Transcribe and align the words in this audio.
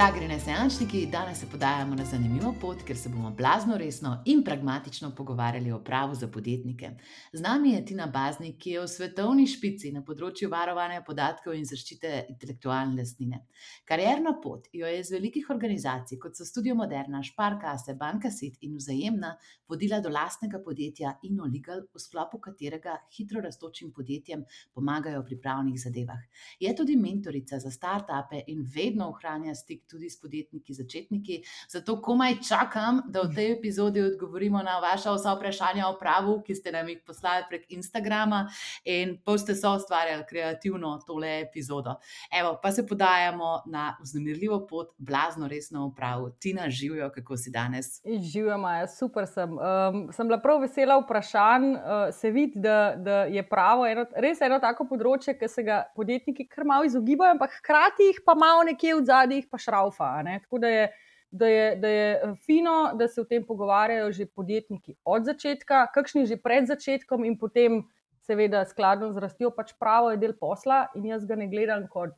Drag 0.00 0.16
renesančniki, 0.50 1.06
danes 1.06 1.38
se 1.38 1.46
podajamo 1.46 1.94
na 1.94 2.04
zanimivo 2.04 2.54
pot, 2.60 2.82
ker 2.82 2.96
se 2.96 3.08
bomo 3.08 3.30
blazno 3.30 3.76
resno 3.78 4.22
in 4.26 4.42
pragmatično 4.44 5.12
pogovarjali 5.14 5.72
o 5.72 5.78
pravu 5.84 6.14
za 6.14 6.28
podjetnike. 6.28 6.90
Z 7.32 7.40
nami 7.40 7.72
je 7.72 7.84
Tina 7.84 8.06
Baznik, 8.06 8.56
ki 8.58 8.70
je 8.70 8.80
v 8.80 8.88
svetovni 8.88 9.46
špici 9.46 9.92
na 9.94 10.02
področju 10.02 10.48
varovanja 10.50 11.04
podatkov 11.06 11.54
in 11.54 11.62
zaščite 11.68 12.24
intelektualne 12.32 12.98
lastnine. 12.98 13.44
Karjerna 13.86 14.32
pot 14.42 14.66
jo 14.72 14.90
je 14.90 14.98
iz 14.98 15.12
velikih 15.14 15.46
organizacij, 15.54 16.18
kot 16.18 16.34
so 16.34 16.44
Studio 16.44 16.74
Moderna, 16.74 17.22
Šparkase, 17.22 17.94
Banka 17.94 18.30
Sit 18.34 18.58
in 18.66 18.74
Vzajemna, 18.80 19.36
vodila 19.70 20.00
do 20.02 20.10
lastnega 20.10 20.58
podjetja 20.66 21.14
InnoLegal, 21.30 21.86
v 21.94 22.02
sklopu 22.02 22.40
katerega 22.42 22.96
hitro 23.14 23.44
rastočim 23.44 23.94
podjetjem 23.94 24.42
pomagajo 24.74 25.22
pri 25.22 25.38
pravnih 25.38 25.78
zadevah. 25.78 26.26
Je 26.58 26.74
tudi 26.74 26.98
mentorica 26.98 27.62
za 27.62 27.70
start-upe 27.70 28.42
in 28.50 28.66
vedno 28.66 29.12
ohranja 29.14 29.54
stik 29.54 29.86
tudi 29.86 30.10
s 30.10 30.18
podjetniki, 30.44 30.74
začetniki. 30.74 31.42
Zato 31.68 32.00
komaj 32.02 32.40
čakam, 32.48 33.02
da 33.08 33.22
v 33.22 33.34
tej 33.34 33.52
epizodi 33.52 34.00
odgovorimo 34.02 34.62
na 34.62 34.78
vaše 34.80 35.10
vsa 35.10 35.34
vprašanja 35.34 35.88
o 35.88 35.96
pravu, 35.98 36.40
ki 36.42 36.54
ste 36.54 36.72
nam 36.72 36.88
jih 36.88 37.00
poslali 37.06 37.44
prek 37.48 37.66
Instagrama 37.68 38.48
in 38.84 39.18
pa 39.24 39.38
ste 39.38 39.54
so 39.54 39.74
ustvarjali 39.76 40.24
kreativno 40.28 40.98
tole 41.06 41.40
epizodo. 41.40 41.96
Evo, 42.32 42.58
pa 42.62 42.72
se 42.72 42.86
podajamo 42.86 43.62
na 43.66 43.96
vznemirljivo 44.02 44.66
pot, 44.66 44.94
blazno 44.98 45.48
resno 45.48 45.88
v 45.88 45.94
pravu. 45.94 46.30
Tina, 46.30 46.70
živijo, 46.70 47.10
kako 47.14 47.36
si 47.36 47.50
danes? 47.50 48.00
Živijo, 48.04 48.58
Maja, 48.58 48.88
super 48.88 49.26
sem. 49.26 49.50
Um, 49.50 50.08
sem 50.12 50.26
bila 50.26 50.40
prav 50.40 50.60
vesela 50.60 50.98
vprašanj. 51.00 51.72
Uh, 51.72 51.80
se 52.12 52.30
vidi, 52.30 52.60
da, 52.60 52.94
da 52.96 53.24
je 53.24 53.42
pravo 53.48 53.86
eno, 53.86 54.04
res 54.16 54.40
eno 54.40 54.58
tako 54.58 54.86
področje, 54.88 55.34
ki 55.38 55.48
se 55.48 55.62
ga 55.62 55.82
podjetniki 55.96 56.46
kar 56.48 56.64
malo 56.64 56.84
izogibajo, 56.84 57.34
ampak 57.36 57.54
hkrati 57.60 58.10
jih 58.10 58.22
pa 58.26 58.34
malo 58.34 58.64
nekje 58.66 58.94
v 58.94 59.04
zadnjih 59.04 59.48
pa 59.50 59.58
šraufa. 59.58 60.10
Tako 60.38 60.58
da 60.58 60.68
je, 60.68 60.84
da, 61.30 61.46
je, 61.46 61.76
da 61.76 61.88
je 61.88 62.10
eh, 62.14 62.34
fino, 62.46 62.92
da 62.94 63.08
se 63.08 63.20
o 63.20 63.24
tem 63.24 63.44
pogovarjajo 63.46 64.12
že 64.12 64.26
podjetniki 64.26 64.96
od 65.04 65.24
začetka, 65.24 65.86
kakšni 65.94 66.26
že 66.26 66.36
pred 66.36 66.70
začetkom 66.70 67.24
in 67.24 67.38
potem, 67.38 67.82
seveda, 68.26 68.62
skladno 68.68 69.10
z 69.12 69.18
rastjo, 69.18 69.50
pač 69.50 69.72
pravo 69.80 70.12
je 70.12 70.20
del 70.20 70.36
posla 70.38 70.86
in 70.94 71.10
jaz 71.10 71.26
ga 71.26 71.34
ne 71.34 71.48
gledam 71.50 71.88
kot 71.90 72.14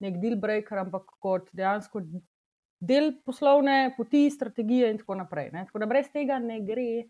nek 0.00 0.20
deal 0.20 0.36
breaker, 0.38 0.78
ampak 0.84 1.16
kot 1.18 1.48
dejansko 1.56 2.04
del 2.80 3.14
poslovne 3.24 3.94
poti, 3.96 4.30
strategije 4.30 4.90
in 4.92 4.98
tako 4.98 5.14
naprej. 5.14 5.50
Ne? 5.52 5.64
Tako 5.66 5.82
da 5.82 5.86
brez 5.90 6.10
tega 6.12 6.38
ne 6.38 6.60
gre. 6.60 7.06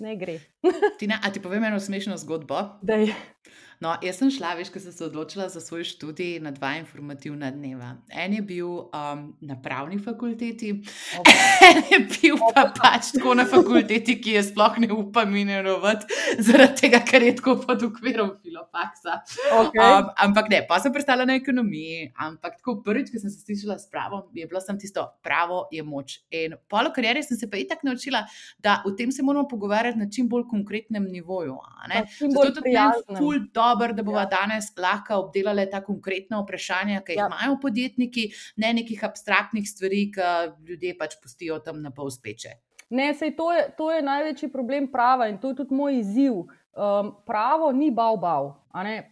Ne 0.00 0.16
gre. 0.16 0.38
Tina, 1.00 1.18
a 1.22 1.32
ti 1.32 1.40
povem 1.42 1.64
eno 1.64 1.80
smešno 1.80 2.16
zgodbo? 2.16 2.60
Dej. 2.82 3.12
No, 3.80 3.94
jaz 4.02 4.18
sem 4.20 4.30
šla, 4.30 4.54
veš, 4.58 4.70
ko 4.74 4.80
sem 4.82 4.92
se 4.92 5.04
odločila 5.04 5.48
za 5.48 5.60
svoj 5.60 5.84
študij 5.84 6.40
na 6.42 6.50
dva 6.50 6.74
informativna 6.78 7.50
dneva. 7.50 7.94
En 8.08 8.34
je 8.34 8.42
bil 8.42 8.68
um, 8.68 9.22
na 9.40 9.56
pravni 9.62 9.98
fakulteti, 9.98 10.72
okay. 11.18 11.38
en 11.68 11.82
je 11.90 12.00
bil 12.14 12.38
pa 12.54 12.66
pač 12.76 13.12
tako 13.16 13.34
na 13.38 13.46
fakulteti, 13.48 14.18
ki 14.20 14.36
je 14.36 14.42
sploh 14.50 14.78
ne 14.82 14.90
upam 14.92 15.36
imenovati, 15.36 16.06
zaradi 16.38 16.80
tega, 16.82 17.02
ker 17.06 17.26
je 17.26 17.36
tako 17.40 17.56
pod 17.64 17.82
okvirom 17.88 18.34
filopaksa. 18.42 19.20
Okay. 19.62 19.80
Um, 19.80 20.12
ampak 20.26 20.50
ne, 20.52 20.62
pa 20.68 20.80
sem 20.82 20.94
prestala 20.94 21.26
na 21.28 21.38
ekonomiji. 21.40 22.12
Ampak 22.20 22.60
tako 22.60 22.78
prvič, 22.84 23.10
ko 23.12 23.22
sem 23.22 23.32
se 23.32 23.42
slišala 23.42 23.78
s 23.80 23.88
pravom, 23.90 24.28
je 24.34 24.46
bilo 24.46 24.60
sem 24.60 24.78
tisto, 24.78 25.06
pravo 25.24 25.64
je 25.72 25.82
moč. 25.82 26.20
In 26.30 26.56
polo 26.70 26.92
karijere 26.94 27.22
sem 27.26 27.38
se 27.38 27.50
pa 27.50 27.58
itak 27.60 27.82
naučila, 27.86 28.24
da 28.62 28.80
o 28.86 28.94
tem 28.96 29.12
se 29.12 29.22
moramo 29.22 29.48
pogovarjati 29.48 29.98
na 29.98 30.10
čim 30.10 30.28
bolj 30.28 30.46
konkretnem 30.50 31.04
nivoju. 31.10 31.58
Zato 32.20 32.44
je 32.44 32.54
tudi 32.54 32.70
meni 32.70 33.18
ful 33.18 33.38
dobro, 33.54 33.71
da 33.92 34.02
bomo 34.02 34.18
ja. 34.18 34.26
danes 34.30 34.72
lahko 34.78 35.20
obdelali 35.26 35.68
ta 35.70 35.82
konkretna 35.84 36.40
vprašanja, 36.42 37.00
ki 37.06 37.16
jih 37.16 37.22
ja. 37.22 37.28
imajo 37.30 37.58
podjetniki, 37.62 38.28
ne 38.56 38.72
nekih 38.80 39.04
abstraktnih 39.04 39.68
stvari, 39.68 40.04
ki 40.14 40.28
ljudje 40.68 40.96
pač 40.98 41.16
pustijo 41.22 41.58
tam 41.64 41.82
na 41.82 41.90
pol 41.90 42.10
speče. 42.10 42.56
Ne, 42.92 43.14
sej, 43.16 43.32
to, 43.36 43.52
je, 43.52 43.68
to 43.76 43.88
je 43.92 44.02
največji 44.04 44.50
problem 44.52 44.90
prava 44.92 45.30
in 45.32 45.38
to 45.40 45.52
je 45.52 45.62
tudi 45.62 45.74
moj 45.74 45.96
izziv. 46.02 46.42
Um, 46.72 47.10
pravo 47.26 47.72
ni 47.72 47.90
bav 47.90 48.16
bav. 48.16 48.50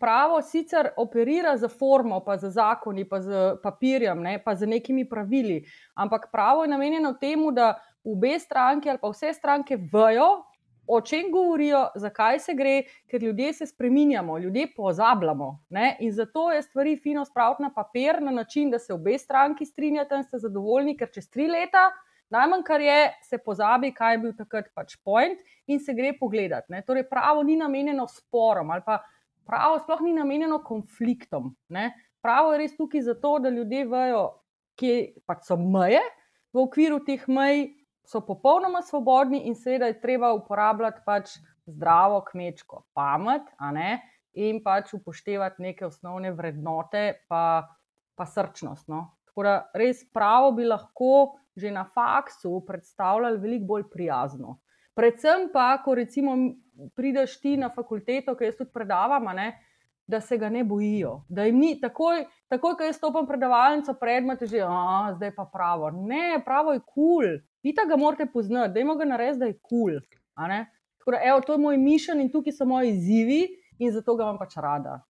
Pravo 0.00 0.40
sicer 0.42 0.90
operira 0.96 1.56
za 1.60 1.68
formo, 1.68 2.22
pa 2.24 2.36
za 2.36 2.50
zakoni, 2.50 3.04
pa 3.08 3.20
za 3.20 3.56
papirjem, 3.62 4.22
ne, 4.22 4.38
pa 4.44 4.54
za 4.54 4.66
nekimi 4.66 5.04
pravili, 5.08 5.64
ampak 5.94 6.30
pravo 6.32 6.64
je 6.64 6.68
namenjeno 6.68 7.12
temu, 7.20 7.50
da 7.52 7.74
obe 8.04 8.38
stranki 8.38 8.90
ali 8.90 8.98
pa 8.98 9.08
vse 9.12 9.32
stranke 9.32 9.76
vejo, 9.76 10.44
o 10.90 11.00
čem 11.00 11.30
govorijo, 11.32 11.84
zakaj 11.94 12.38
se 12.38 12.54
gre, 12.54 12.82
ker 13.10 13.22
ljudje 13.22 13.52
se 13.52 13.66
spreminjamo, 13.66 14.38
ljudje 14.38 14.66
pozabljamo. 14.76 15.64
Ne? 15.70 15.96
In 16.00 16.12
zato 16.12 16.50
je 16.52 16.62
stvari 16.62 16.96
fino 16.96 17.24
spraviti 17.24 17.62
na 17.62 17.70
papir 17.74 18.22
na 18.22 18.30
način, 18.30 18.70
da 18.70 18.78
se 18.78 18.94
obe 18.94 19.18
stranki 19.18 19.66
strinjate 19.66 20.16
in 20.16 20.24
ste 20.24 20.38
zadovoljni, 20.38 20.96
ker 20.98 21.10
čez 21.14 21.30
tri 21.30 21.46
leta, 21.48 21.90
najmanj 22.30 22.62
kar 22.66 22.80
je, 22.80 22.98
se 23.22 23.38
pozabi, 23.38 23.92
kaj 23.94 24.14
je 24.14 24.18
bil 24.18 24.34
takrat 24.38 24.70
pač 24.74 24.96
point 25.04 25.38
in 25.66 25.78
se 25.80 25.94
gre 25.94 26.12
pogledati. 26.18 26.72
Ne? 26.72 26.82
Torej, 26.86 27.06
pravo 27.10 27.42
ni 27.42 27.56
namenjeno 27.56 28.08
sporom 28.08 28.70
ali 28.70 28.82
pa 28.86 28.98
pravo 29.46 29.78
sploh 29.78 30.00
ni 30.00 30.12
namenjeno 30.12 30.58
konfliktom. 30.64 31.54
Ne? 31.68 31.92
Pravo 32.22 32.52
je 32.52 32.58
res 32.58 32.76
tukaj 32.76 33.02
zato, 33.02 33.38
da 33.38 33.48
ljudje 33.48 33.86
vejo, 33.86 34.24
kje 34.78 34.96
pač 35.26 35.46
so 35.46 35.56
meje. 35.56 36.02
V 36.52 36.64
okviru 36.64 36.98
teh 37.06 37.22
mej 37.30 37.68
so 38.10 38.20
popolnoma 38.26 38.82
svobodni 38.82 39.44
in 39.46 39.54
seveda 39.54 39.86
je 39.86 40.00
treba 40.00 40.32
uporabljati 40.34 41.02
pač 41.06 41.36
zdravo 41.66 42.24
kmečko 42.26 42.82
pamet 42.94 43.42
in 44.32 44.62
pač 44.64 44.94
upoštevati 44.94 45.62
neke 45.62 45.86
osnovne 45.86 46.32
vrednote, 46.32 47.22
pa, 47.28 47.68
pa 48.14 48.26
srčnost. 48.26 48.88
No. 48.88 49.04
Tako 49.30 49.46
da 49.46 49.54
res 49.74 50.02
pravo 50.12 50.52
bi 50.52 50.66
lahko 50.66 51.36
že 51.56 51.70
na 51.70 51.82
faksu 51.84 52.62
predstavljali 52.66 53.38
veliko 53.38 53.66
bolj 53.66 53.88
prijazno. 53.92 54.60
Predvsem 54.96 55.48
pa, 55.52 55.82
ko 55.84 55.94
recimo 55.94 56.36
prideš 56.96 57.34
ti 57.40 57.56
na 57.58 57.68
fakulteto, 57.74 58.36
ki 58.38 58.46
jaz 58.48 58.56
tudi 58.56 58.70
predavam, 58.72 59.26
ne, 59.36 59.50
da 60.06 60.20
se 60.20 60.38
ga 60.38 60.48
ne 60.48 60.62
bojijo. 60.64 61.24
Da 61.28 61.44
jim 61.44 61.58
ni 61.58 61.74
takoj, 61.80 62.24
takoj 62.48 62.78
ko 62.78 62.86
jaz 62.86 62.96
stopim 62.96 63.26
predavalnico, 63.26 63.94
predmet 64.00 64.42
je 64.42 64.48
že, 64.54 64.62
a 64.64 65.12
zdaj 65.18 65.34
pa 65.34 65.46
pravo. 65.52 65.90
Ne, 65.90 66.40
pravo 66.44 66.72
je 66.72 66.80
kul. 66.86 66.94
Cool. 66.94 67.38
Pita 67.62 67.84
ga 67.88 67.96
morate 67.96 68.26
poznati, 68.32 68.72
da 68.74 68.80
ima 68.80 68.94
ga 68.94 69.04
narediti, 69.04 69.38
da 69.38 69.46
je 69.46 69.58
kul. 69.62 69.98
Cool. 70.34 71.40
To 71.46 71.52
je 71.52 71.58
moj 71.58 71.76
mišljen 71.76 72.20
in 72.20 72.30
tukaj 72.32 72.52
so 72.52 72.64
moji 72.64 72.90
izzivi, 72.90 73.40
in 73.78 73.92
zato 73.92 74.16
ga 74.16 74.24
imam 74.24 74.38
pač 74.38 74.56
rada. 74.56 75.00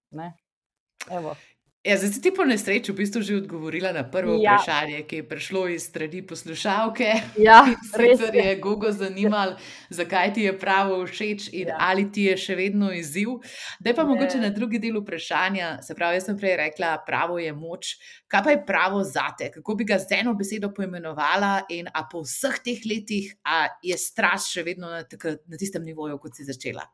Ja, 1.80 1.96
zdaj 1.96 2.10
si 2.12 2.20
ti 2.20 2.28
po 2.28 2.44
nesreči 2.44 2.92
v 2.92 3.00
bistvu 3.00 3.22
že 3.24 3.40
odgovorila 3.40 3.88
na 3.96 4.04
prvo 4.04 4.36
ja. 4.36 4.60
vprašanje, 4.60 5.00
ki 5.08 5.16
je 5.16 5.24
prišlo 5.24 5.62
iz 5.72 5.88
strani 5.88 6.20
poslušalke. 6.20 7.08
Ja, 7.40 7.64
res 7.96 8.20
je. 8.20 8.60
Google 8.60 8.92
zanimal, 8.92 9.56
zakaj 9.88 10.34
ti 10.36 10.44
je 10.44 10.52
pravo 10.52 11.00
všeč 11.08 11.48
in 11.56 11.72
ja. 11.72 11.78
ali 11.80 12.04
ti 12.12 12.26
je 12.28 12.36
še 12.36 12.56
vedno 12.58 12.92
izziv. 12.92 13.40
Da 13.80 13.94
pa 13.96 14.04
ne. 14.04 14.12
mogoče 14.12 14.42
na 14.42 14.50
drugi 14.52 14.76
del 14.76 15.00
vprašanja, 15.00 15.78
se 15.80 15.96
pravi, 15.96 16.20
jaz 16.20 16.28
sem 16.28 16.36
prej 16.36 16.58
rekla, 16.60 16.98
pravo 17.06 17.38
je 17.40 17.54
moč. 17.56 17.94
Kaj 18.28 18.42
pa 18.44 18.52
je 18.52 18.60
pravo 18.68 19.00
zate? 19.00 19.48
Kako 19.54 19.78
bi 19.80 19.86
ga 19.88 19.96
z 19.96 20.18
eno 20.20 20.34
besedo 20.36 20.68
poimenovala 20.76 21.62
in 21.72 21.88
a 21.88 22.04
po 22.04 22.20
vseh 22.28 22.60
teh 22.60 22.84
letih 22.84 23.32
je 23.80 23.96
strast 23.96 24.52
še 24.52 24.66
vedno 24.68 24.92
na, 24.92 25.00
na 25.00 25.56
tistem 25.56 25.88
nivoju, 25.88 26.20
kot 26.20 26.36
si 26.36 26.44
začela? 26.44 26.84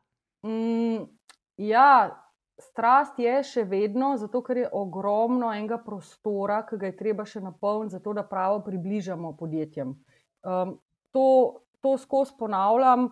Mm, 0.47 1.11
ja. 1.59 2.23
Strast 2.57 3.19
je 3.21 3.35
še 3.45 3.63
vedno, 3.69 4.15
zato 4.17 4.41
ker 4.41 4.63
je 4.63 4.69
ogromno 4.73 5.51
enega 5.53 5.77
prostora, 5.77 6.63
ki 6.65 6.79
ga 6.81 6.89
je 6.89 6.97
treba 6.97 7.25
še 7.25 7.41
napolniti, 7.45 7.93
zato 7.93 8.15
da 8.17 8.25
pravo 8.25 8.63
približamo 8.65 9.35
podjetjem. 9.37 9.93
Um, 10.41 10.77
to, 11.13 11.27
to 11.85 11.97
skozi 12.01 12.33
ponavljam. 12.39 13.11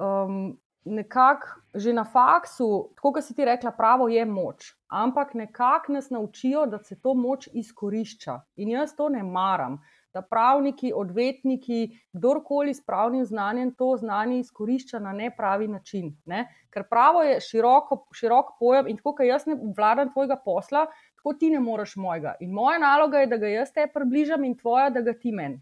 Um, 0.00 0.56
nekako 0.86 1.46
že 1.74 1.92
na 1.92 2.04
faksu, 2.04 2.94
tako 2.96 3.12
kot 3.12 3.24
si 3.24 3.34
ti 3.34 3.44
rekla, 3.44 3.72
pravo 3.76 4.08
je 4.08 4.24
moč, 4.24 4.70
ampak 4.88 5.34
nekako 5.34 5.92
nas 5.92 6.10
naučijo, 6.10 6.66
da 6.66 6.78
se 6.78 6.96
to 7.00 7.14
moč 7.14 7.48
izkorišča. 7.52 8.40
In 8.56 8.70
jaz 8.70 8.94
to 8.96 9.08
ne 9.08 9.22
maram 9.22 9.80
da 10.16 10.22
pravniki, 10.24 10.92
odvetniki, 10.96 11.80
kdorkoli 12.16 12.74
s 12.74 12.80
pravnim 12.84 13.24
znanjem 13.24 13.74
to 13.76 13.90
znanje 14.00 14.38
izkorišča 14.38 14.98
na 14.98 15.12
nepravi 15.12 15.68
način. 15.68 16.14
Ne? 16.24 16.46
Ker 16.72 16.86
pravo 16.90 17.22
je 17.22 17.40
široko, 17.44 18.06
širok 18.16 18.54
pojem 18.60 18.88
in 18.88 18.96
tako, 18.96 19.12
kot 19.18 19.28
jaz 19.28 19.44
ne 19.46 19.58
vladam 19.76 20.12
tvojega 20.12 20.38
posla, 20.44 20.86
tako 21.16 21.34
ti 21.40 21.50
ne 21.50 21.60
moreš 21.60 21.96
mojega. 22.00 22.34
In 22.40 22.54
moja 22.56 22.78
naloga 22.78 23.20
je, 23.20 23.26
da 23.26 23.36
ga 23.42 23.52
jaz 23.52 23.74
te 23.74 23.84
približam 23.92 24.44
in 24.48 24.56
tvoja, 24.56 24.88
da 24.90 25.04
ga 25.04 25.12
ti 25.12 25.32
meni. 25.32 25.60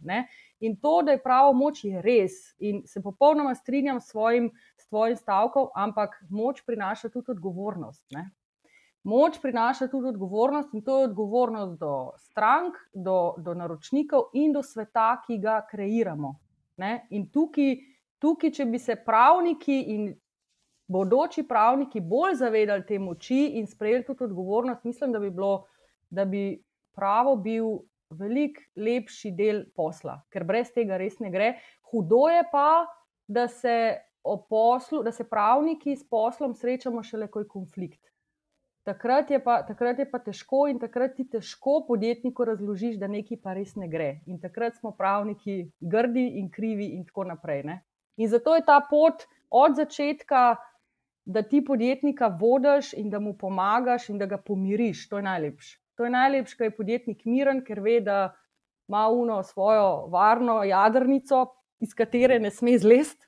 In 0.60 0.76
to, 0.80 1.00
da 1.02 1.16
je 1.16 1.22
pravo 1.22 1.52
moč, 1.52 1.82
je 1.84 2.02
res. 2.02 2.54
In 2.58 2.84
se 2.86 3.02
popolnoma 3.02 3.54
strinjam 3.54 4.00
s 4.00 4.12
svojim, 4.14 4.52
s 4.78 4.88
tvojim 4.88 5.16
stavkom, 5.16 5.68
ampak 5.74 6.14
moč 6.30 6.62
prinaša 6.66 7.10
tudi 7.10 7.34
odgovornost. 7.34 8.06
Ne? 8.14 8.30
Moč 9.04 9.36
prinaša 9.42 9.90
tudi 9.92 10.08
odgovornost 10.08 10.74
in 10.74 10.82
to 10.82 10.98
je 10.98 11.08
odgovornost 11.10 11.78
do 11.80 12.12
strank, 12.16 12.78
do, 12.94 13.34
do 13.38 13.54
naročnikov 13.54 14.30
in 14.32 14.52
do 14.52 14.62
sveta, 14.62 15.20
ki 15.26 15.38
ga 15.38 15.58
kreiramo. 15.70 16.34
Ne? 16.80 17.06
In 17.10 17.26
tukaj, 17.28 17.76
tukaj, 18.18 18.50
če 18.50 18.64
bi 18.64 18.80
se 18.80 18.96
pravniki 18.96 19.76
in 19.94 20.06
bodoči 20.88 21.44
pravniki 21.48 22.00
bolj 22.00 22.38
zavedali 22.40 22.86
te 22.88 22.98
moči 22.98 23.58
in 23.60 23.66
sprejeli 23.66 24.06
tudi 24.08 24.24
odgovornost, 24.24 24.84
mislim, 24.84 25.12
da 25.12 25.20
bi, 25.20 25.30
bilo, 25.30 25.66
da 26.10 26.24
bi 26.24 26.62
pravo 26.96 27.36
bil 27.36 27.78
veliko 28.10 28.64
lepši 28.76 29.34
del 29.36 29.64
posla, 29.76 30.16
ker 30.32 30.44
brez 30.48 30.72
tega 30.72 30.96
res 30.96 31.20
ne 31.20 31.30
gre. 31.30 31.54
Hudo 31.92 32.24
je 32.32 32.42
pa, 32.52 32.86
da 33.26 33.48
se, 33.48 34.00
poslu, 34.48 35.02
da 35.04 35.12
se 35.12 35.28
pravniki 35.28 35.96
s 35.96 36.08
poslom 36.08 36.54
srečamo 36.54 37.02
šele, 37.02 37.28
ko 37.28 37.44
je 37.44 37.48
konflikt. 37.48 38.13
Takrat 38.84 39.30
je, 39.30 39.38
pa, 39.40 39.62
takrat 39.64 39.98
je 39.98 40.04
pa 40.10 40.18
težko, 40.20 40.66
in 40.68 40.76
takrat 40.78 41.14
ti 41.16 41.24
težko 41.24 41.78
podjetniku 41.88 42.44
razložiš, 42.44 42.98
da 43.00 43.08
nekaj 43.08 43.38
pa 43.40 43.54
res 43.56 43.72
ne 43.80 43.88
gre. 43.88 44.18
In 44.28 44.36
takrat 44.42 44.76
smo 44.76 44.92
pravniki 44.92 45.70
grdi 45.80 46.26
in 46.40 46.50
krivi, 46.52 46.90
in 46.92 47.06
tako 47.08 47.24
naprej. 47.30 47.62
Ne? 47.64 47.78
In 48.20 48.28
zato 48.28 48.54
je 48.58 48.64
ta 48.66 48.82
pot 48.90 49.24
od 49.48 49.80
začetka, 49.80 50.44
da 51.24 51.40
ti 51.42 51.62
podjetnika 51.64 52.28
vodiš 52.40 52.92
in 53.00 53.08
da 53.10 53.18
mu 53.24 53.32
pomagaš 53.40 54.10
in 54.12 54.18
da 54.20 54.28
ga 54.28 54.36
pomiriš, 54.36 55.08
to 55.08 55.16
je 55.16 55.24
najlepše. 55.24 55.78
To 55.96 56.04
je 56.04 56.10
najlepše, 56.10 56.56
ker 56.58 56.66
je 56.68 56.76
podjetnik 56.76 57.24
miren, 57.24 57.64
ker 57.64 57.80
ve, 57.80 58.00
da 58.04 58.34
ima 58.88 59.06
uno 59.08 59.42
svojo 59.42 60.10
varno 60.12 60.60
jadrnico, 60.64 61.46
iz 61.80 61.94
katere 61.96 62.36
ne 62.40 62.50
sme 62.50 62.76
zlesti, 62.78 63.24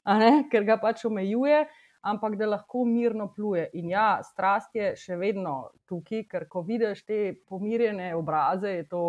ker 0.52 0.68
ga 0.68 0.76
pač 0.82 1.06
omejuje 1.08 1.64
ampak 2.06 2.36
da 2.38 2.46
lahko 2.46 2.84
mirno 2.84 3.28
pluje. 3.34 3.68
In 3.80 3.90
ja, 3.90 4.20
strast 4.22 4.74
je 4.78 4.92
še 4.98 5.18
vedno 5.18 5.56
tukaj, 5.90 6.26
ker 6.30 6.46
ko 6.48 6.62
vidiš 6.66 7.02
te 7.06 7.20
pomirjene 7.48 8.12
obraze, 8.16 8.76
je 8.78 8.86
to 8.90 9.02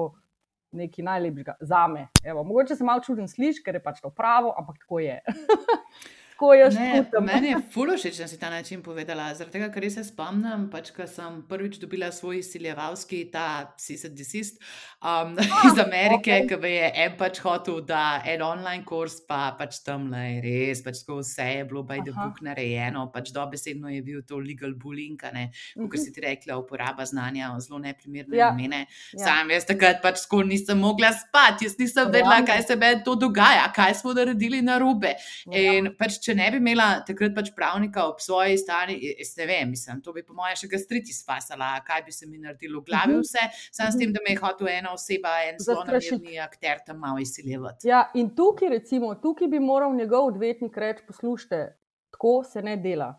nekaj 0.78 1.06
najlepšega 1.06 1.58
za 1.62 1.86
me. 1.88 2.08
Evo, 2.24 2.44
mogoče 2.44 2.76
se 2.76 2.84
malo 2.84 3.04
čudno 3.06 3.28
slišiš, 3.28 3.62
ker 3.66 3.78
je 3.78 3.84
pač 3.84 4.02
to 4.04 4.10
pravo, 4.10 4.54
ampak 4.58 4.82
tako 4.84 5.00
je. 5.06 5.22
tako 6.38 6.54
jaz 6.54 6.74
čutim. 6.74 7.26
Meni 7.26 7.48
je 7.48 7.58
fulo 7.74 7.98
všeč, 7.98 8.18
da 8.18 8.28
si 8.28 8.40
ta 8.40 8.50
način 8.50 8.84
povedala. 8.84 9.34
Zaradi 9.34 9.58
tega, 9.58 9.72
ker 9.74 9.90
se 9.92 10.04
spomnim, 10.04 10.68
pač, 10.72 10.92
ko 10.94 11.08
sem 11.10 11.42
prvič 11.50 11.80
dobila 11.82 12.12
svoj 12.12 12.40
izsiljevalski, 12.40 13.26
ta 13.32 13.74
Desist 14.10 14.62
um, 15.02 15.34
iz 15.68 15.80
Amerike, 15.82 16.32
okay. 16.32 16.48
ki 16.48 16.70
je 16.70 16.92
en 17.06 17.16
pač 17.18 17.40
hotel, 17.42 17.82
da 17.82 18.22
en 18.26 18.42
online 18.46 18.86
kurs, 18.86 19.20
pa 19.28 19.56
pač 19.58 19.82
tam 19.86 20.12
le 20.12 20.38
res, 20.44 20.84
pač 20.86 21.02
tako 21.02 21.20
vse 21.24 21.48
je 21.58 21.66
bilo 21.66 21.84
by 21.88 22.04
the 22.06 22.14
book 22.14 22.42
narejeno, 22.46 23.08
pač 23.14 23.32
dobesedno 23.34 23.90
je 23.90 24.04
bil 24.06 24.22
to 24.28 24.38
legal 24.38 24.76
bullying, 24.78 25.18
ne, 25.34 25.50
kot 25.74 25.98
mhm. 25.98 26.04
si 26.04 26.14
ti 26.14 26.22
rekla, 26.22 26.60
uporaba 26.62 27.06
znanja 27.06 27.50
v 27.56 27.66
zelo 27.66 27.82
neprimerne 27.82 28.38
ja. 28.38 28.52
namene. 28.52 28.86
Ja. 29.18 29.26
Sam 29.26 29.54
jaz 29.54 29.66
takrat 29.70 30.04
pač 30.06 30.22
tako 30.28 30.44
nisem 30.46 30.82
mogla 30.82 31.12
spati, 31.18 31.66
jaz 31.66 31.78
nisem 31.82 32.12
vedela, 32.14 32.44
kaj 32.46 32.66
se 32.70 32.78
meni 32.78 33.02
to 33.06 33.18
dogaja, 33.18 33.66
kaj 33.74 33.98
smo 34.02 34.14
naredili 34.18 34.62
na 34.62 34.78
robe. 34.82 35.16
Ja. 35.48 35.66
In 35.78 35.94
pač 35.98 36.20
če 36.28 36.36
ne 36.36 36.48
bi 36.52 36.60
imela 36.60 36.88
takrat 37.08 37.36
pač 37.36 37.52
pravnika 37.56 38.06
ob 38.10 38.22
svoji 38.24 38.58
strani, 38.60 38.98
jaz 39.14 39.34
ne 39.40 39.48
vem, 39.50 39.72
mislim, 39.72 40.02
to 40.04 40.14
bi 40.16 40.24
po 40.26 40.36
mojem 40.38 40.60
še 40.62 40.70
gastritis 40.72 41.22
fasala, 41.28 41.74
kaj 41.88 42.04
bi 42.08 42.16
se 42.16 42.28
mi 42.28 42.42
naredilo 42.42 42.82
v 42.82 42.90
glavi, 42.90 43.16
mhm. 43.16 43.26
vse, 43.26 43.70
samo 43.80 43.94
s 43.94 44.02
tem, 44.02 44.14
da 44.16 44.24
me 44.26 44.36
je 44.36 44.42
hotel 44.42 44.72
ena 44.74 44.94
oseba, 44.96 45.38
en 45.48 45.62
namirni 45.62 46.42
akter 46.44 46.84
tam 46.88 47.00
malo 47.04 47.24
izsiljevati. 47.24 47.88
Ja, 47.90 48.08
in 48.20 48.34
tukaj, 48.36 48.72
recimo, 48.76 49.14
tukaj 49.24 49.52
bi 49.52 49.64
moral 49.64 49.96
njegov 49.96 50.34
odvetnik 50.34 50.78
reči: 50.78 51.06
poslušajte, 51.08 51.64
tako 52.16 52.42
se 52.48 52.62
ne 52.66 52.76
dela. 52.84 53.14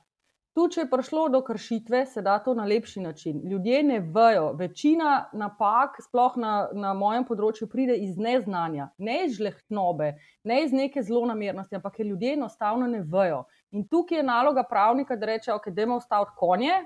Tu, 0.58 0.64
če 0.74 0.80
je 0.80 0.88
prišlo 0.90 1.28
do 1.30 1.38
kršitve, 1.46 2.00
se 2.10 2.22
da 2.26 2.32
to 2.42 2.50
na 2.58 2.64
lepši 2.66 2.98
način. 3.00 3.36
Ljudje 3.46 3.82
ne 3.86 3.98
vejo, 4.14 4.48
večina 4.58 5.28
napak, 5.32 6.00
sploh 6.02 6.34
na, 6.42 6.54
na 6.74 6.94
mojem 6.98 7.22
področju, 7.28 7.68
pride 7.70 7.94
iz 8.02 8.16
neznanja, 8.18 8.88
ne 8.98 9.20
iz 9.28 9.36
žlehtnobe, 9.36 10.08
ne 10.50 10.56
iz 10.64 10.74
neke 10.74 11.04
zlonamernosti, 11.06 11.78
ampak 11.78 12.00
ker 12.00 12.08
ljudje 12.08 12.32
enostavno 12.34 12.88
ne 12.90 13.04
vejo. 13.06 13.44
In 13.70 13.86
tukaj 13.86 14.18
je 14.18 14.24
naloga 14.26 14.64
pravnika, 14.66 15.14
da 15.14 15.28
reče: 15.30 15.52
Ok, 15.54 15.70
da 15.76 15.86
imamo 15.86 16.00
staviti 16.02 16.34
konje, 16.42 16.80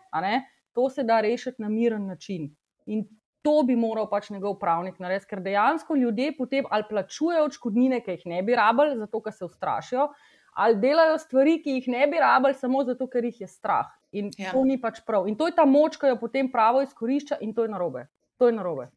to 0.77 0.91
se 0.93 1.07
da 1.09 1.23
rešiti 1.25 1.65
na 1.65 1.73
miren 1.73 2.05
način. 2.13 2.51
In 2.93 3.07
to 3.41 3.63
bi 3.65 3.73
moral 3.73 4.11
pač 4.13 4.29
njegov 4.37 4.59
pravnik 4.61 5.01
narediti, 5.01 5.31
ker 5.33 5.41
dejansko 5.41 5.97
ljudje 5.97 6.37
potem 6.37 6.69
ali 6.69 6.85
plačujejo 6.93 7.49
odškodnine, 7.49 8.05
ki 8.05 8.19
jih 8.19 8.29
ne 8.37 8.45
bi 8.45 8.61
rabili, 8.61 9.01
zato 9.01 9.25
ker 9.25 9.33
se 9.33 9.49
ustrašijo 9.49 10.11
ali 10.53 10.77
delajo 10.81 11.19
stvari, 11.19 11.59
ki 11.63 11.79
jih 11.79 11.89
ne 11.89 12.07
bi 12.07 12.21
rabili, 12.21 12.55
samo 12.55 12.85
zato, 12.85 13.07
ker 13.07 13.25
jih 13.25 13.41
je 13.41 13.49
strah. 13.49 13.89
In 14.13 14.31
ja. 14.39 14.53
to 14.53 14.65
ni 14.69 14.77
pač 14.81 15.01
prav. 15.07 15.29
In 15.29 15.37
to 15.37 15.49
je 15.49 15.55
ta 15.57 15.65
moč, 15.65 15.97
ki 15.97 16.13
jo 16.13 16.19
potem 16.21 16.51
pravo 16.53 16.83
izkorišča, 16.85 17.41
in 17.41 17.55
to 17.55 17.65
je 17.65 17.73
narobe. 17.73 18.07
To 18.39 18.51
je 18.51 18.57
narobe. 18.57 18.91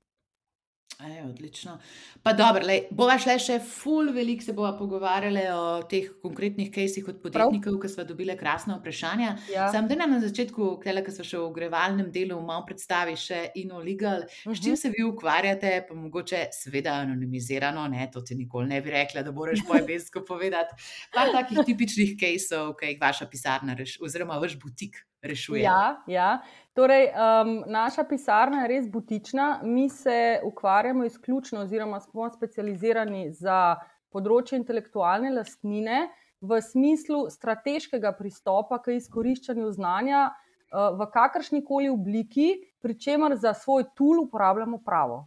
Je, 1.00 1.24
odlično. 1.24 1.78
Pa 2.24 2.34
dobro, 2.34 2.62
bova 2.92 3.18
šla 3.20 3.36
še 3.42 3.58
ful, 3.60 4.14
veliko 4.16 4.46
se 4.46 4.54
bova 4.56 4.72
pogovarjali 4.78 5.42
o 5.52 5.64
teh 5.92 6.08
konkretnih 6.24 6.70
kajsih 6.72 7.08
od 7.12 7.18
podjetnikov, 7.24 7.76
ki 7.84 7.90
smo 7.92 8.06
dobili 8.08 8.38
krasne 8.40 8.78
vprašanja. 8.78 9.34
Ja. 9.52 9.68
Sam 9.74 9.90
da 9.90 9.98
nam 10.00 10.14
na 10.16 10.22
začetku, 10.24 10.70
kele, 10.84 11.04
ki 11.04 11.12
smo 11.18 11.26
še 11.28 11.42
v 11.42 11.50
grevalnem 11.58 12.12
delu, 12.16 12.38
malo 12.48 12.64
predstavi 12.70 13.18
še 13.20 13.42
Ino 13.60 13.82
Legal, 13.84 14.24
uh 14.24 14.46
-huh. 14.46 14.56
s 14.56 14.64
čim 14.64 14.72
mhm. 14.72 14.82
se 14.82 14.92
vi 14.96 15.04
ukvarjate, 15.04 15.86
pa 15.90 15.96
mogoče 15.96 16.46
seveda 16.52 16.94
anonimizirano, 17.04 17.88
ne, 17.88 18.10
to 18.14 18.22
ti 18.22 18.36
nikoli 18.36 18.68
ne 18.68 18.82
bi 18.82 18.92
rekla, 18.92 19.24
da 19.24 19.32
boš 19.32 19.68
po 19.68 19.76
ebesko 19.76 20.24
povedati. 20.32 20.76
Pa 21.14 21.28
takih 21.32 21.60
tipičnih 21.66 22.16
kajsov, 22.20 22.76
ki 22.80 22.86
jih 22.86 23.02
vaša 23.02 23.28
pisarna 23.28 23.74
reš, 23.74 24.00
oziroma 24.02 24.40
vaš 24.40 24.56
butik 24.60 24.96
rešuje. 25.22 25.64
Ja, 25.64 26.04
ja. 26.08 26.42
Torej, 26.76 27.08
um, 27.08 27.64
naša 27.72 28.04
pisarna 28.04 28.62
je 28.62 28.68
res 28.68 28.88
butična. 28.92 29.60
Mi 29.64 29.90
se 29.90 30.42
ukvarjamo 30.44 31.06
izključno, 31.06 31.62
oziroma 31.62 32.02
smo 32.04 32.28
specializirani 32.30 33.30
za 33.32 33.78
področje 34.12 34.60
intelektualne 34.60 35.32
lastnine 35.32 36.10
v 36.44 36.58
smislu 36.62 37.30
strateškega 37.32 38.12
pristopa 38.18 38.82
k 38.84 38.98
izkoriščanju 38.98 39.72
znanja 39.78 40.26
uh, 40.28 40.90
v 41.00 41.08
kakršni 41.14 41.62
koli 41.64 41.88
obliki, 41.94 42.50
pri 42.84 42.98
čemer 43.00 43.38
za 43.40 43.54
svoj 43.56 43.88
tool 43.96 44.26
uporabljamo 44.26 44.82
pravo. 44.84 45.22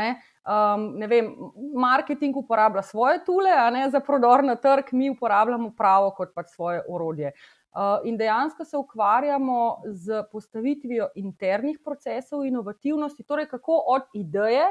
Ne? 0.00 0.14
Um, 0.48 0.94
ne 0.96 1.04
vem, 1.10 1.28
marketing 1.76 2.36
uporablja 2.40 2.80
svoje 2.82 3.20
tule, 3.26 3.52
a 3.52 3.68
ne 3.70 3.84
za 3.92 4.00
prodor 4.00 4.40
na 4.44 4.56
trg, 4.56 4.94
mi 4.96 5.12
uporabljamo 5.12 5.74
pravo 5.76 6.14
kot 6.16 6.32
pač 6.32 6.48
svoje 6.56 6.80
orodje. 6.88 7.34
Uh, 7.36 7.63
in 8.04 8.16
dejansko 8.16 8.64
se 8.64 8.76
ukvarjamo 8.76 9.82
z 9.86 10.22
postavitvijo 10.32 11.08
internih 11.14 11.78
procesov 11.84 12.44
inovativnosti, 12.44 13.22
torej 13.22 13.48
kako 13.48 13.82
od 13.86 14.02
ideje 14.14 14.64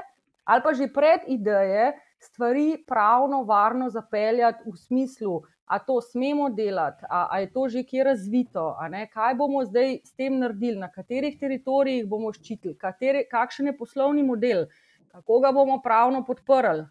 ali 0.43 0.61
pa 0.63 0.73
že 0.73 0.87
pred 0.93 1.21
ideje 1.27 1.93
stvari 2.19 2.83
pravno, 2.87 3.43
varno 3.43 3.89
zapeljati 3.89 4.71
v 4.71 4.77
smislu, 4.77 5.41
a 5.65 5.79
to 5.79 6.01
smemo 6.01 6.49
delati, 6.49 7.05
a, 7.09 7.27
a 7.31 7.39
je 7.39 7.51
to 7.53 7.67
že 7.69 7.83
kje 7.83 8.03
razvito, 8.03 8.75
kaj 9.13 9.35
bomo 9.35 9.65
zdaj 9.65 9.99
s 10.03 10.15
tem 10.15 10.39
naredili, 10.39 10.79
na 10.79 10.91
katerih 10.91 11.39
teritorijih 11.39 12.07
bomo 12.07 12.33
ščitili, 12.33 12.77
kateri, 12.77 13.25
kakšen 13.31 13.71
je 13.71 13.77
poslovni 13.77 14.23
model, 14.23 14.65
kako 15.11 15.39
ga 15.39 15.51
bomo 15.51 15.79
pravno 15.81 16.23
podprli, 16.25 16.85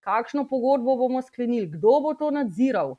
kakšno 0.00 0.44
pogodbo 0.48 0.96
bomo 0.96 1.22
sklenili, 1.22 1.66
kdo 1.66 2.00
bo 2.00 2.14
to 2.14 2.30
nadziral. 2.30 2.96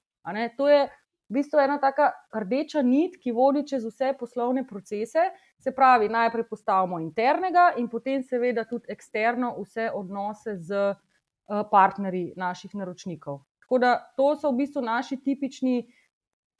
To 0.57 0.69
je 0.69 0.89
v 1.29 1.33
bistvu 1.39 1.59
ena 1.59 1.77
taka 1.81 2.11
rdeča 2.33 2.81
nit, 2.85 3.17
ki 3.17 3.33
vodi 3.33 3.65
čez 3.67 3.85
vse 3.85 4.13
poslovne 4.19 4.65
procese. 4.67 5.31
Se 5.57 5.73
pravi, 5.73 6.09
najprej 6.09 6.45
postavimo 6.49 6.99
internega, 7.01 7.73
in 7.77 7.89
potem, 7.89 8.23
seveda, 8.23 8.65
tudi 8.69 8.91
eksterno, 8.93 9.55
vse 9.63 9.89
odnose 9.93 10.57
z 10.57 10.93
eh, 10.93 11.63
partnerji 11.71 12.33
naših 12.37 12.75
naročnikov. 12.75 13.41
Tako 13.65 13.79
da 13.81 13.95
to 14.17 14.35
so 14.35 14.51
v 14.51 14.61
bistvu 14.61 14.81
naši 14.85 15.17
tipični 15.17 15.87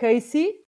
kajsi, 0.02 0.46
eh, 0.50 0.65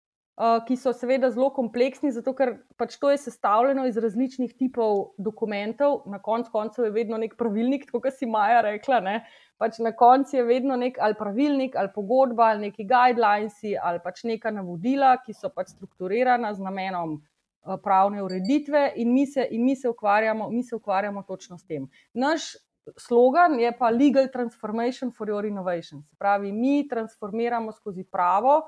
ki 0.67 0.75
so 0.81 0.89
seveda 0.97 1.29
zelo 1.29 1.51
kompleksni, 1.53 2.09
zato 2.11 2.33
ker 2.33 2.55
pač 2.77 2.95
to 2.97 3.11
je 3.11 3.19
sestavljeno 3.21 3.85
iz 3.85 3.97
različnih 4.01 4.55
tipov 4.57 5.13
dokumentov, 5.21 6.07
na 6.09 6.17
koncu 6.21 6.51
koncev 6.51 6.87
je 6.87 6.91
vedno 6.95 7.19
nek 7.21 7.35
pravilnik, 7.37 7.85
kot 7.91 8.09
si 8.17 8.25
Maja 8.25 8.63
rekla. 8.65 8.99
Ne? 8.99 9.17
pač 9.63 9.79
na 9.79 9.93
koncu 9.95 10.35
je 10.35 10.43
vedno 10.43 10.75
nek 10.75 10.97
ali 10.99 11.15
pravilnik, 11.15 11.75
ali 11.79 11.91
pogodba, 11.95 12.49
ali 12.51 12.67
neki 12.67 12.83
guidelines, 12.89 13.61
ali 13.79 14.01
pač 14.03 14.23
neka 14.27 14.51
navodila, 14.51 15.15
ki 15.23 15.35
so 15.37 15.51
pač 15.53 15.71
strukturirana 15.75 16.51
z 16.53 16.65
namenom 16.65 17.15
uh, 17.15 17.77
pravne 17.83 18.23
ureditve, 18.25 18.89
in 18.99 19.13
mi, 19.15 19.25
se, 19.29 19.47
in 19.51 19.63
mi, 19.63 19.77
se 19.79 19.89
ukvarjamo, 19.89 20.49
mi 20.51 20.63
se 20.63 20.75
ukvarjamo 20.75 21.23
točno 21.27 21.57
s 21.57 21.67
tem. 21.69 21.87
Naš 22.13 22.55
slogan 22.99 23.55
je 23.59 23.71
pa 23.77 23.89
Legal 23.89 24.27
Transformation 24.33 25.13
for 25.15 25.31
Your 25.31 25.47
Innovation. 25.47 26.03
Se 26.03 26.19
pravi, 26.19 26.51
mi 26.51 26.83
transformiramo 26.89 27.71
skozi 27.71 28.03
pravo 28.03 28.63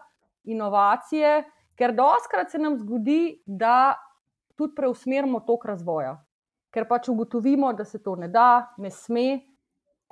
inovacije, 0.45 1.43
ker 1.75 1.93
doskrat 1.95 2.51
se 2.51 2.59
nam 2.61 2.77
zgodi, 2.77 3.41
da 3.45 3.95
tudi 4.55 4.75
preusmerimo 4.75 5.41
tok 5.47 5.65
razvoja. 5.65 6.15
Ker 6.71 6.87
pač 6.87 7.09
ugotovimo, 7.11 7.71
da 7.73 7.85
se 7.85 8.01
to 8.03 8.15
ne 8.19 8.27
da, 8.27 8.73
ne 8.77 8.91
sme, 8.91 9.39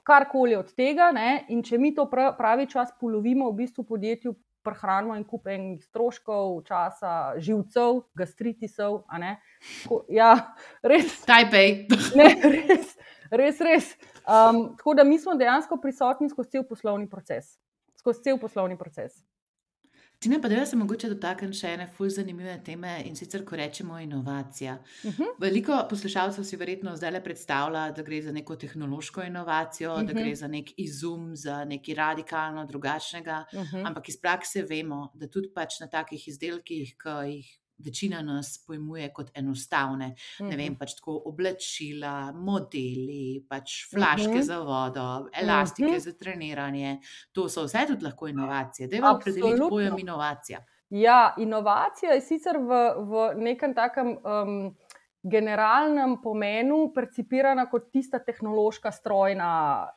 karkoli 0.03 0.55
od 0.55 0.73
tega. 0.75 1.11
Ne? 1.15 1.45
In 1.49 1.63
če 1.63 1.79
mi 1.79 1.93
to 1.95 2.07
pravi 2.11 2.67
čas 2.71 2.91
polovimo, 2.99 3.49
v 3.51 3.63
bistvu 3.63 3.87
podjetju 3.87 4.35
prehranimo 4.63 5.15
in 5.19 5.25
kup 5.27 5.47
enih 5.51 5.81
stroškov, 5.83 6.61
časa, 6.67 7.35
živcev, 7.43 8.03
gastritisov. 8.15 9.03
Ja, 10.11 10.31
res. 10.83 11.19
Tajpej. 11.27 11.89
res, 12.19 12.95
res. 13.31 13.59
res. 13.59 13.91
Um, 14.23 14.69
tako 14.79 14.95
da 14.95 15.03
mi 15.03 15.19
smo 15.19 15.35
dejansko 15.35 15.79
prisotni 15.83 16.31
skozi 16.31 16.55
cel 16.55 16.67
poslovni 16.67 17.09
proces. 17.11 17.57
Skozi 17.99 18.23
cel 18.29 18.39
poslovni 18.39 18.79
proces. 18.79 19.19
Tina, 20.23 20.39
pa 20.41 20.47
da 20.47 20.65
se 20.65 20.77
mogoče 20.79 21.09
dotaknem 21.11 21.51
še 21.51 21.73
ene 21.75 21.85
fulj 21.97 22.13
zanimive 22.15 22.53
teme 22.63 22.93
in 23.03 23.15
sicer, 23.19 23.41
ko 23.43 23.57
rečemo 23.59 23.97
inovacija. 23.99 24.77
Uh 25.03 25.09
Mhm. 25.09 25.21
-huh. 25.23 25.33
Veliko 25.39 25.85
poslušalcev 25.89 26.43
si 26.43 26.55
verjetno 26.55 26.95
zdaj 26.95 27.11
le 27.11 27.23
predstavlja, 27.23 27.91
da 27.91 28.01
gre 28.03 28.21
za 28.21 28.31
neko 28.31 28.55
tehnološko 28.55 29.21
inovacijo, 29.23 29.91
uh 29.93 29.99
-huh. 29.99 30.05
da 30.07 30.13
Mhm. 30.13 30.23
gre 30.23 30.35
za 30.35 30.47
nek 30.47 30.71
izum, 30.77 31.35
za 31.35 31.65
nekaj 31.65 31.95
radikalno 31.95 32.65
drugačnega. 32.65 33.45
Uh 33.53 33.59
-huh. 33.61 33.87
Ampak 33.87 34.09
iz 34.09 34.17
prakse 34.21 34.61
vemo, 34.61 35.11
da 35.13 35.27
tudi 35.27 35.49
pač 35.55 35.79
na 35.79 35.87
takih 35.87 36.27
izdelkih, 36.27 36.95
ki 37.03 37.09
jih 37.27 37.59
večina 37.85 38.21
nas 38.21 38.63
pojmuje 38.67 39.09
kot 39.13 39.31
enostavne, 39.33 40.07
uh 40.07 40.45
-huh. 40.45 40.49
ne 40.49 40.57
vem, 40.57 40.75
pač 40.75 40.95
tako 40.95 41.21
oblačila, 41.25 42.31
modeli, 42.31 43.45
pač 43.49 43.89
flaške 43.91 44.27
Mhm. 44.27 44.37
-huh. 44.37 44.41
za 44.41 44.59
vodo, 44.59 45.29
elastike 45.33 45.87
Mhm. 45.87 45.95
-huh. 45.97 46.03
za 46.03 46.13
treniranje. 46.13 46.99
To 47.31 47.49
so 47.49 47.63
vse 47.63 47.85
tudi 47.87 48.03
lahko 48.05 48.27
inovacije. 48.27 48.87
Dajmo 48.87 49.11
opredeliti 49.11 49.47
Absolutno. 49.47 49.69
pojem 49.69 49.99
inovacija. 49.99 50.65
Ja, 50.89 51.33
inovacija 51.37 52.11
je 52.11 52.21
sicer 52.21 52.57
v, 52.57 52.93
v 52.97 53.33
nekem 53.35 53.73
takem 53.73 54.07
um, 54.07 54.75
generalnem 55.23 56.17
pomenu 56.21 56.91
percipirana 56.95 57.65
kot 57.69 57.91
tista 57.91 58.19
tehnološka, 58.19 58.91
strojna, 58.91 59.87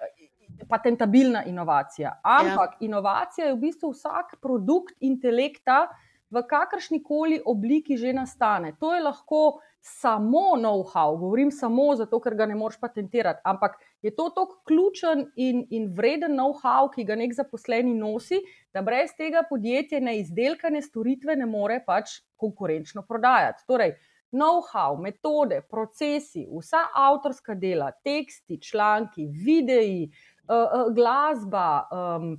patentabilna 0.69 1.45
inovacija. 1.45 2.21
Ampak 2.23 2.71
ja. 2.81 2.87
inovacija 2.87 3.47
je 3.47 3.55
v 3.55 3.59
bistvu 3.61 3.91
vsak 3.91 4.37
produkt 4.41 4.95
intelekta, 5.01 5.89
v 6.31 6.43
kakršni 6.49 7.03
koli 7.03 7.41
obliki 7.45 7.97
že 7.97 8.13
nastane. 8.13 8.75
To 8.81 8.95
je 8.95 9.03
lahko 9.03 9.61
samo 9.87 10.57
know-how, 10.59 11.15
govorim 11.19 11.51
samo 11.51 11.95
zato, 11.95 12.19
ker 12.21 12.35
ga 12.35 12.47
ne 12.47 12.57
moreš 12.59 12.81
patentirati, 12.83 13.41
ampak 13.45 13.77
je 14.03 14.11
to 14.17 14.29
tako 14.35 14.59
ključen 14.67 15.29
in, 15.37 15.63
in 15.71 15.93
vreden 15.95 16.35
know-how, 16.35 16.91
ki 16.91 17.05
ga 17.07 17.15
nek 17.15 17.35
zaposleni 17.35 17.95
nosi, 17.95 18.41
da 18.75 18.83
brez 18.83 19.15
tega 19.19 19.45
podjetje 19.47 20.01
ne 20.01 20.19
izdelka, 20.19 20.71
ne 20.75 20.83
storitve 20.83 21.37
ne 21.37 21.47
more 21.47 21.79
pač 21.87 22.19
konkurenčno 22.37 23.07
prodajati. 23.07 23.63
Torej, 23.71 23.95
know-how, 24.35 24.99
metode, 24.99 25.63
procesi, 25.71 26.49
vsa 26.51 26.89
avtorska 26.95 27.55
dela, 27.55 27.93
teksti, 28.05 28.59
članki, 28.59 29.29
videi, 29.31 30.09
uh, 30.51 30.57
uh, 30.67 30.95
glasba. 30.95 31.87
Um, 31.95 32.33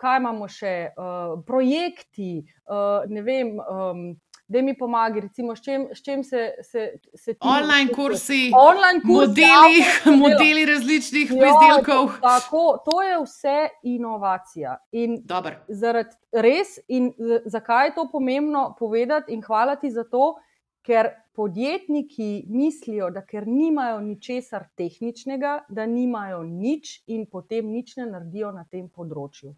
Kaj 0.00 0.16
imamo 0.18 0.48
še, 0.50 0.90
uh, 0.96 1.36
projekti, 1.46 2.42
uh, 2.66 3.04
ne 3.06 3.22
vem, 3.22 3.54
um, 3.62 4.08
da 4.48 4.62
mi 4.62 4.78
pomagajo, 4.78 5.20
recimo, 5.20 5.56
s 5.56 5.62
čim, 5.62 5.88
s 5.92 6.02
čim 6.02 6.24
se, 6.24 6.50
se, 6.62 6.92
se 7.14 7.34
ti. 7.34 7.40
Online 7.40 7.92
kursi, 7.94 8.50
online 8.56 9.00
kursi 9.00 9.28
modeli, 9.28 10.18
modeli 10.22 10.64
različnih 10.66 11.30
Ja, 11.30 11.50
izdelkov. 11.52 12.10
Tako, 12.22 12.78
to 12.90 13.02
je 13.02 13.18
vse 13.24 13.68
inovacija. 13.82 14.76
In 14.92 15.20
Dobar. 15.24 15.60
zaradi 15.68 16.16
res, 16.32 16.78
in 16.88 17.12
zakaj 17.44 17.86
je 17.86 17.94
to 17.94 18.08
pomembno 18.12 18.74
povedati, 18.78 19.32
in 19.32 19.42
hvala 19.42 19.76
ti 19.76 19.90
za 19.90 20.04
to, 20.04 20.34
ker 20.82 21.10
podjetniki 21.36 22.46
mislijo, 22.48 23.10
da 23.10 23.20
ker 23.26 23.46
nimajo 23.46 24.00
ničesar 24.00 24.64
tehničnega, 24.76 25.64
da 25.68 25.86
nimajo 25.86 26.42
nič 26.42 27.02
in 27.06 27.26
potem 27.26 27.68
nič 27.70 27.96
ne 27.96 28.06
naredijo 28.06 28.52
na 28.52 28.64
tem 28.64 28.88
področju. 28.88 29.52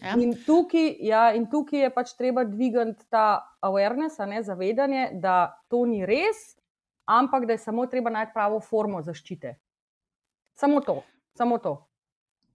Ja. 0.00 0.14
In 0.16 0.32
tukaj, 0.46 0.96
ja, 1.04 1.26
in 1.36 1.46
tukaj 1.50 1.84
je 1.84 1.90
pač 1.94 2.14
treba 2.18 2.44
dvigati 2.48 3.04
ta 3.12 3.42
awareness, 3.62 4.18
ne 4.26 4.42
zavedanje, 4.42 5.10
da 5.20 5.52
to 5.68 5.84
ni 5.86 6.06
res, 6.06 6.56
ampak 7.04 7.46
da 7.46 7.56
je 7.56 7.62
samo 7.62 7.86
treba 7.86 8.10
najti 8.10 8.32
pravo 8.34 8.60
formo 8.60 9.02
zaščite. 9.02 9.56
Samo 10.58 10.80
to, 10.80 11.02
samo 11.36 11.58
to. 11.58 11.76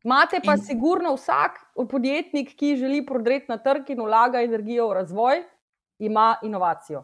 Imate 0.04 0.40
pa 0.46 0.56
in... 0.56 0.64
sigurno 0.64 1.14
vsak 1.16 1.60
podjetnik, 1.90 2.56
ki 2.56 2.76
želi 2.80 3.06
prodreti 3.06 3.52
na 3.52 3.58
trg 3.58 3.90
in 3.94 4.02
vlaga 4.02 4.42
energijo 4.42 4.90
v 4.90 5.00
razvoj, 5.02 5.44
ima 6.00 6.36
inovacijo. 6.44 7.04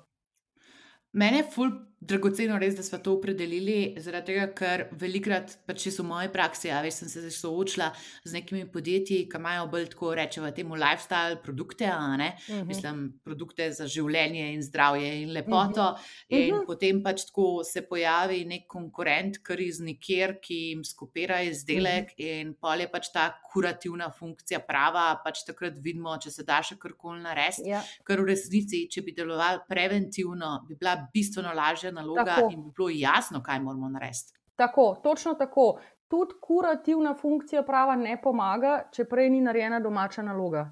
Mene 1.14 1.44
je 1.44 1.50
ful 1.52 1.72
dragoceno, 2.08 2.58
res, 2.60 2.76
da 2.76 2.84
smo 2.84 2.98
to 3.04 3.14
opredelili, 3.18 3.96
zaradi 4.04 4.34
tega, 4.34 4.48
ker 4.58 4.86
velikrat, 5.00 5.58
pač 5.68 5.86
če 5.86 5.94
so 5.96 6.04
v 6.04 6.10
moji 6.10 6.32
praksi, 6.34 6.72
a 6.74 6.82
veš, 6.84 7.02
sem 7.04 7.12
se 7.12 7.32
soočila 7.32 7.90
z 8.26 8.36
nekimi 8.36 8.66
podjetji, 8.72 9.24
ki 9.32 9.40
imajo 9.40 9.68
bolj 9.72 9.90
tako 9.94 10.14
rečemo 10.18 10.52
temu 10.56 10.78
lifestyle 10.80 11.40
produkte, 11.44 11.88
ne. 12.18 12.34
Mhm. 12.50 12.68
Mislim, 12.68 13.04
produkte 13.24 13.70
za 13.72 13.88
življenje 13.88 14.54
in 14.54 14.64
zdravje 14.64 15.12
in 15.22 15.32
lepoto. 15.36 15.82
Uh 15.82 15.98
-huh. 15.98 16.28
In 16.30 16.40
uh 16.40 16.54
Mhm. 16.54 16.62
-huh. 16.62 16.66
potem 16.66 17.04
pač 17.04 17.26
tako 17.26 17.64
se 17.64 17.82
pojavi 17.82 18.46
nek 18.46 18.68
konkurent, 18.68 19.38
kar 19.44 19.60
iz 19.60 19.80
nikjer, 19.80 20.40
ki 20.42 20.56
jim 20.56 20.84
skopira 20.84 21.42
izdelek, 21.42 22.04
uh 22.04 22.18
-huh. 22.18 22.42
in 22.42 22.54
pol 22.54 22.80
je 22.82 22.88
pač 22.92 23.12
ta 23.14 23.40
kurativna 23.54 24.12
funkcija 24.20 24.60
prava. 24.60 25.22
Pač 25.26 25.44
takrat 25.46 25.74
vidimo, 25.82 26.18
če 26.18 26.32
se 26.32 26.44
da 26.44 26.62
še 26.64 26.76
karkoli 26.80 27.22
narediti. 27.22 27.70
Ja. 27.70 27.84
Ker 28.06 28.22
v 28.22 28.26
resnici, 28.26 28.88
če 28.90 29.02
bi 29.02 29.12
delovali 29.12 29.60
preventivno, 29.70 30.66
bi 30.68 30.76
bila 30.76 31.08
bistveno 31.14 31.54
lažja 31.54 31.92
naloga 31.94 32.26
Tako. 32.26 32.50
in 32.52 32.64
bi 32.64 32.72
bilo 32.78 32.90
jasno, 32.94 33.44
kaj 33.44 33.60
moramo 33.60 33.90
narediti. 33.90 34.34
Tako, 34.56 34.96
točno 35.04 35.34
tako. 35.34 35.80
Tudi 36.08 36.36
kurativna 36.42 37.16
funkcija 37.18 37.64
prava 37.66 37.96
ne 37.96 38.20
pomaga, 38.22 38.84
če 38.94 39.08
prej 39.10 39.32
ni 39.34 39.42
narejena 39.42 39.80
domača 39.82 40.22
naloga. 40.22 40.68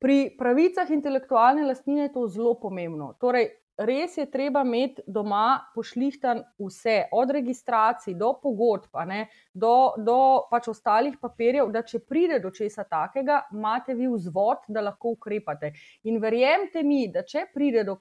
Pri 0.00 0.36
pravicah 0.38 0.90
intelektualne 0.90 1.66
lastnine 1.66 2.06
je 2.06 2.12
to 2.12 2.26
zelo 2.32 2.54
pomembno. 2.60 3.12
Torej, 3.20 3.50
res 3.76 4.16
je 4.16 4.24
treba 4.30 4.62
imeti 4.64 5.02
doma 5.06 5.58
pošlihtan 5.74 6.42
vse, 6.58 6.96
od 7.12 7.30
registracij 7.30 8.14
do 8.16 8.32
pogodb, 8.42 8.96
ne, 9.08 9.26
do, 9.52 9.92
do 9.98 10.18
pač 10.50 10.68
ostalih 10.72 11.18
papirjev, 11.20 11.70
da 11.72 11.82
če 11.84 12.00
pride 12.08 12.40
do 12.40 12.50
česa 12.50 12.86
takega, 12.88 13.42
imate 13.52 13.94
vi 13.94 14.08
vzvod, 14.08 14.64
da 14.68 14.84
lahko 14.88 15.16
ukrepate. 15.16 15.72
In 16.08 16.20
verjemite 16.22 16.82
mi, 16.82 17.06
da 17.12 17.24
če 17.24 17.46
pride 17.52 17.84
do 17.84 17.98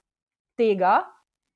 tega, 0.56 1.02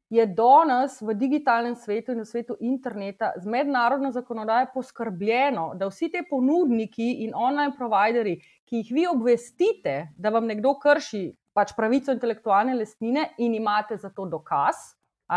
je 0.09 0.25
danes 0.25 1.01
v 1.01 1.13
digitalnem 1.13 1.75
svetu 1.75 2.11
in 2.11 2.23
v 2.23 2.25
svetu 2.25 2.55
interneta 2.59 3.33
z 3.37 3.45
mednarodno 3.45 4.11
zakonodajo 4.11 4.71
poskrbljeno, 4.73 5.73
da 5.75 5.87
vsi 5.87 6.09
ti 6.09 6.23
ponudniki 6.29 7.11
in 7.25 7.35
online 7.35 7.75
providerji, 7.77 8.39
ki 8.65 8.81
jih 8.81 8.91
vi 8.91 9.05
obvestite, 9.07 10.09
da 10.17 10.29
vam 10.33 10.49
nekdo 10.49 10.73
krši 10.81 11.27
pač 11.53 11.75
pravico 11.77 12.13
intelektualne 12.13 12.73
lastnine 12.77 13.29
in 13.37 13.53
imate 13.55 13.97
za 13.97 14.09
to 14.09 14.25
dokaz, 14.25 14.75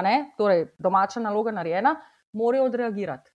ne, 0.02 0.32
torej 0.38 0.70
domača 0.78 1.20
naloga 1.20 1.52
narejena, 1.52 1.96
morajo 2.32 2.64
odreagirati. 2.70 3.30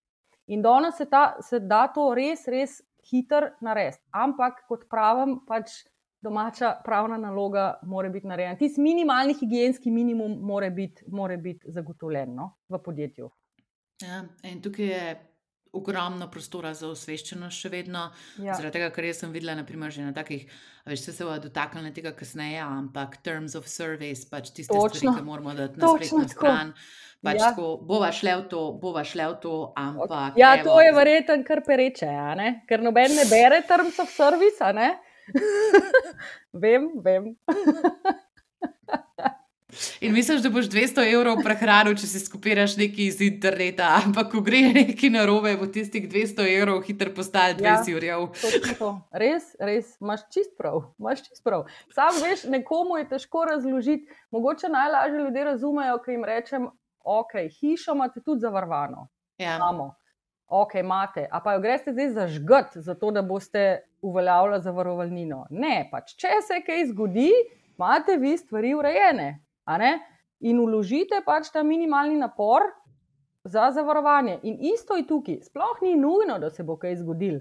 In 0.48 0.62
danes 0.62 0.98
se, 0.98 1.06
ta, 1.06 1.38
se 1.42 1.60
da 1.60 1.86
to 1.94 2.14
res, 2.16 2.48
res 2.48 2.80
hiter 3.12 3.52
narediti. 3.62 4.02
Ampak, 4.16 4.64
kot 4.68 4.88
pravim, 4.90 5.42
pač 5.46 5.84
domača 6.28 6.74
pravna 6.86 7.18
naloga 7.18 7.70
mora 7.88 8.12
biti 8.14 8.28
narejena. 8.28 8.60
Tisti 8.60 8.84
minimalni 8.84 9.34
higijenski 9.40 9.92
minimum 9.92 10.38
mora 10.42 10.70
biti, 10.70 11.08
mora 11.08 11.38
biti 11.38 11.72
zagotovljen 11.72 12.36
no, 12.36 12.52
v 12.70 12.84
podjetju. 12.84 13.32
Ja, 14.04 14.22
in 14.46 14.62
tukaj 14.62 14.94
je 14.94 15.06
ogromno 15.78 16.28
prostora 16.32 16.74
za 16.78 16.90
osveščenost 16.90 17.64
še 17.66 17.72
vedno. 17.74 18.08
Ja. 18.42 18.56
Zaradi 18.58 18.78
tega, 18.78 18.90
ker 18.96 19.08
jaz 19.10 19.22
sem 19.24 19.34
videla, 19.34 19.56
naprimer, 19.58 19.92
že 19.94 20.06
na 20.06 20.14
takih, 20.16 20.46
a 20.86 20.92
veš, 20.92 21.08
se 21.10 21.26
bodo 21.26 21.48
dotaknili 21.48 21.92
tega 21.96 22.14
kasneje, 22.18 22.62
ampak 22.64 23.20
terms 23.26 23.56
of 23.60 23.68
service, 23.70 24.28
pač 24.32 24.52
tiste 24.54 24.74
Točno. 24.74 25.00
stvari, 25.02 25.20
ki 25.20 25.28
moramo 25.28 25.56
dati 25.58 25.82
na 25.82 25.92
spletno 25.96 26.28
stran. 26.32 26.74
Pač 27.26 27.40
Ja. 27.42 27.50
tako, 27.50 27.78
bova 27.82 28.12
šle 28.14 28.36
v 28.44 28.48
to, 28.50 28.62
bova 28.82 29.04
šle 29.04 29.26
v 29.32 29.40
to, 29.42 29.54
ampak. 29.76 30.38
Ja, 30.38 30.54
evo, 30.56 30.70
to 30.70 30.82
je 30.86 30.92
verjetno 30.94 31.38
kar 31.48 31.64
pereče, 31.66 32.14
ker 32.70 32.84
noben 32.86 33.16
ne 33.18 33.26
bere 33.30 33.64
terms 33.68 33.98
of 34.00 34.10
service. 34.14 34.74
ne? 34.74 34.92
vem, 36.64 36.90
vem. 37.04 37.36
In 40.02 40.14
misliš, 40.14 40.42
da 40.42 40.50
boš 40.50 40.70
200 40.72 41.04
evrov 41.12 41.42
prehranil, 41.44 41.96
če 42.00 42.08
si 42.10 42.20
skupiraš 42.24 42.78
nekaj 42.80 43.04
iz 43.04 43.20
interneta, 43.26 43.90
ampak 44.00 44.30
ko 44.32 44.42
gre 44.46 44.62
nekaj 44.74 45.12
narobe, 45.14 45.54
bo 45.60 45.68
tistih 45.74 46.08
200 46.10 46.46
evrov 46.54 46.82
hitro 46.88 47.12
postalo 47.14 47.58
Ja. 47.60 47.76
20 47.78 47.92
jurjev. 47.92 48.28
Točno 48.42 48.78
to. 48.80 48.90
Res, 49.12 49.52
res, 49.60 49.94
imaš 50.02 50.24
čist 50.34 50.56
prav. 50.58 50.82
Imaš 51.00 51.24
čist 51.28 51.44
prav. 51.44 51.68
Sam 51.94 52.18
veš, 52.24 52.48
nekomu 52.50 52.98
je 53.02 53.10
težko 53.12 53.46
razložiti. 53.50 54.08
Mogoče 54.32 54.72
najlažje 54.72 55.20
ljudje 55.20 55.44
razumejo, 55.52 56.00
ko 56.06 56.12
jim 56.12 56.26
rečem, 56.26 56.70
ok, 57.04 57.38
hišo 57.60 57.96
imate 57.96 58.24
tudi 58.24 58.46
zavarovano. 58.48 59.08
Ja. 59.38 59.56
Imamo. 59.56 59.94
Ok, 60.48 60.80
imate. 60.80 61.28
A 61.32 61.44
pa 61.44 61.54
jo 61.54 61.62
greste 61.62 61.92
zdaj 61.94 62.10
zažgati, 62.16 62.82
zato 62.82 63.12
da 63.12 63.22
boste 63.22 63.84
uveljavljali 64.02 64.62
zavarovalnino. 64.62 65.46
Ne, 65.50 65.88
pač 65.92 66.16
če 66.20 66.40
se 66.48 66.62
kaj 66.66 66.86
zgodi, 66.92 67.32
imate 67.78 68.18
vi 68.22 68.38
stvari 68.38 68.74
urejene. 68.78 69.30
In 70.40 70.60
uložite 70.62 71.24
pač 71.26 71.50
ta 71.54 71.64
minimalni 71.64 72.18
napor 72.18 72.68
za 73.48 73.72
zavarovanje. 73.74 74.40
In 74.44 74.58
isto 74.74 74.96
je 74.96 75.08
tukaj. 75.08 75.42
Sploh 75.48 75.82
ni 75.82 75.96
nujno, 75.96 76.38
da 76.40 76.50
se 76.50 76.64
bo 76.64 76.78
kaj 76.78 77.00
zgodil. 77.02 77.40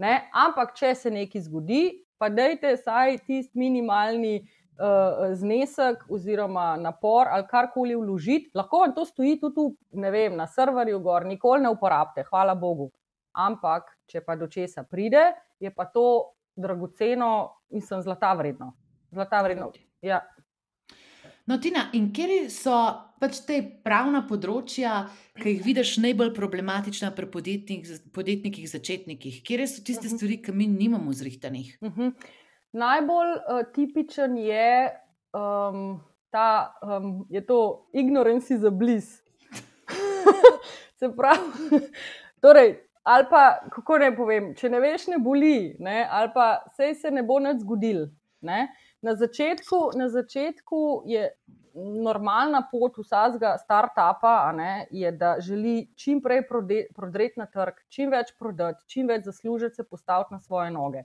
Ne? 0.00 0.30
Ampak, 0.32 0.72
če 0.78 0.94
se 0.94 1.10
nekaj 1.12 1.44
zgodi, 1.44 1.82
pa 2.18 2.30
dajte 2.32 2.72
vsaj 2.76 3.18
tisti 3.26 3.58
minimalni 3.58 4.38
uh, 4.80 5.34
znesek 5.36 6.06
oziroma 6.08 6.76
napor 6.80 7.28
ali 7.28 7.46
karkoli 7.50 7.96
vložiti. 7.96 8.50
Lahko 8.54 8.84
vam 8.84 8.94
to 8.96 9.04
stoji 9.04 9.36
tudi 9.40 9.60
v, 9.60 10.00
ne 10.00 10.10
vem, 10.14 10.36
na 10.36 10.46
serverju, 10.48 11.00
gor, 11.04 11.26
nikoli 11.28 11.66
ne 11.66 11.72
uporabite, 11.72 12.24
hvala 12.30 12.54
Bogu. 12.54 12.90
Ampak, 13.36 13.92
če 14.10 14.20
pa 14.26 14.36
do 14.36 14.48
česa 14.50 14.82
pride, 14.84 15.22
je 15.60 15.70
pa 15.70 15.84
to 15.86 16.34
dragoceno, 16.56 17.30
mislim, 17.70 18.02
zlata 18.02 18.32
vredno. 18.34 18.72
zlata 19.12 19.42
vrednost. 19.42 19.78
Ja. 20.02 20.20
No, 21.46 21.56
Tina, 21.58 21.88
in 21.92 22.12
kje 22.14 22.44
so 22.50 22.74
pač 23.20 23.40
te 23.46 23.56
pravna 23.84 24.20
področja, 24.28 25.08
ki 25.34 25.56
jih 25.56 25.64
vidiš 25.64 25.96
najbolj 25.98 26.30
problematična 26.36 27.10
pri 27.10 27.26
podjetnik, 27.26 27.88
podjetnikih, 28.14 28.68
začetnikih? 28.70 29.40
Kje 29.42 29.66
so 29.66 29.82
tiste 29.82 30.06
Mhm. 30.06 30.16
stvari, 30.16 30.36
ki 30.42 30.52
mi 30.52 30.66
nimamo 30.66 31.12
zrihtanih? 31.12 31.78
Uh 31.80 31.90
-huh. 31.90 32.12
Najbolj 32.72 33.32
uh, 33.34 33.62
tipičen 33.74 34.36
je 34.36 34.90
um, 35.34 36.00
ta, 36.30 36.70
um, 36.82 37.26
je 37.30 37.40
to 37.46 37.88
ignorance 37.92 38.54
is 38.54 38.62
a 38.64 38.70
bliss. 38.70 39.22
Se 41.00 41.08
pravi, 41.16 41.80
torej, 42.42 42.78
ali 43.02 43.26
pa 43.30 43.60
kako 43.72 43.98
ne 43.98 44.10
povem, 44.16 44.50
če 44.54 44.70
ne 44.70 44.80
veš, 44.80 45.06
ne 45.14 45.18
boli, 45.18 45.76
ne, 45.78 46.02
ali 46.10 46.30
pa 46.34 46.64
sej 46.76 46.94
se 46.94 47.10
ne 47.10 47.22
bo 47.22 47.38
nič 47.40 47.62
zgodil. 47.64 48.08
Ne. 48.40 48.70
Na, 49.04 49.14
začetku, 49.14 49.90
na 50.00 50.08
začetku 50.08 51.02
je 51.08 51.26
normalna 51.74 52.62
pot 52.70 52.96
vsakega 52.98 53.54
startupa, 53.60 54.52
ne, 54.56 54.86
je, 54.90 55.12
da 55.12 55.34
želi 55.40 55.90
čim 55.96 56.22
prej 56.24 56.46
prodreti 56.48 57.40
na 57.40 57.46
trg, 57.46 57.82
čim 57.88 58.10
več 58.12 58.32
prodati, 58.38 58.84
čim 58.88 59.08
več 59.08 59.24
zaslužiti, 59.28 59.76
se 59.76 59.84
postaviti 59.84 60.34
na 60.34 60.40
svoje 60.40 60.70
noge. 60.70 61.04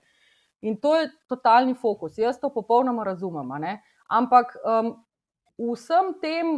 In 0.66 0.78
to 0.82 0.96
je 0.96 1.10
totalni 1.30 1.76
fokus. 1.76 2.18
Jaz 2.18 2.40
to 2.40 2.50
popolnoma 2.50 3.04
razumem. 3.04 3.52
Ampak 4.08 4.56
um, 4.64 4.96
vsem 5.74 6.14
tem, 6.22 6.56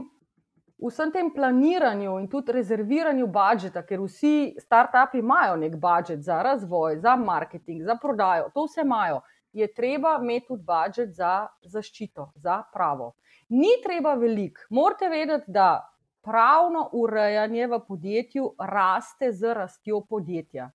vsem 0.78 1.12
tem 1.12 1.30
planiranju 1.34 2.20
in 2.20 2.28
tudi 2.30 2.52
rezerviranju 2.52 3.28
budžeta, 3.28 3.82
ker 3.82 4.02
vsi 4.04 4.56
startupi 4.62 5.22
imajo 5.24 5.56
nek 5.58 5.76
budžet 5.82 6.22
za 6.24 6.42
razvoj, 6.44 7.00
za 7.02 7.16
marketing, 7.16 7.84
za 7.84 7.96
prodajo, 8.02 8.52
to 8.54 8.66
vse 8.68 8.86
imajo, 8.86 9.22
je 9.54 9.68
treba 9.74 10.20
imeti 10.22 10.48
tudi 10.48 10.64
budžet 10.64 11.14
za 11.16 11.48
zaščito, 11.66 12.32
za 12.36 12.62
pravo. 12.74 13.14
Ni 13.50 13.80
treba 13.84 14.14
veliko. 14.14 14.68
Morate 14.70 15.10
vedeti, 15.10 15.52
da 15.52 15.88
pravno 16.22 16.90
urejanje 16.94 17.68
v 17.68 17.80
podjetju 17.88 18.52
raste 18.60 19.32
z 19.32 19.54
rastjo 19.54 20.02
podjetja. 20.10 20.72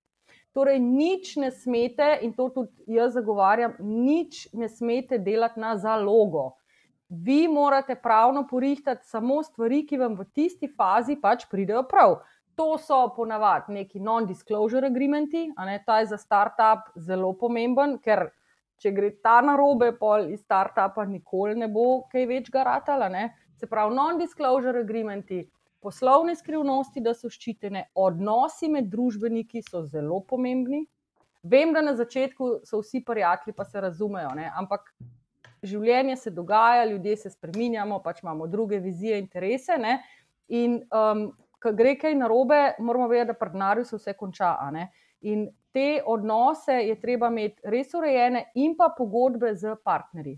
Torej, 0.53 0.79
nič 0.79 1.35
ne 1.41 1.51
smete, 1.51 2.19
in 2.21 2.33
to 2.33 2.49
tudi 2.53 2.97
jaz 2.97 3.13
zagovarjam, 3.13 3.73
nič 3.79 4.47
ne 4.53 4.69
smete 4.69 5.17
delati 5.17 5.59
na 5.59 5.77
zalogo. 5.77 6.51
Vi 7.09 7.47
morate 7.47 7.95
pravno 7.95 8.47
porihtati 8.47 9.07
samo 9.07 9.43
stvari, 9.43 9.83
ki 9.87 9.97
vam 9.97 10.15
v 10.17 10.25
tisti 10.33 10.67
fazi 10.67 11.15
pač 11.21 11.45
pridejo 11.51 11.83
prav. 11.89 12.21
To 12.55 12.77
so 12.77 13.07
ponavadi 13.15 13.73
neki 13.73 13.99
non-disclosure 13.99 14.87
agreementi, 14.87 15.47
a 15.57 15.65
ne 15.65 15.79
ta 15.85 15.99
je 15.99 16.11
za 16.13 16.17
startup 16.17 16.91
zelo 16.95 17.33
pomemben, 17.33 17.97
ker 17.97 18.27
če 18.77 18.91
gre 18.91 19.09
ta 19.23 19.39
na 19.41 19.55
robe, 19.57 19.91
pol 19.97 20.29
iz 20.33 20.41
startupa 20.43 21.05
nikoli 21.05 21.55
ne 21.55 21.67
bo 21.71 22.03
kaj 22.11 22.27
več 22.29 22.49
garatala. 22.53 23.09
Se 23.57 23.69
pravi, 23.69 23.95
non-disclosure 23.95 24.83
agreementi, 24.83 25.43
poslovne 25.83 26.35
skrivnosti, 26.35 27.01
da 27.03 27.13
so 27.13 27.29
ščitene, 27.29 27.89
odnosi 27.99 28.69
med 28.71 28.89
družbeniki 28.91 29.63
so 29.65 29.83
zelo 29.85 30.21
pomembni. 30.27 30.85
Vem, 31.43 31.73
da 31.75 31.81
na 31.83 31.95
začetku 31.95 32.61
so 32.63 32.79
vsi 32.79 33.03
prijatelji, 33.03 33.55
pa 33.55 33.65
se 33.67 33.81
razumejo, 33.83 34.31
ne? 34.37 34.47
ampak 34.55 34.93
življenje 35.63 36.15
se 36.17 36.31
dogaja, 36.31 36.85
ljudje 36.85 37.17
se 37.17 37.29
spreminjamo, 37.29 37.99
pač 38.03 38.21
imamo 38.23 38.47
druge 38.47 38.79
vizije, 38.83 39.19
interese. 39.19 39.77
Ne? 39.79 39.97
In 40.53 40.81
um, 40.91 41.29
ko 41.63 41.71
gre 41.71 41.95
kaj 41.99 42.15
narobe, 42.19 42.61
moramo 42.79 43.07
vedeti, 43.07 43.31
da 43.31 43.39
pri 43.39 43.53
denarju 43.53 43.85
se 43.87 43.97
vse 43.97 44.13
konča. 44.19 44.55
In 45.21 45.47
te 45.73 46.01
odnose 46.05 46.75
je 46.83 46.99
treba 46.99 47.29
imeti 47.31 47.71
res 47.71 47.93
urejene, 47.95 48.49
in 48.55 48.75
pa 48.77 48.91
pogodbe 48.97 49.53
z 49.55 49.77
partnerji. 49.83 50.37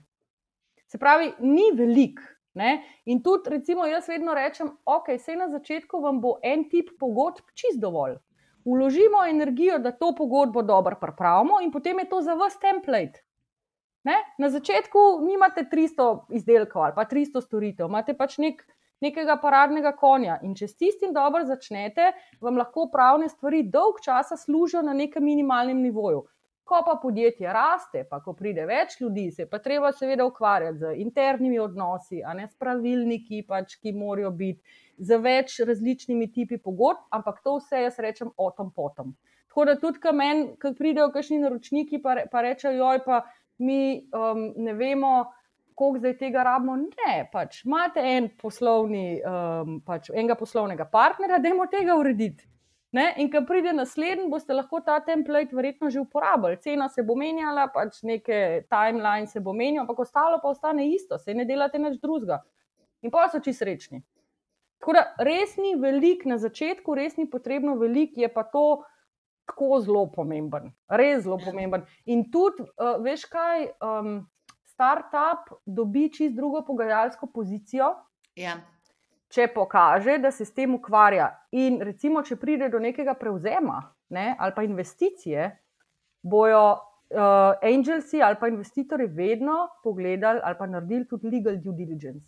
Se 0.87 1.01
pravi, 1.01 1.33
ni 1.39 1.71
velik. 1.75 2.21
Ne? 2.55 2.85
In 3.11 3.19
tudi, 3.19 3.49
recimo, 3.51 3.83
jaz 3.85 4.07
vedno 4.07 4.33
rečem, 4.33 4.69
ok, 4.85 5.09
vse 5.17 5.35
na 5.35 5.49
začetku 5.51 5.99
vam 5.99 6.21
bo 6.23 6.37
en 6.43 6.69
tip 6.71 6.93
pogodb 6.99 7.49
čist 7.51 7.81
dovolj. 7.81 8.15
Uložimo 8.65 9.25
energijo, 9.29 9.75
da 9.79 9.91
to 9.91 10.13
pogodbo 10.15 10.63
dobro 10.63 10.95
pripravimo, 11.01 11.59
in 11.61 11.73
potem 11.73 11.99
je 11.99 12.09
to 12.09 12.21
za 12.21 12.33
vas 12.33 12.55
template. 12.61 13.24
Ne? 14.05 14.15
Na 14.37 14.49
začetku 14.53 15.25
nimate 15.25 15.65
300 15.65 16.37
izdelkov 16.37 16.83
ali 16.83 16.93
pa 16.93 17.07
300 17.09 17.41
storitev, 17.41 17.89
imate 17.89 18.13
pač 18.13 18.37
nek, 18.37 18.61
nekega 19.01 19.39
paradnega 19.41 19.95
konja. 19.97 20.37
In 20.45 20.53
če 20.55 20.69
s 20.69 20.77
tistim 20.77 21.13
dobro 21.13 21.41
začnete, 21.45 22.11
vam 22.41 22.61
lahko 22.61 22.85
pravne 22.93 23.29
stvari 23.31 23.63
dolg 23.65 23.99
časa 24.05 24.37
služijo 24.37 24.85
na 24.85 24.93
nekem 24.93 25.25
minimalnem 25.25 25.81
nivoju. 25.81 26.21
Ko 26.65 26.79
pa 26.85 26.95
podjetje 27.01 27.51
raste, 27.53 28.05
pa 28.09 28.17
ko 28.25 28.33
pride 28.33 28.63
več 28.65 28.95
ljudi, 29.01 29.27
se 29.31 29.45
pa 29.49 29.59
treba 29.61 29.91
seveda 29.93 30.25
ukvarjati 30.25 30.79
z 30.81 30.93
internimi 31.01 31.59
odnosi, 31.61 32.23
a 32.25 32.33
ne 32.33 32.47
s 32.49 32.57
pravilniki, 32.57 33.43
pač, 33.45 33.75
ki 33.81 33.93
morajo 33.93 34.31
biti, 34.33 34.77
z 34.97 35.19
več 35.21 35.59
različnimi 35.65 36.31
tipi 36.33 36.57
pogodb, 36.57 37.05
ampak 37.13 37.43
to 37.45 37.59
vse 37.59 37.83
jaz 37.85 38.01
rečem 38.01 38.33
o 38.37 38.49
tom 38.49 38.71
potom. 38.73 39.13
Tako 39.49 39.65
da 39.69 39.75
tudi, 39.79 40.01
ko 40.01 40.11
meni, 40.11 40.47
ko 40.61 40.73
pridejo 40.73 41.11
kakšni 41.13 41.37
naročniki, 41.43 42.01
pa, 42.01 42.17
pa 42.31 42.41
rečejo, 42.43 42.73
joj, 42.81 43.03
pa 43.05 43.21
mi 43.57 44.07
um, 44.13 44.47
ne 44.57 44.73
vemo, 44.73 45.13
koliko 45.75 45.99
zdaj 45.99 46.17
tega 46.17 46.43
rabimo. 46.43 46.75
Ne, 46.79 47.15
pač 47.31 47.63
imate 47.65 48.03
en 48.15 48.29
poslovni, 48.41 49.21
um, 49.21 49.79
pač 49.85 50.09
enega 50.13 50.37
poslovnega 50.39 50.87
partnerja, 50.91 51.39
da 51.39 51.51
jim 51.51 51.63
tega 51.71 51.97
urediti. 51.99 52.47
Ne? 52.95 53.09
In 53.19 53.27
ko 53.27 53.41
pride 53.43 53.73
naslednji, 53.75 54.29
boste 54.31 54.55
lahko 54.55 54.79
ta 54.85 55.01
template 55.03 55.55
verjetno 55.55 55.89
že 55.91 55.99
uporabili. 55.99 56.61
Cena 56.63 56.87
se 56.89 57.03
bo 57.03 57.17
menjala, 57.19 57.67
pač 57.73 57.99
neke 58.07 58.63
timeline 58.71 59.27
se 59.27 59.41
bo 59.43 59.51
menjal, 59.53 59.83
ampak 59.83 59.99
ostalo 60.05 60.39
pa 60.43 60.53
ostane 60.53 60.87
isto, 60.93 61.19
se 61.19 61.35
ne 61.35 61.43
delate 61.45 61.81
nič 61.81 61.99
drugega. 61.99 62.39
In 63.03 63.11
pa 63.11 63.27
so 63.27 63.41
čisto 63.43 63.65
srečni. 63.65 63.99
Tako 64.79 64.95
da 64.95 65.03
res 65.27 65.57
ni 65.59 65.73
velik 65.75 66.23
na 66.29 66.37
začetku, 66.39 66.95
res 66.95 67.17
ni 67.19 67.27
potrebno 67.27 67.75
veliko, 67.79 68.21
je 68.21 68.29
pa 68.31 68.45
to 68.47 68.85
tako 69.45 69.79
zelo 69.81 70.05
pomemben, 70.11 70.71
res 70.89 71.23
zelo 71.23 71.37
pomemben. 71.41 71.85
In 72.05 72.25
tudi, 72.31 72.65
uh, 72.65 72.95
veš 73.03 73.25
kaj, 73.31 73.67
um, 73.83 74.23
startup 74.75 75.53
dobi 75.65 76.09
čist 76.11 76.35
drugo 76.35 76.65
pogajalsko 76.67 77.29
pozicijo. 77.33 77.93
Ja. 78.35 78.57
Če 79.31 79.47
pokaže, 79.53 80.17
da 80.21 80.31
se 80.31 80.45
s 80.45 80.53
tem 80.53 80.75
ukvarja, 80.75 81.29
in 81.55 81.79
recimo, 81.83 82.21
če 82.23 82.37
pride 82.39 82.69
do 82.71 82.79
nekega 82.79 83.15
prevzema 83.19 83.81
ne, 84.13 84.35
ali 84.39 84.53
pa 84.55 84.63
investicije, 84.63 85.47
bojo 86.21 86.61
uh, 86.71 87.55
angelsi 87.61 88.21
ali 88.23 88.37
pa 88.39 88.47
investitorji 88.47 89.07
vedno 89.07 89.67
pogledali 89.83 90.39
ali 90.43 90.55
pa 90.59 90.67
naredili 90.67 91.07
tudi 91.07 91.31
legal 91.31 91.57
due 91.61 91.73
diligence. 91.73 92.27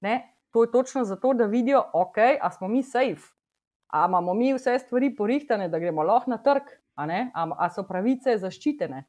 Ne? 0.00 0.16
To 0.50 0.62
je 0.64 0.70
točno 0.70 1.04
zato, 1.04 1.32
da 1.34 1.46
vidijo, 1.50 1.82
ok, 1.92 2.18
a 2.40 2.50
smo 2.50 2.68
mi 2.68 2.82
safe, 2.82 3.33
a 3.94 4.06
imamo 4.08 4.34
mi 4.34 4.52
vse 4.54 4.78
stvari 4.78 5.12
porihtane, 5.14 5.68
da 5.68 5.78
gremo 5.78 6.02
lahko 6.02 6.30
na 6.30 6.38
trg, 6.42 6.70
a, 6.94 7.06
a, 7.06 7.44
a 7.58 7.68
so 7.70 7.84
pravice 7.86 8.34
zaščitene. 8.42 9.04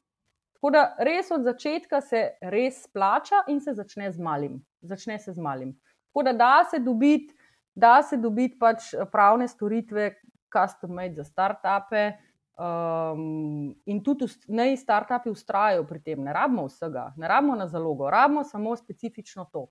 Tako 0.56 0.70
da 0.70 0.82
res 1.02 1.30
od 1.34 1.42
začetka 1.42 2.00
se 2.00 2.20
res 2.40 2.84
splača 2.86 3.42
in 3.50 3.58
se 3.60 3.74
začne 3.74 4.12
z 4.12 4.22
malim. 4.22 4.60
Začne 4.82 5.18
se 5.18 5.32
z 5.34 5.42
malim. 5.42 5.74
Tako 6.10 6.22
da 6.28 6.32
da 6.32 6.52
se 6.70 6.78
dobiti, 6.78 7.34
da 7.74 7.98
se 8.02 8.16
dobiti 8.16 8.58
pač 8.58 8.92
pravne 9.12 9.48
storitve, 9.48 10.12
custom 10.54 10.94
made 10.94 11.18
za 11.18 11.24
startupe. 11.24 12.12
Um, 12.56 13.74
in 13.84 13.98
tudi 14.04 14.30
naj 14.48 14.78
startupi 14.80 15.28
ustrajajo 15.34 15.82
pri 15.84 16.00
tem, 16.00 16.22
ne 16.24 16.32
rabimo 16.32 16.64
vsega, 16.70 17.10
ne 17.20 17.28
rabimo 17.28 17.56
na 17.58 17.66
zalogo, 17.68 18.06
rabimo 18.10 18.44
samo 18.44 18.76
specifično 18.76 19.44
to. 19.52 19.66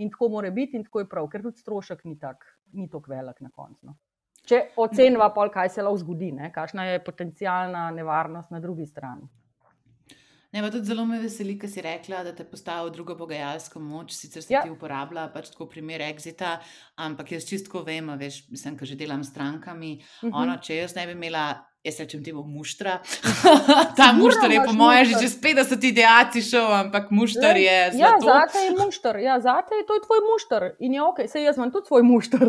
In 0.00 0.08
tako 0.14 0.30
mora 0.38 0.50
biti, 0.50 0.78
in 0.78 0.86
tako 0.86 1.02
je 1.02 1.08
prav, 1.10 1.28
ker 1.28 1.42
tudi 1.44 1.60
strošek 1.60 2.06
ni 2.06 2.16
tako 2.16 3.12
velik 3.12 3.42
na 3.44 3.50
koncu. 3.50 3.90
No. 3.90 3.98
Če 4.50 4.64
ocenjava, 4.82 5.28
pol, 5.34 5.50
kaj 5.54 5.68
se 5.76 5.82
lahko 5.86 6.00
zgodi, 6.02 6.32
ne? 6.34 6.48
kakšna 6.54 6.88
je 6.90 7.02
potencijalna 7.06 7.84
nevarnost 7.94 8.50
na 8.50 8.58
drugi 8.60 8.86
strani. 8.86 9.28
Ne, 10.50 10.64
tudi 10.66 10.82
zelo 10.82 11.04
me 11.06 11.20
veseli, 11.22 11.54
ker 11.54 11.70
si 11.70 11.78
rekla, 11.84 12.24
da 12.26 12.32
te 12.34 12.42
postavi 12.42 12.90
drugo 12.90 13.14
pogajalsko 13.14 13.78
moč. 13.78 14.16
Sicer 14.18 14.42
se 14.42 14.54
Ja. 14.54 14.62
ti 14.64 14.70
uporablja 14.70 15.28
pač 15.30 15.52
tako 15.54 15.68
primer 15.70 16.02
exita, 16.02 16.56
ampak 16.98 17.30
jaz 17.32 17.46
čistko 17.46 17.84
vem, 17.86 18.10
veš, 18.18 18.48
mislim, 18.50 18.76
ker 18.76 18.86
že 18.90 18.96
delam 18.98 19.22
s 19.22 19.30
strankami. 19.30 20.02
Mhm. 20.24 20.34
Ono, 20.34 20.56
če 20.58 20.80
jaz 20.80 20.96
ne 20.96 21.06
bi 21.06 21.12
imela, 21.12 21.44
jaz 21.84 21.96
rečem 21.96 22.20
temu 22.20 22.42
muštra. 22.44 22.98
Ta 23.96 24.12
mušter 24.12 24.50
je 24.50 24.60
po 24.66 24.72
mojem 24.74 25.04
že 25.06 25.14
čez 25.18 25.34
50 25.36 25.80
ideacij 25.82 26.42
šel, 26.44 26.66
ampak 26.66 27.10
mušter 27.10 27.56
je 27.56 27.72
Ja, 27.72 27.90
zlato. 27.90 28.26
zate 28.26 28.58
je 28.60 28.70
mušter, 28.76 29.16
ja, 29.18 29.40
zate 29.40 29.74
je 29.74 29.86
to 29.86 29.94
je 29.94 30.00
tvoj 30.00 30.20
mušter. 30.26 30.62
In 30.78 30.94
je 30.94 31.02
ok, 31.02 31.18
sej 31.26 31.42
jaz 31.42 31.56
imam 31.56 31.70
tudi 31.70 31.86
svoj 31.86 32.02
mušter. 32.04 32.44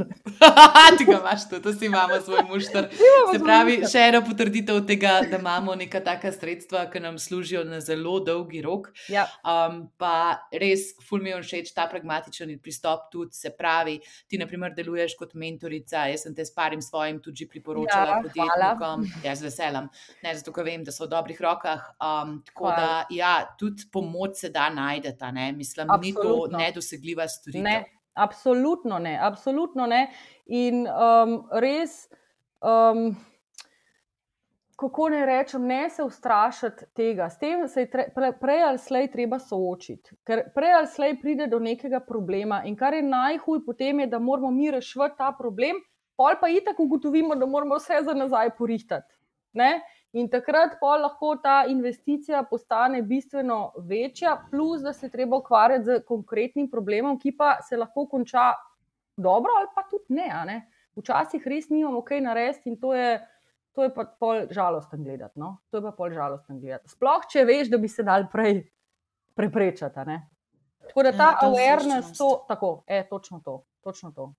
ti 0.98 1.06
ga 1.06 1.17
imaš 1.17 1.50
tu, 1.50 1.60
to 1.60 1.74
si 1.74 1.86
imamo 1.86 2.20
svoj 2.20 2.44
mušter. 2.46 2.89
imamo 2.91 3.32
Se 3.32 3.39
pravi, 3.39 3.72
mušter. 3.74 3.91
še 3.91 4.08
ena 4.08 4.22
potrditev 4.22 4.82
tega, 4.84 5.22
da 5.24 5.38
imamo 5.38 5.76
neka 5.76 6.00
taka 6.02 6.32
sredstva, 6.32 6.86
ki 6.86 7.00
nam 7.00 7.17
služijo 7.17 7.63
na 7.63 7.80
zelo 7.80 8.20
dolgi 8.22 8.62
rok. 8.62 8.91
Ja, 9.08 9.28
Um, 9.44 9.89
pa 9.98 10.13
res, 10.54 10.80
ful 11.02 11.20
mi 11.20 11.30
je 11.30 11.41
všeč 11.41 11.74
ta 11.74 11.88
pragmatičen 11.88 12.60
pristop. 12.60 13.10
Tudi, 13.12 13.34
se 13.34 13.50
pravi, 13.52 13.98
ti, 14.28 14.38
na 14.38 14.46
primer, 14.46 14.72
deluješ 14.72 15.15
kot 15.15 15.34
mentorica. 15.34 16.06
Jaz 16.06 16.24
sem 16.24 16.36
te 16.36 16.44
s 16.44 16.52
parim 16.52 16.82
svojim 16.82 17.20
tudi 17.20 17.48
priporočala 17.48 18.08
Ja, 18.08 18.22
podjetnikom. 18.22 19.08
Jaz 19.23 19.41
veselim, 19.43 19.89
ne 20.23 20.36
zato, 20.36 20.53
ker 20.55 20.65
vem, 20.67 20.84
da 20.84 20.91
so 20.91 21.05
v 21.05 21.12
dobrih 21.13 21.41
rokah. 21.41 21.89
Um, 22.01 22.38
tako 22.47 22.69
Hvala. 22.69 22.77
da, 22.77 23.05
ja, 23.15 23.34
tudi 23.60 23.89
pomoč 23.91 24.43
se 24.43 24.49
da 24.49 24.69
najdete, 24.69 25.31
ne? 25.31 25.51
mislim, 25.51 25.89
absolutno. 25.89 26.45
ni 26.47 26.51
to 26.51 26.57
nedosegljiva 26.57 27.27
storitev. 27.27 27.63
Ne, 27.63 27.84
absolutno 28.13 28.99
ne, 28.99 29.17
absolutno 29.21 29.88
ne. 29.88 30.07
In 30.45 30.88
um, 30.88 31.41
res. 31.51 32.07
Um, 32.62 33.15
kako 34.81 35.10
ne 35.10 35.25
rečem, 35.25 35.65
ne 35.67 35.89
se 35.89 36.03
ustrašiti 36.03 36.86
tega. 36.95 37.29
S 37.29 37.38
tem 37.39 37.67
se 37.67 37.84
je 37.84 37.89
tre, 37.89 38.07
pre, 38.15 38.31
prej 38.39 38.63
ali 38.65 38.79
slej 38.81 39.12
treba 39.13 39.38
soočiti. 39.39 40.15
Ker 40.25 40.41
prej 40.55 40.73
ali 40.77 40.89
slej 40.89 41.17
pride 41.21 41.47
do 41.51 41.60
nekega 41.62 41.99
problema 42.07 42.63
in 42.65 42.75
kar 42.75 42.97
je 42.97 43.03
najhuj 43.05 43.62
potem, 43.65 43.99
je, 44.01 44.07
da 44.07 44.19
moramo 44.19 44.49
mi 44.51 44.71
rešiti 44.71 45.13
ta 45.17 45.29
problem, 45.38 45.77
pol 46.21 46.38
pa 46.41 46.49
itak 46.53 46.79
ugotovimo, 46.79 47.36
da 47.36 47.49
moramo 47.49 47.79
vse 47.81 48.03
za 48.05 48.13
nazaj 48.13 48.53
porihtati. 48.57 49.17
Ne? 49.57 49.81
In 50.13 50.27
takrat 50.29 50.77
pa 50.79 50.97
lahko 50.99 51.34
ta 51.41 51.63
investicija 51.67 52.43
postane 52.43 53.01
bistveno 53.01 53.71
večja, 53.88 54.36
plus 54.51 54.84
da 54.84 54.93
se 54.93 55.10
treba 55.10 55.39
ukvarjati 55.39 55.86
z 55.86 55.99
konkretnim 56.07 56.69
problemom, 56.69 57.17
ki 57.19 57.34
pa 57.38 57.55
se 57.63 57.79
lahko 57.79 58.05
konča 58.12 58.51
dobro, 59.17 59.55
ali 59.57 59.71
pa 59.75 59.88
tudi 59.89 60.19
ne. 60.19 60.29
ne? 60.45 60.57
Včasih 60.99 61.47
res 61.47 61.69
nimamo 61.71 62.03
kaj 62.03 62.21
narediti 62.21 62.69
in 62.69 62.79
to 62.79 62.93
je 62.93 63.19
to 63.71 63.86
je 63.86 63.93
pa 63.95 64.03
pol 64.19 64.45
žalosten 64.51 65.03
gledati. 65.03 65.39
No? 65.39 65.57
To 65.71 65.79
je 65.79 65.86
pa 65.86 65.93
pol 65.95 66.12
žalosten 66.12 66.60
gledati. 66.60 66.91
Sploh, 66.91 67.23
če 67.31 67.45
veš, 67.47 67.71
da 67.71 67.79
bi 67.79 67.88
se 67.88 68.03
dal 68.03 68.27
prej 68.31 68.65
preprečati. 69.39 70.17
Tako 70.89 71.03
da 71.07 71.12
ta 71.15 71.29
ja, 71.31 71.47
awareness, 71.47 72.12
to, 72.17 72.43
tako, 72.47 72.81
je 72.88 73.05
točno 73.10 73.39
to. 73.45 73.62
Točno 73.81 74.12
to. 74.12 74.34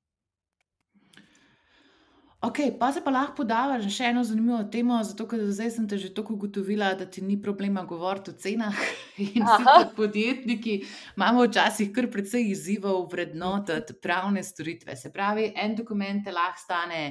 Ok, 2.43 2.59
pa 2.79 2.89
se 2.93 2.99
pa 3.05 3.13
lahko 3.15 3.37
podava 3.39 3.77
še 3.87 4.09
eno 4.09 4.25
zanimivo 4.27 4.65
temo, 4.71 4.97
zato 5.07 5.29
ker 5.31 5.45
zdaj 5.55 5.69
sem 5.77 5.85
te 5.87 5.95
že 6.03 6.09
tako 6.11 6.35
ugotovila, 6.35 6.89
da 6.99 7.07
ti 7.07 7.23
ni 7.23 7.37
problema 7.39 7.85
govoriti 7.87 8.33
o 8.33 8.35
cenah. 8.35 8.81
In 9.23 9.47
vsi 9.47 9.67
kot 9.69 9.93
podjetniki 9.95 10.75
imamo 11.15 11.45
včasih 11.47 11.93
kar 11.95 12.09
precej 12.11 12.51
izzivov 12.51 13.07
vrednotiti 13.13 13.95
pravne 13.95 14.43
storitve. 14.43 14.99
Se 14.99 15.13
pravi, 15.15 15.53
en 15.55 15.79
dokument 15.79 16.27
lahko 16.35 16.65
stane 16.65 17.05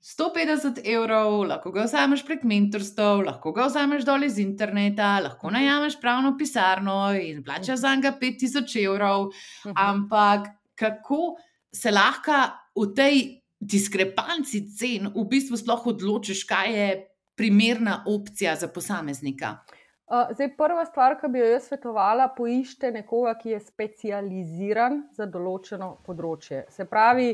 150 0.00 0.80
evrov, 0.96 1.42
lahko 1.52 1.74
ga 1.76 1.84
vzameš 1.84 2.24
prek 2.24 2.48
mentorstv, 2.48 3.20
lahko 3.28 3.52
ga 3.52 3.68
vzameš 3.68 4.08
dol 4.08 4.24
iz 4.24 4.40
interneta, 4.40 5.18
lahko 5.28 5.52
mhm. 5.52 5.58
najameš 5.60 6.00
pravno 6.00 6.38
pisarno 6.40 6.98
in 7.20 7.44
plačaš 7.44 7.84
za 7.84 7.92
njega 8.00 8.16
5000 8.16 8.80
evrov. 8.88 9.28
Mhm. 9.68 9.76
Ampak 9.76 10.54
kako 10.72 11.34
se 11.68 11.92
lahko 11.92 12.46
v 12.80 12.92
tej 12.96 13.24
diskrepanci 13.60 14.64
cen 14.76 15.12
v 15.14 15.24
bistvu 15.30 15.56
sploh 15.56 15.86
odločiš, 15.94 16.44
kaj 16.48 16.74
je 16.74 16.90
primerna 17.34 18.04
opcija 18.06 18.56
za 18.56 18.68
posameznika? 18.68 19.56
Zdaj, 20.04 20.50
prva 20.56 20.84
stvar, 20.84 21.14
ki 21.16 21.30
bi 21.32 21.40
jo 21.40 21.46
jaz 21.48 21.64
svetovala, 21.70 22.26
poiščite 22.36 22.90
nekoga, 22.92 23.32
ki 23.40 23.54
je 23.54 23.60
specializiran 23.64 24.98
za 25.16 25.24
določeno 25.26 25.88
področje. 26.04 26.60
Se 26.70 26.84
pravi, 26.84 27.30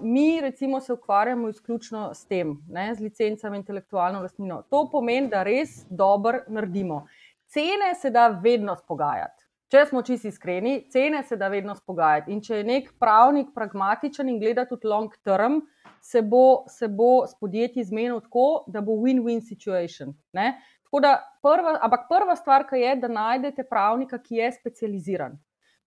mi 0.00 0.40
recimo 0.40 0.78
se 0.80 0.94
ukvarjamo 0.94 1.50
izključno 1.50 2.04
s 2.14 2.30
tem, 2.30 2.54
ne, 2.70 2.86
z 2.94 3.02
licencami 3.08 3.58
intelektualno 3.58 4.22
lastnino. 4.22 4.62
To 4.70 4.86
pomeni, 4.92 5.28
da 5.34 5.42
res 5.42 5.82
dobro 5.90 6.44
naredimo. 6.48 7.02
Cene 7.50 7.90
se 7.98 8.14
da 8.14 8.28
vedno 8.38 8.78
spogajati. 8.78 9.39
Če 9.70 9.84
smo 9.86 10.00
čisti 10.02 10.32
iskreni, 10.32 10.72
cene 10.90 11.22
se 11.22 11.36
da 11.38 11.46
vedno 11.48 11.76
spogajati. 11.78 12.32
In 12.34 12.40
če 12.42 12.56
je 12.58 12.66
nek 12.66 12.88
pravnik 12.98 13.52
pragmatičen 13.54 14.28
in 14.32 14.40
gleda 14.40 14.64
tudi 14.66 14.88
long 14.90 15.12
term, 15.22 15.60
se 16.02 16.24
bo, 16.26 16.64
se 16.66 16.88
bo 16.88 17.26
s 17.30 17.36
podjetji 17.38 17.84
zmenil 17.86 18.18
tako, 18.24 18.64
da 18.66 18.82
bo 18.82 18.98
win-win 18.98 19.38
situation. 19.46 20.10
Ne? 20.34 20.56
Da, 20.90 21.12
prva, 21.38 21.76
ampak 21.86 22.08
prva 22.10 22.34
stvar, 22.34 22.66
ki 22.66 22.80
je, 22.82 22.96
da 23.04 23.12
najdete 23.14 23.62
pravnika, 23.70 24.18
ki 24.18 24.40
je 24.40 24.50
specializiran. 24.56 25.38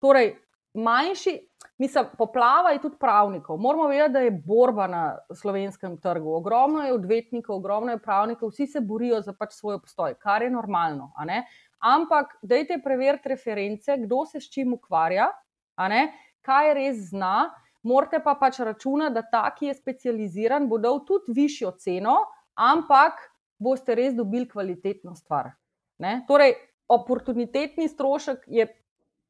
Torej, 0.02 0.36
manjši, 0.78 1.34
mislim, 1.82 2.12
poplava 2.20 2.76
je 2.76 2.84
tudi 2.84 3.00
pravnikov. 3.02 3.58
Moramo 3.58 3.88
vedeti, 3.90 4.14
da 4.14 4.20
je 4.20 4.36
borba 4.46 4.86
na 4.88 5.02
slovenskem 5.34 5.98
trgu. 5.98 6.36
Ogromno 6.38 6.86
je 6.86 6.94
odvetnikov, 6.94 7.58
ogromno 7.58 7.98
je 7.98 8.04
pravnikov, 8.06 8.54
vsi 8.54 8.68
se 8.68 8.86
borijo 8.86 9.22
za 9.26 9.34
pač 9.34 9.58
svoj 9.58 9.82
obstoj, 9.82 10.20
kar 10.22 10.46
je 10.46 10.54
normalno. 10.54 11.10
Ampak, 11.82 12.36
dajte 12.46 12.78
preveriti 12.84 13.30
reference, 13.30 13.98
kdo 13.98 14.26
se 14.30 14.40
s 14.40 14.50
čim 14.54 14.74
ukvarja, 14.78 15.32
kaj 16.46 16.74
res 16.78 17.10
zna. 17.10 17.50
Morate 17.84 18.20
pa 18.22 18.36
pač 18.38 18.60
računati, 18.62 19.16
da 19.16 19.24
ta, 19.26 19.48
ki 19.56 19.72
je 19.72 19.80
specializiran, 19.80 20.68
bo 20.70 20.78
dal 20.78 21.00
tudi 21.08 21.34
višjo 21.34 21.72
ceno, 21.82 22.20
ampak 22.54 23.18
boste 23.58 23.96
res 23.98 24.14
dobili 24.14 24.46
kvalitetno 24.46 25.16
stvar. 25.18 25.50
Ne? 25.98 26.20
Torej, 26.28 26.54
oportunitetni 26.92 27.88
strošek 27.90 28.46
je 28.46 28.68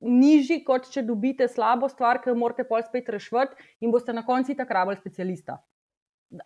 nižji, 0.02 0.64
kot 0.68 0.90
če 0.92 1.06
dobite 1.08 1.48
slabo 1.48 1.88
stvar, 1.92 2.20
ki 2.20 2.32
jo 2.32 2.36
morate 2.36 2.66
pol 2.68 2.84
spet 2.84 3.08
rešiti 3.14 3.72
in 3.80 3.94
boste 3.94 4.12
na 4.12 4.26
koncu 4.28 4.56
tako 4.58 4.76
rabili 4.76 5.00
specialista. 5.00 5.62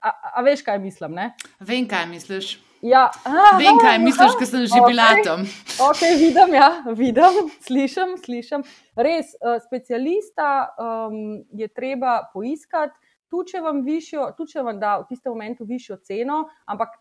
A, 0.01 0.13
a 0.37 0.41
veš, 0.45 0.61
kaj 0.65 0.79
mislim? 0.81 1.13
Ne? 1.17 1.31
Vem, 1.59 1.85
kaj 1.89 2.05
misliš. 2.09 2.55
Ja. 2.85 3.07
A, 3.25 3.57
Vem, 3.57 3.79
kaj 3.81 3.97
misliš, 4.03 4.35
ker 4.37 4.45
sem 4.45 4.65
že 4.69 4.77
okay. 4.77 4.91
bila 4.93 5.07
tam. 5.25 5.41
Ok, 5.87 6.01
vidim, 6.21 6.53
ja, 6.53 6.69
vidim, 6.93 7.49
slišim, 7.65 8.13
slišim. 8.21 8.65
Res, 8.93 9.33
uh, 9.41 9.57
specialista 9.63 10.69
um, 10.77 11.41
je 11.49 11.65
treba 11.73 12.19
poiskati, 12.29 12.93
tudi 13.31 13.55
če 13.55 13.63
vam, 13.65 13.81
višjo, 13.87 14.27
tudi 14.37 14.53
če 14.53 14.65
vam 14.67 14.77
da 14.77 14.99
v 15.01 15.07
tistem 15.09 15.33
momentu 15.33 15.65
višjo 15.65 15.97
ceno, 16.05 16.43
ampak 16.69 16.93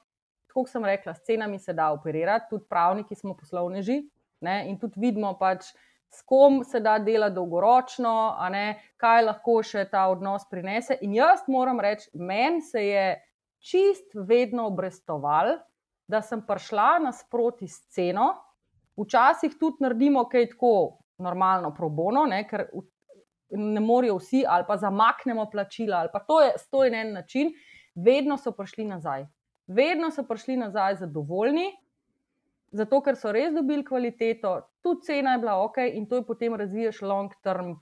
kot 0.54 0.70
sem 0.72 0.86
rekla, 0.88 1.12
s 1.12 1.26
cenami 1.28 1.60
se 1.60 1.74
da 1.76 1.90
operirati, 1.92 2.48
tudi 2.54 2.64
pravniki 2.70 3.18
smo 3.18 3.34
poslovneži 3.36 4.00
ne, 4.40 4.62
in 4.70 4.78
tudi 4.80 5.02
vidimo, 5.02 5.34
pač, 5.36 5.68
s 6.14 6.22
kom 6.24 6.62
se 6.64 6.80
da 6.80 6.96
dela 7.02 7.28
dolgoročno, 7.34 8.14
ne, 8.54 8.64
kaj 9.02 9.24
lahko 9.26 9.58
še 9.66 9.84
ta 9.90 10.06
odnos 10.12 10.46
prinese. 10.48 10.96
In 11.02 11.12
jaz 11.16 11.44
moram 11.50 11.82
reči, 11.82 12.08
meni 12.14 12.62
se 12.62 12.86
je 12.86 13.06
čist 13.64 14.14
vedno 14.14 14.68
obrestoval, 14.70 15.58
da 16.08 16.22
sem 16.22 16.42
prišla 16.46 16.98
nasproti 17.04 17.68
s 17.68 17.88
ceno. 17.94 18.32
Včasih 18.96 19.56
tudi 19.60 19.82
naredimo 19.82 20.26
kaj 20.30 20.50
tako 20.54 20.74
normalno, 21.18 21.74
pro 21.74 21.88
bono, 21.88 22.26
ne, 22.30 22.42
ker 22.48 22.68
ne 23.54 23.80
morajo 23.80 24.18
vsi, 24.18 24.44
ali 24.48 24.66
pa 24.68 24.76
zamaknemo 24.76 25.46
plačila, 25.50 26.02
ali 26.02 26.10
pa 26.12 26.20
to 26.26 26.40
je 26.42 26.52
stojen 26.58 26.94
en 26.94 27.12
način, 27.14 27.52
vedno 27.94 28.36
so 28.38 28.52
prišli 28.52 28.84
nazaj 28.84 29.26
vedno 29.66 30.10
so 30.10 30.22
prišli 30.22 30.56
nazaj 30.56 30.96
zadovoljni, 30.96 31.72
zato 32.72 33.00
ker 33.02 33.16
so 33.16 33.32
res 33.32 33.54
dobili 33.54 33.84
kvaliteto, 33.84 34.60
tudi 34.82 35.06
cena 35.06 35.32
je 35.32 35.42
bila 35.44 35.58
ok 35.64 35.78
in 35.94 36.08
to 36.08 36.20
je 36.20 36.26
potem 36.26 36.54
razviješ 36.54 37.00
long-term 37.02 37.70
uh, 37.70 37.78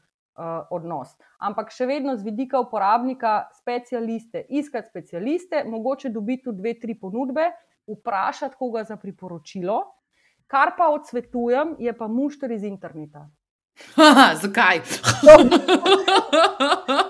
odnos. 0.71 1.17
Ampak 1.41 1.73
še 1.73 1.87
vedno 1.87 2.17
z 2.17 2.25
vidika 2.29 2.61
uporabnika, 2.61 3.49
specialiste, 3.59 4.45
iskati 4.49 4.89
specialiste, 4.89 5.65
mogoče 5.65 6.13
dobiti 6.13 6.45
tudi 6.45 6.61
dve, 6.61 6.75
tri 6.81 6.99
ponudbe, 6.99 7.51
vprašati 7.87 8.57
koga 8.59 8.85
za 8.85 8.97
priporočilo. 8.97 9.83
Kar 10.47 10.75
pa 10.79 10.89
odsvetujem, 10.93 11.77
je 11.79 11.93
pa 11.99 12.09
mušter 12.09 12.51
iz 12.51 12.63
interneta. 12.63 13.31
Zakaj? 14.43 14.81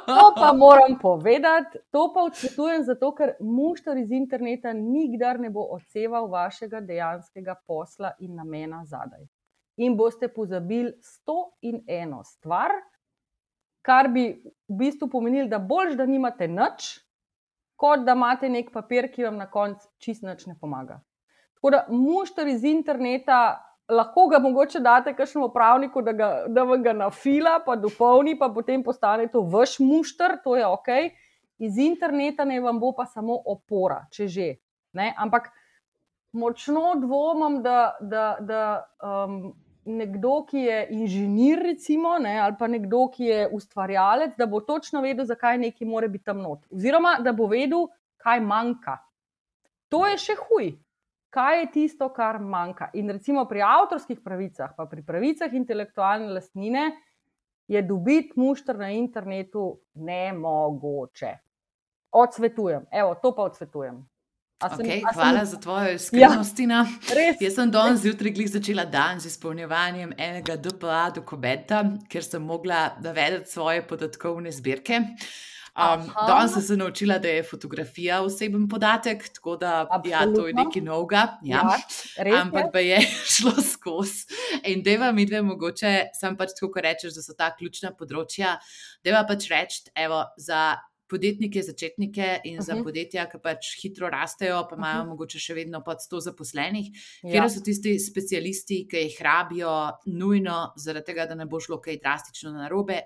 to 0.07 0.35
pa 0.37 0.53
moram 0.53 0.99
povedati, 1.01 1.79
to 1.91 2.13
pa 2.15 2.21
odsvetujem 2.21 2.85
zato, 2.85 3.15
ker 3.15 3.35
mušter 3.41 3.97
iz 3.99 4.11
interneta 4.13 4.73
nikdar 4.73 5.41
ne 5.41 5.51
bo 5.51 5.67
odseval 5.75 6.31
vašega 6.31 6.81
dejanskega 6.81 7.55
posla 7.67 8.13
in 8.21 8.35
namena 8.35 8.85
zadaj. 8.85 9.27
In 9.77 9.97
boste 9.97 10.29
pozabili 10.29 10.93
sto 11.03 11.57
in 11.63 11.83
eno 11.87 12.23
stvar, 12.25 12.71
kar 13.83 14.09
bi 14.09 14.27
v 14.69 14.77
bistvu 14.79 15.09
pomenilo, 15.11 15.49
da 15.49 15.59
bolj, 15.59 15.97
da 15.97 16.07
nimate 16.07 16.49
nič, 16.49 16.93
kot 17.83 18.07
da 18.07 18.15
imate 18.15 18.49
nek 18.49 18.71
papir, 18.71 19.11
ki 19.11 19.27
vam 19.27 19.41
na 19.43 19.49
koncu 19.51 19.89
čist 19.99 20.23
nič 20.23 20.47
ne 20.47 20.55
pomaga. 20.61 21.01
Tako 21.59 21.71
da 21.75 21.85
mušter 21.91 22.49
iz 22.49 22.65
interneta 22.65 23.43
lahko 23.93 24.29
ga 24.31 24.39
mogoče 24.39 24.81
date 24.81 25.15
kakšnemu 25.17 25.49
pravniku, 25.55 26.03
da, 26.03 26.13
ga, 26.13 26.29
da 26.49 26.63
vam 26.67 26.83
ga 26.83 26.93
nafila, 26.93 27.59
pa 27.67 27.77
dopolni, 27.77 28.37
pa 28.39 28.49
potem 28.55 28.83
postane 28.83 29.29
to 29.33 29.43
vaš 29.51 29.79
mušter, 29.83 30.39
to 30.45 30.57
je 30.57 30.67
ok. 30.67 30.93
Iz 31.63 31.79
interneta 31.79 32.45
ne 32.45 32.61
vam 32.61 32.81
bo 32.81 32.93
pa 32.97 33.07
samo 33.07 33.37
opora, 33.47 34.05
če 34.11 34.29
že. 34.29 34.49
Ne? 34.99 35.13
Ampak 35.19 35.51
močno 36.33 36.95
dvomim, 37.01 37.61
da, 37.63 37.97
da, 38.01 38.37
da 38.41 38.63
um, 39.03 39.53
nekdo, 39.85 40.43
ki 40.49 40.67
je 40.67 40.79
inženir, 40.95 41.63
recimo, 41.63 42.19
ne? 42.19 42.37
ali 42.41 42.57
pa 42.59 42.69
nekdo, 42.71 43.07
ki 43.15 43.25
je 43.25 43.49
ustvarjalec, 43.53 44.37
da 44.39 44.47
bo 44.47 44.61
točno 44.61 45.03
vedel, 45.03 45.27
zakaj 45.27 45.59
nekaj 45.59 45.89
mora 45.89 46.09
biti 46.09 46.25
tam 46.25 46.43
not. 46.43 46.65
Oziroma, 46.71 47.19
da 47.21 47.33
bo 47.33 47.49
vedel, 47.51 47.89
kaj 48.23 48.41
manjka. 48.41 49.01
To 49.93 50.07
je 50.07 50.19
še 50.23 50.39
huj 50.47 50.73
kaj 51.33 51.61
je 51.61 51.71
tisto, 51.73 52.09
kar 52.13 52.39
manjka. 52.39 52.91
In 52.93 53.11
recimo 53.11 53.47
pri 53.49 53.63
avtorskih 53.65 54.21
pravicah, 54.21 54.75
pa 54.77 54.85
pri 54.87 55.03
pravicah 55.03 55.55
intelektualne 55.55 56.29
lastnine, 56.35 56.91
je 57.69 57.81
dobiti 57.83 58.37
mušter 58.37 58.77
na 58.77 58.91
internetu 58.93 59.81
nemogoče. 59.95 61.33
Odsvetujem, 62.13 62.85
evo, 62.93 63.15
to 63.23 63.33
pa 63.33 63.47
odsvetujem. 63.49 64.03
Sem, 64.63 64.87
okay, 64.87 65.03
hvala 65.15 65.45
sem... 65.45 65.51
za 65.51 65.61
tvojo 65.61 65.95
iskrenost. 65.99 66.59
Ja, 66.59 66.85
Jaz 67.41 67.55
sem 67.55 67.71
danes 67.71 68.03
zjutraj 68.05 68.47
začela 68.47 68.85
dan 68.85 69.21
z 69.21 69.33
izpolnjevanjem 69.33 70.13
enega 70.19 70.57
DPA 70.57 71.09
dokumenta, 71.15 71.83
ker 72.09 72.23
sem 72.25 72.43
mogla 72.43 72.93
navedeti 73.03 73.51
svoje 73.51 73.83
podatkovne 73.87 74.53
zbirke. 74.53 75.01
Um, 75.73 76.05
danes 76.29 76.53
sem 76.53 76.63
se 76.63 76.77
naučila, 76.77 77.19
da 77.19 77.29
je 77.29 77.43
fotografija 77.43 78.21
oseben 78.23 78.69
podatek, 78.69 79.29
tako 79.35 79.57
da 79.57 79.89
ja, 80.05 80.27
to 80.35 80.47
je 80.47 80.55
nekaj 80.55 80.83
novega. 80.83 81.39
Ja. 81.43 81.63
Ja, 82.17 82.41
Ampak 82.43 82.73
pa 82.73 82.79
je 82.79 83.01
šlo 83.35 83.53
skozi. 83.73 84.27
In 84.65 84.83
deva 84.83 85.13
mi 85.13 85.27
dve 85.27 85.43
mogoče, 85.43 85.95
sem 86.21 86.37
pač 86.37 86.53
tako, 86.55 86.75
ko 86.75 86.85
rečeš, 86.85 87.17
da 87.17 87.25
so 87.25 87.35
ta 87.39 87.49
ključna 87.57 87.95
področja. 87.97 88.59
Deva 89.05 89.25
pač 89.25 89.49
reči, 89.49 89.87
evo, 89.97 90.27
za 90.37 90.77
podjetnike, 91.13 91.63
začetnike 91.63 92.29
in 92.45 92.57
uh 92.57 92.61
-huh. 92.61 92.67
za 92.67 92.75
mhm. 92.75 92.85
podjetja, 92.85 93.27
ki 93.31 93.39
pač 93.43 93.71
hitro 93.83 94.11
rastejo, 94.11 94.65
pa 94.71 94.77
imajo 94.77 94.99
uh. 94.99 95.05
-huh. 95.05 95.09
mogoče 95.09 95.39
še 95.39 95.55
vedno 95.55 95.83
pod 95.85 95.99
100 96.05 96.21
zaposlenih. 96.29 96.87
Ja. 97.23 97.31
Kje 97.33 97.51
so 97.51 97.65
tisti 97.65 97.99
specialisti, 97.99 98.87
ki 98.91 98.97
jih 99.07 99.19
rabijo 99.23 99.75
nujno, 100.07 100.73
zaradi 100.77 101.07
tega, 101.07 101.27
da 101.27 101.35
ne 101.35 101.47
bo 101.47 101.61
šlo 101.61 101.81
kaj 101.81 101.99
drastično 102.03 102.53
na 102.53 102.69
robe? 102.69 103.01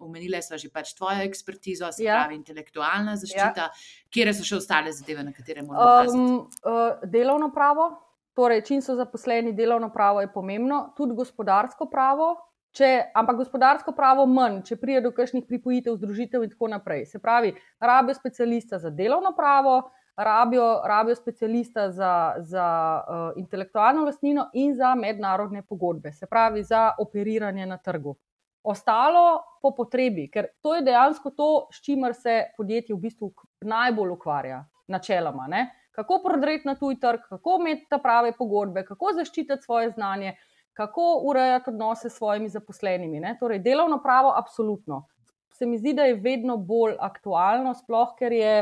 Umenili 0.00 0.42
smo 0.42 0.58
že 0.58 0.68
pač 0.68 0.94
tvojo 0.94 1.22
ekspertizo, 1.22 1.92
se 1.92 2.04
ja. 2.04 2.20
pravi 2.20 2.36
intelektualna 2.36 3.16
zaščita. 3.16 3.68
Ja. 3.68 3.72
Kje 4.10 4.34
so 4.34 4.44
še 4.44 4.56
ostale 4.56 4.92
zadeve, 4.92 5.22
na 5.24 5.32
katere 5.32 5.62
moramo 5.62 6.12
um, 6.12 6.36
uh, 6.64 7.10
delovno 7.10 7.52
pravo? 7.54 7.90
Torej, 8.38 8.62
čim 8.68 8.82
so 8.82 8.94
zaposleni, 8.94 9.52
delovno 9.52 9.88
pravo 9.92 10.20
je 10.20 10.28
pomembno, 10.32 10.92
tudi 10.96 11.14
gospodarsko 11.18 11.88
pravo, 11.90 12.36
Če, 12.78 13.10
ampak 13.18 13.40
gospodarsko 13.40 13.90
pravo 13.96 14.22
manj, 14.30 14.60
če 14.68 14.76
pride 14.78 15.00
do 15.08 15.10
kakšnih 15.14 15.42
pripojitev, 15.48 15.96
združitev 15.98 16.44
in 16.46 16.50
tako 16.52 16.68
naprej. 16.70 17.08
Se 17.10 17.18
pravi, 17.18 17.50
rabijo 17.82 18.14
specialista 18.14 18.78
za 18.78 18.92
delovno 18.94 19.32
pravo, 19.34 19.80
rabijo, 20.14 20.68
rabijo 20.86 21.16
specialista 21.18 21.88
za, 21.90 22.12
za 22.38 22.66
uh, 23.02 23.40
intelektualno 23.40 24.04
lastnino 24.06 24.48
in 24.54 24.76
za 24.78 24.92
mednarodne 24.94 25.64
pogodbe, 25.66 26.12
se 26.12 26.26
pravi, 26.30 26.62
za 26.62 26.92
operiranje 27.02 27.66
na 27.66 27.78
trgu. 27.82 28.14
Ostalo 28.62 29.40
po 29.62 29.72
potrebi, 29.74 30.28
ker 30.30 30.52
to 30.62 30.76
je 30.76 30.84
dejansko 30.86 31.32
to, 31.34 31.50
s 31.74 31.82
čimer 31.82 32.14
se 32.14 32.40
podjetje 32.56 32.94
v 32.94 33.00
bistvu 33.08 33.32
najbolj 33.66 34.12
ukvarja, 34.14 34.60
načeloma. 34.86 35.46
Ne? 35.50 35.64
Kako 35.98 36.20
prodreti 36.22 36.68
na 36.68 36.76
tuj 36.78 37.00
trg, 37.00 37.26
kako 37.26 37.58
imeti 37.60 37.88
ta 37.90 37.98
prave 37.98 38.32
pogodbe, 38.38 38.84
kako 38.86 39.16
zaščititi 39.18 39.66
svoje 39.66 39.90
znanje 39.90 40.36
kako 40.78 41.20
urejati 41.24 41.70
odnose 41.70 42.10
s 42.10 42.16
svojimi 42.16 42.48
zaposlenimi. 42.48 43.20
Ne? 43.20 43.36
Torej, 43.40 43.58
delovno 43.58 43.98
pravo, 44.02 44.32
absolutno. 44.36 45.06
Se 45.50 45.66
mi 45.66 45.78
zdi, 45.78 45.92
da 45.92 46.04
je 46.06 46.14
vedno 46.14 46.56
bolj 46.56 46.94
aktualno, 47.02 47.72
sploh 47.74 48.12
ker 48.18 48.32
je, 48.32 48.52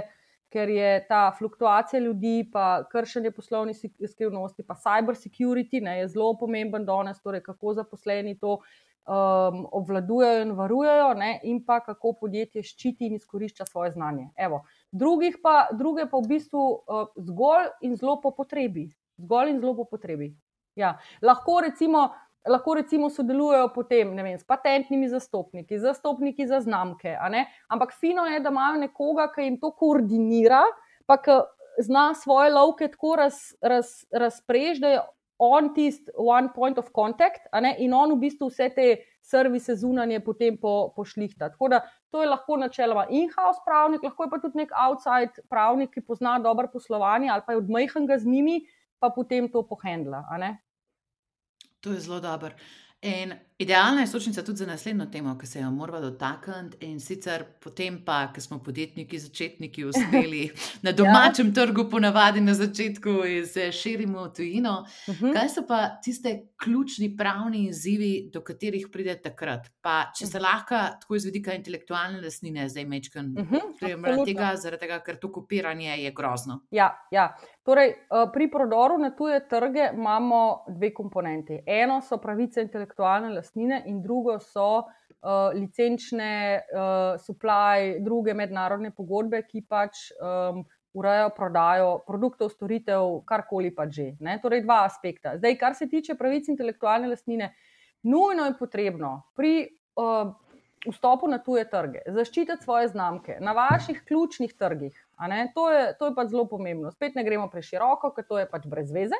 ker 0.49 0.73
je 0.73 0.95
ta 1.09 1.35
fluktuacija 1.39 2.01
ljudi, 2.01 2.49
pa 2.53 2.87
kršenje 2.89 3.35
poslovnih 3.37 3.83
skrivnosti, 4.13 4.65
pa 4.65 4.79
cyber 4.81 5.19
security, 5.21 5.83
ne, 5.85 5.99
je 5.99 6.09
zelo 6.15 6.31
pomemben 6.41 6.89
danes, 6.89 7.21
torej 7.21 7.45
kako 7.45 7.77
zaposleni 7.83 8.39
to 8.41 8.55
um, 8.57 9.61
obvladujejo 9.83 10.47
in 10.47 10.57
varujejo, 10.57 11.13
ne, 11.21 11.31
in 11.45 11.61
pa 11.69 11.83
kako 11.85 12.15
podjetje 12.23 12.65
ščiti 12.65 13.11
in 13.11 13.21
izkorišča 13.21 13.69
svoje 13.69 13.93
znanje. 13.99 14.31
Evo. 14.49 14.63
Drugih 14.91 15.37
pa, 15.43 15.69
druge 15.77 16.09
pa 16.09 16.25
v 16.25 16.33
bistvu 16.33 16.65
uh, 16.65 17.07
zgolj 17.29 17.71
in 17.85 18.01
zelo 18.01 18.17
po 18.25 18.33
potrebi. 18.33 18.89
Zgolj 19.21 19.53
in 19.53 19.61
zelo 19.61 19.77
po 19.77 19.89
potrebi. 19.93 20.33
Ja. 20.77 20.99
Lahko, 21.23 21.61
recimo, 21.65 22.11
lahko 22.49 22.75
recimo 22.75 23.11
sodelujejo 23.11 23.73
potem 23.75 24.13
vem, 24.17 24.37
s 24.39 24.45
patentnimi 24.45 25.09
zastopniki, 25.09 25.79
zastopniki 25.81 26.47
za 26.47 26.61
znamke. 26.61 27.17
Ampak 27.69 27.95
fino 27.97 28.27
je, 28.29 28.41
da 28.41 28.53
imajo 28.53 28.81
nekoga, 28.85 29.31
ki 29.33 29.49
jim 29.49 29.61
to 29.61 29.73
koordinira, 29.73 30.63
pa 31.09 31.17
ki 31.17 31.41
zna 31.81 32.15
svoje 32.15 32.53
lovke 32.53 32.91
tako 32.93 33.17
raz, 33.17 33.41
raz, 33.63 34.05
razprež, 34.13 34.81
da 34.85 34.89
je 34.95 35.01
on 35.39 35.75
tisti 35.75 36.13
one 36.17 36.49
point 36.55 36.79
of 36.79 36.93
contact 36.97 37.49
in 37.79 37.93
on 37.93 38.15
v 38.15 38.21
bistvu 38.23 38.49
vse 38.49 38.71
te 38.73 38.87
servise 39.21 39.75
zunanje 39.77 40.21
potem 40.25 40.57
po, 40.57 40.93
pošlihta. 40.97 41.51
Tako 41.53 41.69
da 41.69 41.81
to 42.11 42.23
je 42.23 42.29
lahko 42.29 42.57
načeloma 42.57 43.07
in-house 43.11 43.61
pravnik, 43.65 44.03
lahko 44.03 44.25
je 44.25 44.31
pa 44.31 44.39
tudi 44.41 44.63
nek 44.63 44.73
outside 44.77 45.45
pravnik, 45.49 45.93
ki 45.93 46.05
pozna 46.05 46.39
dobro 46.39 46.69
poslovanje 46.73 47.29
ali 47.33 47.43
pa 47.47 47.53
je 47.53 47.65
odmejhen 47.65 48.07
ga 48.07 48.19
z 48.19 48.29
njimi. 48.29 48.61
Pa 48.97 49.11
potem 49.13 49.45
to 49.53 49.61
pohendla. 49.61 50.23
To 51.87 51.93
je 51.93 52.01
zelo 52.01 52.21
dobro. 52.21 52.51
In 53.03 53.35
idealna 53.59 54.01
je 54.01 54.07
sočnica 54.07 54.43
tudi 54.43 54.57
za 54.57 54.67
naslednjo 54.67 55.07
temo, 55.07 55.39
ki 55.39 55.47
se 55.47 55.61
jo 55.61 55.71
moramo 55.71 56.01
dotakniti. 56.01 56.87
In 56.87 57.01
sicer 57.01 57.45
potem, 57.63 57.99
pa, 58.05 58.33
ki 58.35 58.41
smo 58.41 58.59
podjetniki, 58.59 59.19
začetniki, 59.19 59.85
uspeli 59.85 60.51
na 60.85 60.93
domačem 60.93 61.47
ja. 61.47 61.55
trgu, 61.55 61.87
ponavadi 61.91 62.41
na 62.41 62.55
začetku, 62.55 63.11
in 63.27 63.47
se 63.47 63.73
širimo 63.73 64.25
v 64.25 64.33
tujino. 64.33 64.85
Uh 65.09 65.15
mhm. 65.15 65.25
-huh. 65.25 65.33
Kaj 65.33 65.49
so 65.49 65.67
pa 65.69 65.89
tiste 66.05 66.43
ključni 66.65 67.17
pravni 67.17 67.67
izzivi, 67.69 68.31
do 68.33 68.41
katerih 68.41 68.89
pride 68.93 69.15
takrat? 69.23 69.71
Pa, 69.81 70.13
če 70.19 70.27
se 70.27 70.39
lahko 70.39 70.75
tako 71.01 71.15
izvedika 71.15 71.55
intelektualne 71.55 72.21
lasnine, 72.21 72.69
zdaj 72.69 72.85
mečkam, 72.85 73.35
uh 73.39 73.51
-huh. 73.51 74.25
tega, 74.25 74.57
zaradi 74.57 74.81
tega, 74.81 75.01
ker 75.01 75.17
to 75.17 75.33
kopiranje 75.33 75.97
je 75.97 76.13
grozno. 76.13 76.61
Ja, 76.71 77.07
ja. 77.11 77.37
Torej, 77.67 77.89
eh, 77.89 78.31
pri 78.33 78.51
prodoru 78.51 78.99
na 78.99 79.11
tuje 79.11 79.49
trge 79.49 79.91
imamo 79.95 80.65
dve 80.69 80.95
komponenti. 80.95 81.59
Eno 81.67 82.01
so 82.01 82.17
pravice 82.17 82.63
intelektualne 82.63 83.29
lastnine, 83.35 83.46
in 83.87 84.03
drugo 84.03 84.39
so 84.39 84.83
uh, 84.83 85.53
licenčne, 85.55 86.63
uh, 86.73 87.21
supply, 87.21 87.99
druge 88.01 88.35
mednarodne 88.35 88.91
pogodbe, 88.91 89.43
ki 89.47 89.63
pač 89.69 90.11
um, 90.21 90.65
urejajo 90.97 91.31
prodajo 91.37 91.91
produktov, 92.07 92.51
storitev, 92.51 93.21
karkoli 93.29 93.75
pač 93.75 93.93
že. 93.93 94.09
Ne? 94.21 94.39
Torej, 94.43 94.65
dva 94.65 94.85
aspekta. 94.87 95.37
Zdaj, 95.37 95.59
kar 95.61 95.75
se 95.75 95.89
tiče 95.89 96.17
pravic 96.17 96.49
intelektualne 96.49 97.09
lastnine, 97.09 97.53
nujno 98.03 98.49
je 98.51 98.59
potrebno 98.59 99.23
pri. 99.37 99.69
Uh, 99.97 100.35
Vstopu 100.87 101.27
na 101.27 101.41
tuje 101.43 101.65
trge, 101.67 101.99
zaščititi 102.15 102.63
svoje 102.63 102.93
znamke 102.93 103.41
na 103.43 103.51
vaših 103.57 104.05
ključnih 104.07 104.53
trgih, 104.55 104.95
To 105.55 105.71
je, 105.73 105.97
to 105.99 106.07
je 106.07 106.15
pač 106.15 106.29
zelo 106.31 106.45
pomembno. 106.47 106.93
Spet 106.93 107.15
ne 107.15 107.25
gremo 107.25 107.49
preširoko, 107.51 108.13
ker 108.15 108.25
to 108.29 108.39
je 108.39 108.47
pač 108.47 108.67
brez 108.71 108.93
veze, 108.93 109.17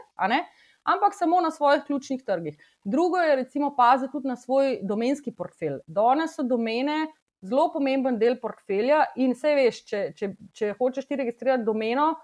ampak 0.87 1.15
samo 1.15 1.41
na 1.41 1.51
svojih 1.51 1.85
ključnih 1.87 2.25
trgih. 2.25 2.59
Drugo 2.85 3.19
je, 3.19 3.37
recimo, 3.37 3.75
paziti 3.77 4.13
tudi 4.13 4.29
na 4.29 4.37
svoj 4.37 4.79
domenski 4.83 5.35
portfelj. 5.35 5.81
Danes 5.87 6.37
so 6.37 6.43
domene 6.43 7.07
zelo 7.41 7.69
pomemben 7.73 8.19
del 8.19 8.39
portfelja 8.41 9.05
in 9.17 9.35
vse 9.37 9.55
veš, 9.59 9.83
če, 9.91 10.03
če, 10.17 10.31
če 10.57 10.73
hočeš 10.79 11.09
ti 11.09 11.19
registrirati 11.21 11.67
domeno, 11.67 12.15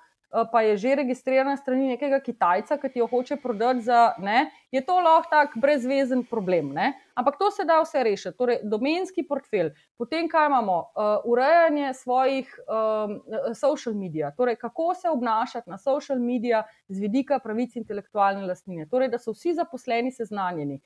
pa 0.52 0.62
je 0.62 0.76
že 0.76 0.94
registrirana 0.94 1.56
strani 1.56 1.92
nekega 1.92 2.20
Kitajca, 2.20 2.78
ki 2.80 2.88
ti 2.88 2.98
jo 2.98 3.06
hoče 3.06 3.36
prodati 3.36 3.84
za 3.84 4.14
ne, 4.18 4.50
je 4.72 4.80
to 4.84 4.96
lahko 5.00 5.28
tak 5.30 5.56
brezvezen 5.60 6.24
problem. 6.24 6.72
Ne? 6.72 6.92
Ampak 7.14 7.36
to 7.38 7.50
se 7.50 7.64
da 7.68 7.80
vse 7.82 8.04
rešiti. 8.04 8.36
Torej, 8.38 8.62
domenski 8.64 9.26
portfelj, 9.28 9.72
potem 9.98 10.28
kaj 10.28 10.48
imamo, 10.48 10.78
uh, 10.78 11.26
urejanje 11.28 11.92
svojih 11.94 12.48
um, 12.64 13.18
social 13.54 13.94
medij, 13.94 14.30
torej 14.36 14.56
kako 14.56 14.94
se 14.94 15.08
obnašati 15.08 15.70
na 15.70 15.78
social 15.78 16.18
medijih 16.18 16.64
z 16.88 17.00
vidika 17.00 17.38
pravic 17.38 17.76
intelektualne 17.76 18.46
lastnine, 18.46 18.88
torej 18.88 19.12
da 19.12 19.18
so 19.18 19.36
vsi 19.36 19.54
zaposleni 19.54 20.12
seznanjeni, 20.12 20.80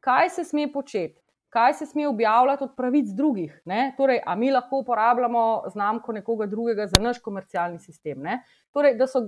kaj 0.00 0.30
se 0.30 0.44
sme 0.44 0.70
početi 0.72 1.21
kaj 1.52 1.74
se 1.74 1.86
sme 1.86 2.06
objavljati 2.08 2.64
od 2.64 2.70
pravic 2.76 3.08
drugih. 3.16 3.62
Torej, 3.96 4.22
a 4.26 4.34
mi 4.34 4.50
lahko 4.50 4.78
uporabljamo 4.80 5.62
znamko 5.72 6.12
nekoga 6.12 6.46
drugega 6.46 6.86
za 6.86 6.98
naš 6.98 7.18
komercialni 7.18 7.78
sistem. 7.78 8.24
Torej, 8.72 8.96
da 8.96 9.06
so 9.06 9.26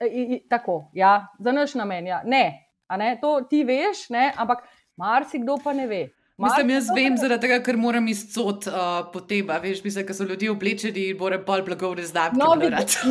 i, 0.00 0.22
i, 0.36 0.48
tako, 0.48 0.90
ja, 0.92 1.26
za 1.38 1.52
naš 1.52 1.74
namen. 1.74 2.06
Ja. 2.06 2.22
Ne, 2.24 2.68
ne, 2.98 3.16
to 3.20 3.40
ti 3.50 3.64
veš, 3.64 4.08
ne, 4.10 4.32
ampak 4.36 4.66
marsikdo 4.96 5.56
pa 5.64 5.72
ne 5.72 5.86
ve. 5.86 6.08
Mislim, 6.36 6.70
jaz 6.70 6.88
vem, 6.96 7.16
zaradi 7.16 7.46
tega, 7.46 7.60
ker 7.62 7.76
moram 7.78 8.08
izcot 8.10 8.66
uh, 8.66 9.04
po 9.12 9.20
tebi, 9.22 9.54
veš, 9.62 9.84
mislim, 9.84 10.06
ker 10.06 10.16
so 10.18 10.26
ljudje 10.26 10.50
oblečeni 10.50 11.08
in 11.12 11.18
moram 11.18 11.44
bolj 11.46 11.62
blagovne 11.62 12.04
znamke. 12.04 12.40
No, 12.40 12.56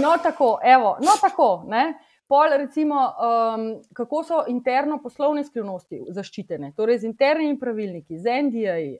no, 0.01 0.17
tako, 0.23 0.57
evo, 0.63 0.97
no, 1.01 1.15
tako, 1.21 1.63
ne. 1.71 1.93
Pol, 2.33 2.49
recimo, 2.57 2.95
um, 2.97 3.81
kako 3.93 4.23
so 4.25 4.37
interno 4.49 4.95
poslovne 5.03 5.43
skrivnosti 5.45 5.99
zaščitene, 6.15 6.71
torej 6.73 7.03
z 7.03 7.05
internimi 7.11 7.59
pravilniki, 7.61 8.17
z 8.17 8.39
NDA-ji. 8.47 8.95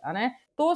To, 0.53 0.67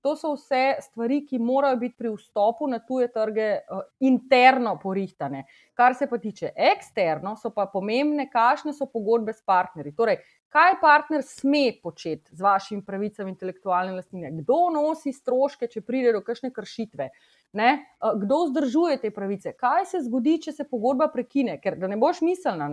to 0.00 0.14
so 0.16 0.30
vse 0.32 0.62
stvari, 0.86 1.18
ki 1.28 1.42
morajo 1.44 1.76
biti 1.82 1.98
pri 1.98 2.14
vstopu 2.14 2.70
na 2.72 2.78
tuje 2.80 3.10
trge 3.12 3.50
uh, 3.60 3.82
interno 4.00 4.78
porihtane. 4.80 5.44
Kar 5.76 5.92
se 5.98 6.08
pa 6.08 6.16
tiče 6.16 6.54
eksterno, 6.56 7.34
so 7.36 7.52
pa 7.52 7.66
pomembne, 7.68 8.30
kakšne 8.32 8.72
so 8.72 8.88
pogodbe 8.88 9.36
s 9.36 9.44
partnerji. 9.44 9.92
Torej, 9.98 10.22
kaj 10.48 10.78
partner 10.80 11.20
sme 11.26 11.66
početi 11.82 12.32
z 12.32 12.48
vašimi 12.48 12.80
pravicami 12.86 13.36
intelektualne 13.36 13.92
lastnine, 13.98 14.32
kdo 14.40 14.70
nosi 14.72 15.12
stroške, 15.12 15.68
če 15.68 15.84
pride 15.84 16.16
do 16.16 16.24
kakšne 16.24 16.48
kršitve. 16.48 17.10
Ne? 17.52 17.70
Eh, 17.80 18.18
kdo 18.20 18.44
vzdržuje 18.44 18.98
te 19.00 19.10
pravice? 19.10 19.52
Kaj 19.56 19.86
se 19.92 20.02
zgodi, 20.04 20.36
če 20.42 20.52
se 20.52 20.68
pogodba 20.68 21.08
prekine? 21.08 21.58
Ker 21.60 21.78
da 21.80 21.88
ne 21.88 21.96
boš 21.96 22.20
mislila, 22.20 22.68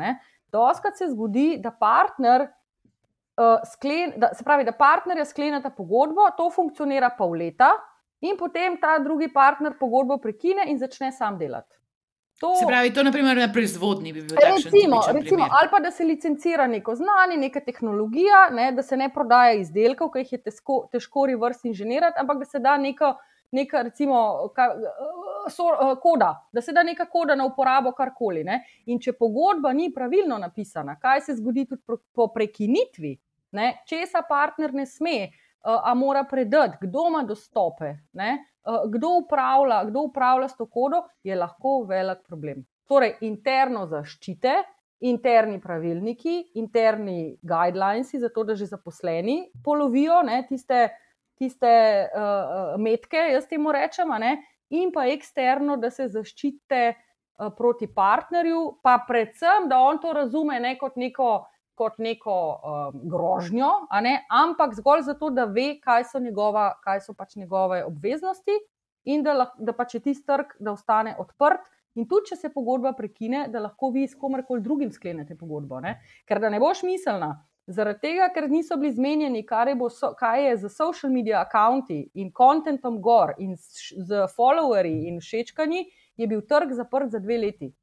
doskrat 0.52 0.98
se 0.98 1.10
zgodi, 1.14 1.56
da 1.64 1.72
partner. 1.72 2.50
Uh, 3.36 3.60
sklen, 3.68 4.14
da, 4.16 4.30
se 4.32 4.46
pravi, 4.48 4.64
da 4.64 4.72
partnerja 4.72 5.26
skleneta 5.28 5.68
pogodbo, 5.76 6.24
to 6.38 6.46
funkcionira 6.56 7.10
pol 7.18 7.34
leta, 7.36 7.68
in 8.24 8.38
potem 8.40 8.78
ta 8.80 8.94
drugi 9.04 9.28
partner 9.28 9.74
pogodbo 9.76 10.16
prekine 10.24 10.64
in 10.72 10.80
začne 10.80 11.12
sam 11.12 11.36
delati. 11.38 11.76
To, 12.40 12.56
se 12.60 12.66
pravi, 12.68 12.92
to 12.94 13.04
naprimer, 13.04 13.38
na 13.38 13.48
proizvodni 13.52 14.12
bi 14.14 14.22
bil 14.22 14.36
recimo, 14.36 15.00
recimo, 15.14 15.48
ali 15.52 15.70
pa 15.72 15.80
da 15.80 15.92
se 15.92 16.04
licencira 16.04 16.68
neko 16.68 16.96
znanje, 16.96 17.38
neka 17.38 17.62
tehnologija, 17.64 18.50
ne, 18.52 18.72
da 18.76 18.84
se 18.84 18.98
ne 18.98 19.08
prodaja 19.14 19.54
izdelkov, 19.62 20.12
ki 20.12 20.26
jih 20.26 20.34
je 20.34 20.40
težko, 20.50 20.82
težko 20.92 21.26
reverse 21.32 21.68
inženirati, 21.72 22.20
ampak 22.20 22.44
da 22.44 22.46
se 22.46 22.60
da 22.60 22.76
neka, 22.78 23.14
neka 23.56 23.82
recimo, 23.88 24.20
ka, 24.56 24.68
so, 25.50 25.70
koda, 26.04 26.34
da 26.52 26.62
se 26.62 26.74
da 26.76 26.84
neka 26.84 27.08
koda 27.12 27.36
na 27.36 27.46
uporabo 27.48 27.96
karkoli. 27.96 28.44
Ne. 28.44 28.60
In 28.92 29.00
če 29.00 29.16
pogodba 29.18 29.74
ni 29.74 29.90
pravilno 29.94 30.38
napisana, 30.42 31.00
kaj 31.00 31.26
se 31.30 31.38
zgodi 31.40 31.66
tudi 31.70 31.98
po 32.14 32.28
prekinitvi, 32.34 33.16
ne, 33.56 33.72
česa 33.88 34.26
partner 34.28 34.74
ne 34.76 34.86
sme, 34.86 35.18
a 35.66 35.94
mora 35.94 36.24
predati, 36.24 36.78
kdo 36.82 37.08
ima 37.08 37.24
dostope. 37.24 37.96
Eh, 38.16 38.38
kdo 38.88 39.10
upravlja, 39.22 39.84
kdo 39.86 40.02
upravlja 40.02 40.48
s 40.48 40.58
to 40.58 40.66
kodo, 40.66 41.04
je 41.24 41.36
lahko 41.36 41.84
velik 41.90 42.24
problem. 42.28 42.66
Torej, 42.88 43.16
interno 43.22 43.86
zaščite, 43.90 44.54
interni 45.00 45.60
pravilniki, 45.62 46.52
interni 46.62 47.38
guidelines, 47.42 48.14
zato 48.22 48.44
da 48.44 48.56
že 48.56 48.66
zaposleni 48.66 49.52
polovijo 49.64 50.22
ne, 50.24 50.44
tiste, 50.50 50.90
tiste 51.40 51.72
uh, 52.08 52.76
metke, 52.82 53.20
jaz 53.34 53.48
temu 53.50 53.74
rečem, 53.76 54.14
ne, 54.20 54.38
in 54.70 54.92
pa 54.94 55.08
eksterno, 55.12 55.78
da 55.78 55.92
se 55.92 56.08
zaščite 56.12 56.84
uh, 56.94 57.52
proti 57.58 57.88
partnerju, 57.88 58.80
pa 58.84 59.00
predvsem, 59.08 59.70
da 59.70 59.82
on 59.84 60.00
to 60.02 60.14
razume 60.16 60.60
ne 60.60 60.78
kot 60.80 60.96
neko 60.96 61.46
kot 61.76 61.98
neko 62.00 62.36
um, 62.56 63.00
grožnjo, 63.12 63.70
ampak 64.32 64.76
zgolj 64.76 65.02
zato, 65.10 65.30
da 65.30 65.46
ve, 65.46 65.76
kaj 65.84 66.08
so, 66.12 66.20
njegova, 66.24 66.70
kaj 66.84 67.02
so 67.04 67.14
pač 67.14 67.36
njegove 67.36 67.84
obveznosti 67.86 68.56
in 69.06 69.24
da, 69.24 69.34
lah, 69.34 69.52
da 69.60 69.76
pač 69.76 69.98
je 69.98 70.06
tisti 70.08 70.26
trg, 70.26 70.56
da 70.60 70.72
ostane 70.72 71.16
odprt. 71.20 71.68
In 71.96 72.08
tudi, 72.08 72.32
če 72.32 72.36
se 72.40 72.52
pogodba 72.52 72.92
prekine, 72.96 73.46
da 73.52 73.62
lahko 73.64 73.92
vi 73.94 74.04
s 74.08 74.18
komerkoli 74.20 74.64
drugim 74.64 74.92
sklenete 74.92 75.38
pogodbo. 75.40 75.80
Ne? 75.80 76.00
Ker 76.28 76.42
da 76.44 76.50
ne 76.52 76.60
boš 76.60 76.84
miselna, 76.84 77.30
zaradi 77.68 78.00
tega, 78.02 78.30
ker 78.34 78.50
niso 78.50 78.78
bili 78.78 78.94
zmenjeni, 78.94 79.46
kaj 79.46 79.72
je, 79.72 79.78
so, 79.90 80.12
kaj 80.20 80.46
je 80.48 80.58
z 80.58 80.70
social 80.70 81.12
media 81.12 81.44
računi 81.44 82.10
in 82.14 82.32
kontentom 82.32 83.02
gor 83.02 83.34
in 83.38 83.56
z 83.56 84.28
followerji 84.36 85.08
in 85.10 85.20
všečkanji, 85.20 85.86
je 86.18 86.28
bil 86.28 86.42
trg 86.42 86.74
zaprt 86.74 87.12
za 87.12 87.20
dve 87.20 87.38
leti 87.38 87.74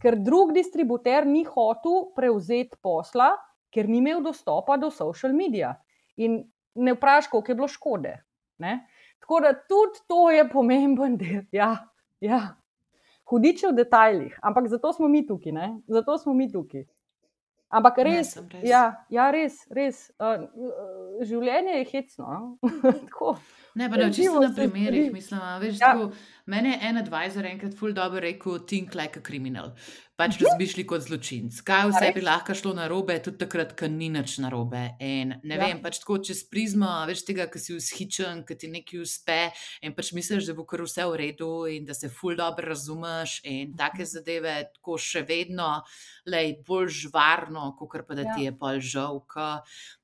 ker 0.00 0.16
drug 0.16 0.54
distributer 0.56 1.26
ni 1.26 1.44
hotel 1.44 2.08
prevzeti 2.16 2.78
posla, 2.82 3.34
ker 3.70 3.88
ni 3.88 4.00
imel 4.00 4.22
dostopa 4.24 4.78
do 4.80 4.90
social 4.90 5.34
medija. 5.36 5.74
In 6.16 6.40
ne 6.74 6.94
vprašaj, 6.96 7.30
koliko 7.30 7.52
je 7.52 7.58
bilo 7.58 7.68
škode. 7.68 8.14
Ne? 8.60 8.80
Tako 9.20 9.40
da 9.44 9.52
tudi 9.54 10.02
to 10.08 10.30
je 10.32 10.46
pomemben 10.48 11.16
del. 11.20 11.44
Ja, 11.52 11.74
ja. 12.20 12.40
Hudiče 13.30 13.68
v 13.70 13.76
detajlih, 13.76 14.38
ampak 14.42 14.66
zato 14.72 14.92
smo 14.92 15.08
mi 15.08 15.22
tukaj. 15.26 15.52
Ne? 15.54 15.68
Zato 15.86 16.18
smo 16.18 16.34
mi 16.34 16.48
tukaj. 16.50 16.86
Ampak 17.70 17.98
res, 18.02 18.34
ne, 18.34 18.42
res. 18.50 18.64
Ja, 18.66 18.82
ja, 19.14 19.28
res, 19.30 19.60
res. 19.70 20.02
Uh, 20.18 20.48
življenje 21.22 21.76
je 21.76 21.84
hecno. 21.92 22.26
No? 22.26 22.70
ne, 23.78 23.86
pa 23.86 24.00
ne 24.00 24.08
čisto 24.10 24.42
na 24.42 24.50
primerih. 24.56 25.12
Mislim, 25.14 25.38
veš, 25.62 25.78
ja. 25.78 25.92
tako, 25.92 26.10
mene 26.50 26.74
je 26.74 26.78
en 26.90 27.00
advisor 27.00 27.46
enkrat 27.46 27.76
ful 27.78 27.94
dobro 27.96 28.20
rekel: 28.20 28.58
think 28.66 28.94
like 28.98 29.18
a 29.18 29.22
criminal 29.22 29.74
pač 30.20 30.36
razmišljali 30.42 30.84
kot 30.88 31.04
zločinc. 31.06 31.60
Kaj 31.64 31.86
vse 31.90 32.10
bi 32.16 32.22
lahko 32.24 32.54
šlo 32.56 32.74
na 32.76 32.86
robe, 32.90 33.16
tudi 33.24 33.40
takrat, 33.40 33.72
ko 33.78 33.88
ni 33.88 34.10
nič 34.12 34.36
na 34.42 34.50
robe. 34.52 34.82
In 35.00 35.32
ne 35.42 35.56
ja. 35.56 35.62
vem, 35.62 35.80
pač 35.84 36.00
tako 36.02 36.18
čez 36.24 36.42
prizmo, 36.50 36.88
veš 37.08 37.22
tega, 37.28 37.46
ki 37.50 37.62
si 37.62 37.76
vzhičen, 37.78 38.42
ki 38.48 38.56
ti 38.60 38.70
nekaj 38.72 39.00
uspe 39.00 39.38
in 39.86 39.96
pač 39.96 40.12
misliš, 40.16 40.50
da 40.50 40.56
bo 40.58 40.66
kar 40.68 40.84
vse 40.84 41.06
v 41.08 41.20
redu 41.22 41.50
in 41.72 41.88
da 41.88 41.96
se 41.96 42.10
ful 42.12 42.36
dobro 42.38 42.72
razumeš 42.74 43.38
in 43.48 43.72
take 43.78 44.02
mhm. 44.02 44.10
zadeve, 44.12 44.56
tako 44.76 44.98
še 45.00 45.24
vedno, 45.28 45.70
lej, 46.28 46.58
bolj 46.66 46.92
žvarno, 47.06 47.70
kot 47.80 48.04
pa 48.08 48.18
da 48.18 48.26
ti 48.34 48.44
ja. 48.44 48.50
je 48.50 48.56
pol 48.60 48.82
žal. 48.84 49.22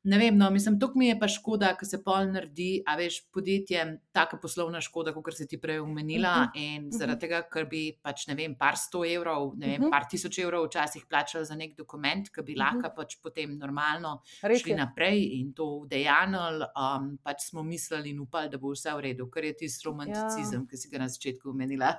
Ne 0.07 0.21
vem, 0.21 0.37
no, 0.39 0.49
mislim, 0.55 0.79
to 0.81 0.93
mi 0.97 1.11
je 1.11 1.19
pa 1.21 1.29
škoda, 1.29 1.75
ker 1.77 1.89
se 1.89 2.01
pol 2.05 2.31
naredi, 2.31 2.81
a 2.87 2.97
veš, 2.99 3.25
podjetje, 3.35 3.85
taka 4.17 4.39
poslovna 4.41 4.81
škoda, 4.85 5.13
kot 5.17 5.37
si 5.37 5.49
ti 5.51 5.61
prej 5.61 5.83
omenila. 5.85 6.36
-huh. 6.44 6.51
In 6.55 6.90
zaradi 6.90 7.20
tega, 7.20 7.42
ker 7.42 7.66
bi 7.66 7.99
pač, 8.03 8.27
ne 8.29 8.35
vem, 8.35 8.55
par 8.55 8.77
sto 8.77 9.05
evrov, 9.05 9.55
ne 9.57 9.66
vem, 9.66 9.83
-huh. 9.83 9.90
par 9.90 10.07
tisoč 10.11 10.38
evrov 10.38 10.66
včasih 10.66 11.07
plačali 11.09 11.44
za 11.44 11.55
nek 11.55 11.77
dokument, 11.77 12.29
ki 12.29 12.42
bi 12.42 12.55
-huh. 12.55 12.59
lahko 12.59 12.94
pač 12.96 13.16
potem 13.22 13.59
normalno 13.59 14.22
Res 14.42 14.62
šli 14.62 14.75
naprej 14.75 15.40
in 15.40 15.53
to 15.53 15.64
udejanili, 15.64 16.64
um, 16.77 17.18
pač 17.22 17.51
smo 17.51 17.62
mislili 17.62 18.11
in 18.11 18.20
upali, 18.20 18.49
da 18.49 18.59
bo 18.59 18.72
vse 18.72 18.94
v 18.94 19.01
redu, 19.01 19.31
ker 19.31 19.44
je 19.44 19.57
tisti 19.57 19.88
romanticizem, 19.88 20.61
ja. 20.61 20.66
ki 20.70 20.77
si 20.77 20.90
ga 20.90 20.99
na 20.99 21.09
začetku 21.09 21.51
omenila. 21.51 21.94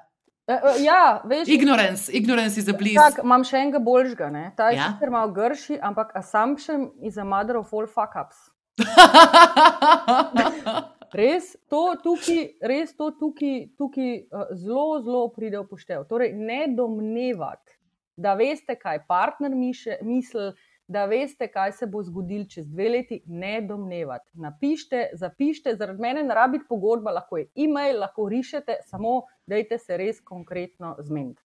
E, 0.48 0.54
e, 0.54 0.84
ja, 0.84 1.22
veš, 1.26 1.48
ignorance, 1.48 2.12
ignorance 2.12 2.60
is 2.60 2.68
a 2.68 2.74
bliss. 2.74 2.96
Tak, 2.96 3.24
imam 3.24 3.44
še 3.44 3.58
enega 3.58 3.80
boljšega. 3.84 4.30
Ne? 4.32 4.54
Ta 4.56 4.70
je 4.72 4.80
ja? 4.80 4.94
sicer 4.94 5.12
malo 5.12 5.34
grši, 5.36 5.80
ampak 5.84 6.16
assumption 6.16 6.88
is 7.04 7.18
a 7.18 7.26
mother 7.28 7.60
of 7.60 7.74
all 7.74 7.88
fuck 7.88 8.16
ups. 8.16 8.48
res 11.14 11.56
to 11.70 11.84
tukaj, 12.04 12.44
res 12.62 12.96
to 12.98 13.12
tukaj, 13.20 13.70
tukaj 13.78 14.12
uh, 14.32 14.54
zelo, 14.56 15.02
zelo 15.04 15.28
pride 15.36 15.60
v 15.60 15.68
poštev. 15.70 16.08
Torej, 16.10 16.34
ne 16.34 16.66
domnevati, 16.76 17.78
da 18.18 18.34
veste, 18.34 18.76
kaj 18.76 19.06
partner 19.08 19.54
misli, 19.56 20.52
da 20.88 21.06
veste, 21.06 21.48
kaj 21.52 21.72
se 21.72 21.88
bo 21.88 22.02
zgodilo 22.04 22.48
čez 22.50 22.68
dve 22.68 22.90
leti, 22.90 23.22
ne 23.28 23.60
domnevati. 23.62 24.30
Napišite, 24.34 25.10
zapišite, 25.20 25.76
zaradi 25.76 26.02
mene 26.02 26.24
ne 26.24 26.36
rabite 26.36 26.66
pogodba, 26.70 27.12
lahko 27.12 27.38
je 27.42 27.50
e-mail, 27.56 28.00
lahko 28.00 28.30
rišete, 28.32 28.80
samo 28.88 29.22
dajte 29.48 29.78
se 29.78 29.98
res 29.98 30.22
konkretno 30.24 30.96
zmeniti. 31.00 31.44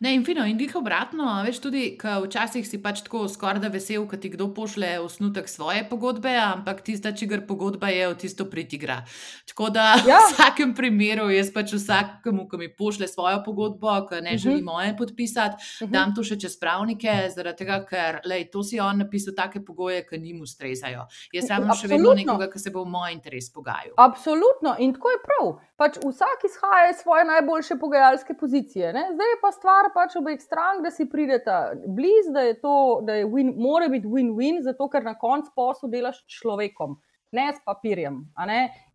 Ne, 0.00 0.14
in 0.14 0.22
fino, 0.24 0.46
in 0.48 0.56
dih 0.56 0.70
obratno, 0.78 1.26
veš 1.44 1.58
tudi, 1.60 1.82
ker 2.00 2.22
včasih 2.24 2.64
si 2.64 2.78
pač 2.80 3.02
tako 3.04 3.26
skoraj 3.28 3.60
da 3.60 3.68
vesel, 3.68 4.06
ko 4.08 4.16
ti 4.16 4.30
kdo 4.32 4.46
pošle 4.56 4.94
osnutek 5.02 5.48
svoje 5.48 5.82
pogodbe, 5.90 6.30
ampak 6.40 6.80
tista, 6.86 7.12
čigar 7.12 7.42
pogodba 7.44 7.90
je, 7.92 8.06
v 8.08 8.16
tisto 8.22 8.46
pritigra. 8.48 9.02
Tako 9.50 9.68
da 9.74 9.90
ja. 10.00 10.22
v 10.22 10.30
vsakem 10.30 10.72
primeru 10.78 11.26
jaz 11.28 11.50
pač 11.52 11.74
vsakemu, 11.76 12.46
ki 12.48 12.60
mi 12.62 12.68
pošle 12.72 13.10
svojo 13.12 13.42
pogodbo, 13.44 13.98
ki 14.08 14.22
ne 14.24 14.38
želi 14.38 14.54
uh 14.54 14.60
mhm. 14.62 14.68
-huh. 14.68 14.72
moje 14.72 14.96
podpisati, 14.96 15.60
uh 15.60 15.60
mhm. 15.60 15.84
-huh. 15.84 15.92
dam 15.92 16.14
to 16.14 16.24
še 16.24 16.40
čez 16.40 16.56
pravnike, 16.56 17.28
zaradi 17.36 17.58
tega, 17.58 17.84
ker 17.84 18.20
lej, 18.24 18.48
to 18.50 18.62
si 18.62 18.80
on 18.80 18.98
napisal 18.98 19.34
take 19.36 19.60
pogoje, 19.64 20.06
ki 20.08 20.18
njim 20.18 20.40
ustrezajo. 20.40 21.04
Jaz 21.32 21.46
sem 21.46 21.68
še 21.80 21.88
vedno 21.88 22.14
nekoga, 22.14 22.48
ki 22.48 22.58
se 22.58 22.70
bo 22.70 22.84
v 22.84 22.88
moj 22.88 23.12
interes 23.12 23.52
pogajal. 23.52 23.92
Absolutno, 23.96 24.76
in 24.78 24.94
tako 24.96 25.10
je 25.10 25.18
prav. 25.28 25.60
Pač 25.76 25.96
vsak 25.96 26.44
izhaja 26.44 26.90
iz 26.90 26.96
svoje 26.96 27.24
najboljše 27.24 27.76
pogajalske 27.76 28.34
pozicije. 28.34 28.92
Ne? 28.92 29.04
Zdaj 29.12 29.28
je 29.32 29.38
pa 29.42 29.52
stvar 29.60 29.90
pač 29.94 30.16
obeh 30.16 30.40
stran, 30.40 30.80
da 30.82 30.90
si 30.90 31.06
pridete 31.08 31.56
blizu, 31.86 32.32
da 32.32 32.46
je 32.48 32.56
to, 32.60 32.74
da 33.04 33.20
je 33.20 33.28
win, 33.28 33.52
mora 33.60 33.88
biti 33.92 34.08
win-win, 34.08 34.62
zato 34.64 34.88
ker 34.88 35.04
na 35.04 35.14
koncu 35.20 35.52
poslu 35.56 35.90
delaš 35.92 36.22
s 36.24 36.40
človekom, 36.40 36.96
ne 37.36 37.46
s 37.52 37.60
papirjem. 37.64 38.22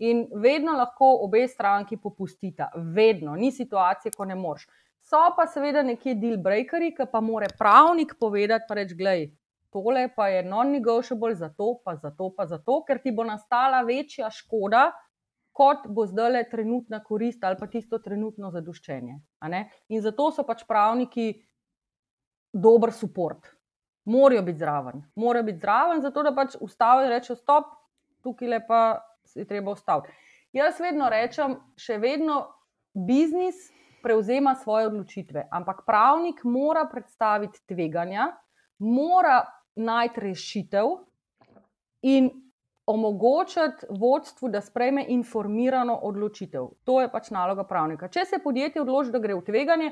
In 0.03 0.25
vedno 0.41 0.73
lahko 0.79 1.11
obe 1.27 1.45
stranki 1.47 1.97
popustita, 2.01 2.71
vedno, 2.75 3.37
ni 3.37 3.51
situacije, 3.53 4.15
ko 4.17 4.25
ne 4.25 4.35
moreš. 4.35 4.65
So 5.05 5.21
pa 5.37 5.45
seveda 5.45 5.85
nekje 5.85 6.15
deal 6.17 6.39
breakeri, 6.41 6.89
ki 6.97 7.05
pa 7.11 7.21
mora 7.21 7.47
pravnik 7.59 8.17
povedati, 8.19 8.65
pa 8.67 8.81
reči, 8.81 8.97
gledaj. 8.97 9.27
Tole 9.75 10.07
pa 10.15 10.29
je 10.31 10.43
non-negotiable, 10.47 11.33
zato 11.35 11.81
pa, 11.83 11.97
zato 11.99 12.31
pa, 12.31 12.45
zato, 12.47 12.79
ker 12.87 13.01
ti 13.03 13.11
bo 13.11 13.25
nastala 13.27 13.81
večja 13.83 14.29
škoda, 14.31 14.87
kot 15.55 15.87
bo 15.87 16.03
zdaj 16.05 16.31
le 16.31 16.43
trenutna 16.51 16.99
korist 17.03 17.43
ali 17.43 17.55
pa 17.59 17.67
tisto 17.71 17.99
trenutno 18.03 18.51
zadoščenje. 18.51 19.19
In 19.89 20.01
zato 20.03 20.29
so 20.35 20.43
pač 20.43 20.65
pravniki 20.67 21.29
dober 22.51 22.91
podpor. 22.91 23.39
Morajo 24.05 24.43
biti 24.45 24.61
zraven, 24.61 25.01
morajo 25.17 25.47
biti 25.47 25.63
zraven, 25.63 26.01
zato 26.01 26.23
da 26.23 26.35
pač 26.35 26.59
ustavijo 26.61 27.07
in 27.07 27.13
rečejo: 27.15 27.35
Stop, 27.39 27.71
tukaj 28.21 28.47
le 28.47 28.59
pa 28.67 28.81
je 29.33 29.45
treba 29.49 29.71
ustaviti. 29.71 30.13
Jaz 30.53 30.79
vedno 30.79 31.09
rečem, 31.09 31.57
še 31.75 31.97
vedno 31.97 32.43
biznis 32.93 33.71
prevzema 34.05 34.53
svoje 34.55 34.87
odločitve, 34.87 35.47
ampak 35.51 35.81
pravnik 35.87 36.43
mora 36.43 36.85
predstaviti 36.91 37.63
tveganja, 37.67 38.29
mora 38.79 39.41
najti 39.75 40.21
rešitev 40.21 40.91
in 42.05 42.29
omogočiti 42.85 43.87
vodstvu, 43.89 44.49
da 44.49 44.61
sprejme 44.61 45.05
informirano 45.09 45.95
odločitev. 46.03 46.67
To 46.83 47.01
je 47.01 47.09
pač 47.11 47.31
naloga 47.33 47.63
pravnika. 47.63 48.07
Če 48.07 48.25
se 48.25 48.39
podjetje 48.43 48.81
odloči, 48.81 49.11
da 49.11 49.19
gre 49.19 49.35
v 49.35 49.43
tveganje, 49.45 49.91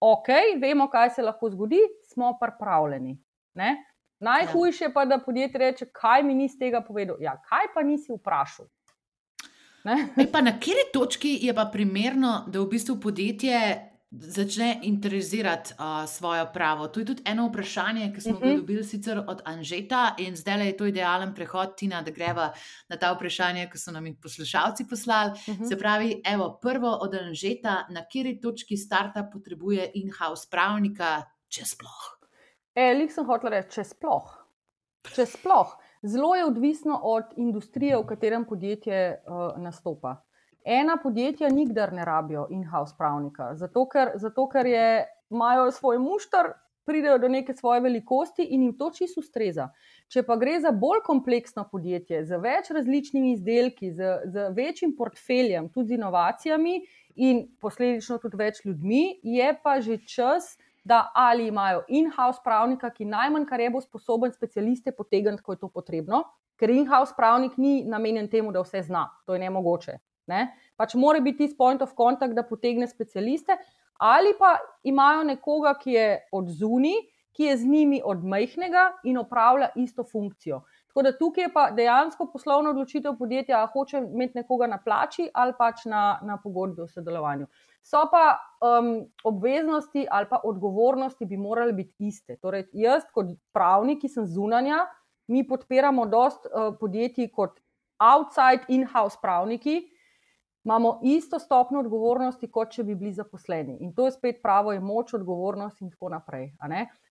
ok, 0.00 0.28
vemo, 0.60 0.88
kaj 0.92 1.16
se 1.16 1.24
lahko 1.24 1.50
zgodi, 1.50 1.80
smo 2.12 2.34
pripravljeni. 2.40 3.16
Ne? 3.54 3.74
Najhujše 4.24 4.92
pa, 4.94 5.04
da 5.04 5.18
podjetje 5.18 5.58
reče, 5.58 5.86
kaj 5.92 6.22
mi 6.22 6.34
nisi 6.34 6.58
tega 6.58 6.80
povedal. 6.84 7.16
Ja, 7.20 7.36
kaj 7.48 7.72
pa 7.74 7.82
nisi 7.82 8.12
vprašal? 8.12 8.68
Pa 10.32 10.40
na 10.40 10.54
kateri 10.56 10.86
točki 10.92 11.38
je 11.42 11.54
pa 11.54 11.66
primerno, 11.72 12.44
da 12.48 12.60
v 12.60 12.68
bistvu 12.72 12.96
podjetje 13.00 13.58
začne 14.20 14.80
interesirati 14.82 15.74
uh, 15.78 16.08
svojo 16.08 16.46
pravo. 16.52 16.88
To 16.88 17.00
je 17.00 17.06
tudi 17.06 17.22
eno 17.26 17.46
vprašanje, 17.48 18.12
ki 18.14 18.20
smo 18.20 18.32
uh 18.32 18.38
-huh. 18.38 18.42
ga 18.42 18.46
mhm. 18.46 18.56
dobili 18.56 18.84
sicer 18.84 19.18
od 19.28 19.42
Anžeta, 19.44 20.14
in 20.18 20.36
zdaj 20.36 20.66
je 20.66 20.76
to 20.76 20.86
idealen 20.86 21.34
prehod, 21.34 21.76
Tina, 21.76 22.02
da 22.02 22.10
greva 22.10 22.52
na 22.88 22.96
ta 22.96 23.12
vprašanja, 23.12 23.70
ki 23.70 23.78
so 23.78 23.90
nam 23.90 24.06
jih 24.06 24.16
poslušalci 24.22 24.88
poslali. 24.90 25.30
Uh 25.30 25.54
mhm. 25.54 25.64
-huh. 25.64 25.68
Se 25.68 25.78
pravi, 25.78 26.22
evo, 26.24 26.58
prvo 26.62 26.98
od 27.00 27.14
Anžeta, 27.14 27.86
na 27.90 28.00
kateri 28.00 28.40
točki 28.40 28.76
starta 28.76 29.28
potrebuje 29.32 29.90
in-house 29.94 30.48
pravnika, 30.50 31.22
če 31.48 31.64
sploh. 31.64 32.18
Elik 32.74 33.12
sem 33.12 33.26
hotel 33.26 33.50
reči, 33.50 33.70
če 33.70 33.84
sploh. 33.84 34.46
Če 35.14 35.26
sploh. 35.26 35.76
Zelo 36.02 36.34
je 36.34 36.44
odvisno 36.44 37.00
od 37.02 37.24
industrije, 37.36 37.96
v 37.96 38.06
katerem 38.06 38.44
podjetje 38.44 39.22
uh, 39.26 39.62
nastopa 39.62 40.24
ena 40.64 40.96
podjetja 41.02 41.48
nikdar 41.48 41.92
ne 41.92 42.04
rabijo 42.04 42.46
in-house 42.50 42.94
pravnika, 42.98 43.54
zato 43.54 43.86
ker, 43.88 44.14
zato 44.16 44.48
ker 44.48 44.66
je, 44.66 44.86
imajo 45.30 45.70
svoj 45.72 45.98
mušter, 45.98 46.52
pridejo 46.84 47.18
do 47.18 47.28
neke 47.28 47.54
svoje 47.54 47.80
velikosti 47.80 48.42
in 48.42 48.62
jim 48.62 48.76
to 48.78 48.90
čisto 48.90 49.20
ustreza. 49.20 49.68
Če 50.08 50.22
pa 50.22 50.36
gre 50.36 50.58
za 50.60 50.70
bolj 50.70 51.00
kompleksno 51.04 51.64
podjetje, 51.70 52.24
z 52.28 52.38
več 52.40 52.70
različnimi 52.76 53.32
izdelki, 53.32 53.90
z, 53.92 54.18
z 54.32 54.50
večjim 54.56 54.92
portfeljem, 54.96 55.70
tudi 55.72 55.94
z 55.94 55.98
inovacijami 55.98 56.76
in 57.16 57.46
posledično 57.60 58.18
tudi 58.20 58.40
več 58.40 58.60
ljudmi, 58.64 59.20
je 59.22 59.50
pa 59.62 59.80
že 59.80 59.98
čas. 60.06 60.56
Da 60.84 60.98
ali 61.16 61.46
imajo 61.48 61.78
in-house 61.88 62.42
pravnika, 62.44 62.90
ki 62.92 63.06
najmanj 63.08 63.46
kar 63.48 63.62
je 63.62 63.70
bo 63.72 63.80
sposoben 63.80 64.34
specialiste 64.34 64.92
potegniti, 64.92 65.40
ko 65.40 65.54
je 65.54 65.62
to 65.62 65.70
potrebno, 65.72 66.18
ker 66.60 66.68
in-house 66.68 67.16
pravnik 67.16 67.56
ni 67.56 67.86
namenjen 67.88 68.28
temu, 68.28 68.52
da 68.52 68.60
vse 68.60 68.82
zna, 68.84 69.06
to 69.24 69.32
je 69.32 69.40
ne 69.40 69.48
mogoče. 69.48 69.96
Ne? 70.26 70.46
Pač 70.76 70.94
mora 70.94 71.20
biti 71.20 71.44
tisti 71.44 71.56
point 71.56 71.82
of 71.82 71.94
contact, 71.96 72.34
da 72.34 72.42
potegne 72.42 72.88
specialiste, 72.88 73.56
ali 74.00 74.32
pa 74.38 74.56
imajo 74.82 75.24
nekoga, 75.24 75.74
ki 75.78 75.92
je 75.92 76.06
od 76.32 76.48
zunaj, 76.48 77.02
ki 77.34 77.44
je 77.48 77.56
z 77.56 77.66
njimi 77.66 78.00
od 78.04 78.24
majhnega 78.24 78.92
in 79.04 79.18
opravlja 79.18 79.68
isto 79.74 80.04
funkcijo. 80.06 80.62
Tako 80.86 81.02
da 81.02 81.10
tukaj 81.18 81.44
je 81.44 81.52
pa 81.52 81.70
dejansko 81.74 82.28
poslovna 82.32 82.70
odločitev 82.70 83.16
podjetja, 83.18 83.58
ali 83.58 83.70
hoče 83.72 83.98
imeti 83.98 84.38
nekoga 84.38 84.66
na 84.70 84.78
plači 84.78 85.26
ali 85.34 85.52
pač 85.58 85.84
na, 85.90 86.18
na 86.22 86.36
pogodbi 86.42 86.82
o 86.82 86.86
sodelovanju. 86.88 87.48
So 87.82 88.04
pa 88.10 88.38
um, 88.62 89.02
obveznosti 89.24 90.06
ali 90.10 90.26
pa 90.30 90.40
odgovornosti 90.44 91.26
bi 91.26 91.36
morali 91.36 91.72
biti 91.72 92.06
iste. 92.06 92.36
Torej, 92.36 92.68
jaz, 92.72 93.02
kot 93.14 93.34
pravnik, 93.52 94.00
ki 94.00 94.08
sem 94.08 94.26
zunanja, 94.26 94.84
mi 95.26 95.42
podpiramo 95.46 96.06
dost 96.06 96.46
uh, 96.46 96.76
podjetij 96.80 97.32
kot 97.34 97.58
outside 97.98 98.64
in-house 98.68 99.18
pravniki, 99.22 99.80
imamo 100.64 100.98
isto 101.02 101.38
stopno 101.38 101.80
odgovornosti, 101.80 102.50
kot 102.50 102.72
če 102.72 102.84
bi 102.84 102.94
bili 102.94 103.12
zaposleni. 103.12 103.76
In 103.80 103.92
to 103.94 104.06
je 104.08 104.14
spet 104.16 104.40
pravo, 104.42 104.72
je 104.72 104.80
moč, 104.80 105.14
odgovornost 105.14 105.82
in 105.82 105.90
tako 105.90 106.08
naprej. 106.08 106.52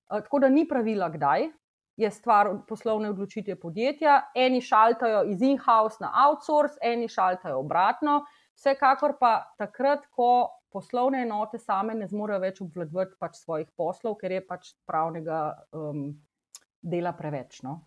Tako 0.10 0.40
da 0.40 0.50
ni 0.50 0.68
pravila, 0.68 1.10
kdaj 1.10 1.50
je 1.98 2.10
stvar 2.12 2.50
poslovne 2.68 3.10
odločitve 3.10 3.56
podjetja. 3.60 4.22
Eni 4.36 4.62
šaltajo 4.62 5.24
iz 5.30 5.42
in-house 5.42 6.02
na 6.02 6.12
outsource, 6.26 6.80
eni 6.82 7.08
šaltajo 7.08 7.60
obratno. 7.60 8.24
Vsekakor 8.58 9.18
pa 9.20 9.54
takrat, 9.58 10.06
ko 10.12 10.50
poslovne 10.74 11.22
enote 11.22 11.60
same 11.62 11.94
ne 11.98 12.08
zmorejo 12.10 12.42
več 12.42 12.62
obvladovati 12.66 13.18
pač 13.22 13.38
svojih 13.44 13.70
poslov, 13.78 14.18
ker 14.22 14.34
je 14.34 14.46
pač 14.48 14.74
pravnega 14.90 15.46
um, 15.78 16.08
dela 16.82 17.14
preveč. 17.18 17.62
No? 17.66 17.84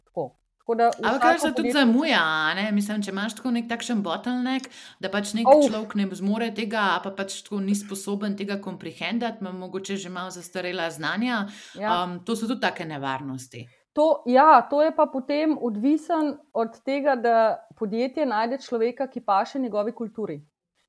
Ampak 0.66 1.20
kar 1.22 1.38
se 1.38 1.52
tudi 1.54 1.70
zamuja, 1.70 2.54
ne? 2.58 2.66
mislim, 2.74 3.02
če 3.02 3.12
imaš 3.12 3.36
tako 3.38 3.52
nek 3.54 3.68
takšen 3.70 4.00
bottleneck, 4.02 4.66
da 4.98 5.10
pač 5.12 5.30
nek 5.38 5.46
oh. 5.46 5.62
človek 5.62 5.94
ne 5.94 6.08
zmore 6.18 6.50
tega, 6.56 6.88
pa 7.04 7.12
pač 7.14 7.38
tako 7.46 7.60
ni 7.62 7.76
sposoben 7.78 8.34
tega 8.38 8.58
komprehendati, 8.62 9.44
ima 9.44 9.54
mogoče 9.54 9.96
že 9.96 10.10
malo 10.10 10.34
zastarela 10.34 10.88
znanja. 10.90 11.44
Ja. 11.78 12.02
Um, 12.02 12.18
to 12.26 12.34
so 12.34 12.50
tudi 12.50 12.64
take 12.66 12.84
nevarnosti. 12.84 13.62
To, 13.96 14.26
ja, 14.26 14.66
to 14.68 14.82
je 14.82 14.90
pa 14.92 15.06
potem 15.06 15.54
odvisen 15.56 16.34
od 16.52 16.82
tega, 16.84 17.14
da 17.16 17.62
podjetje 17.78 18.26
najde 18.26 18.58
človeka, 18.60 19.06
ki 19.08 19.22
paše 19.24 19.62
njegovi 19.62 19.94
kulturi. 19.94 20.40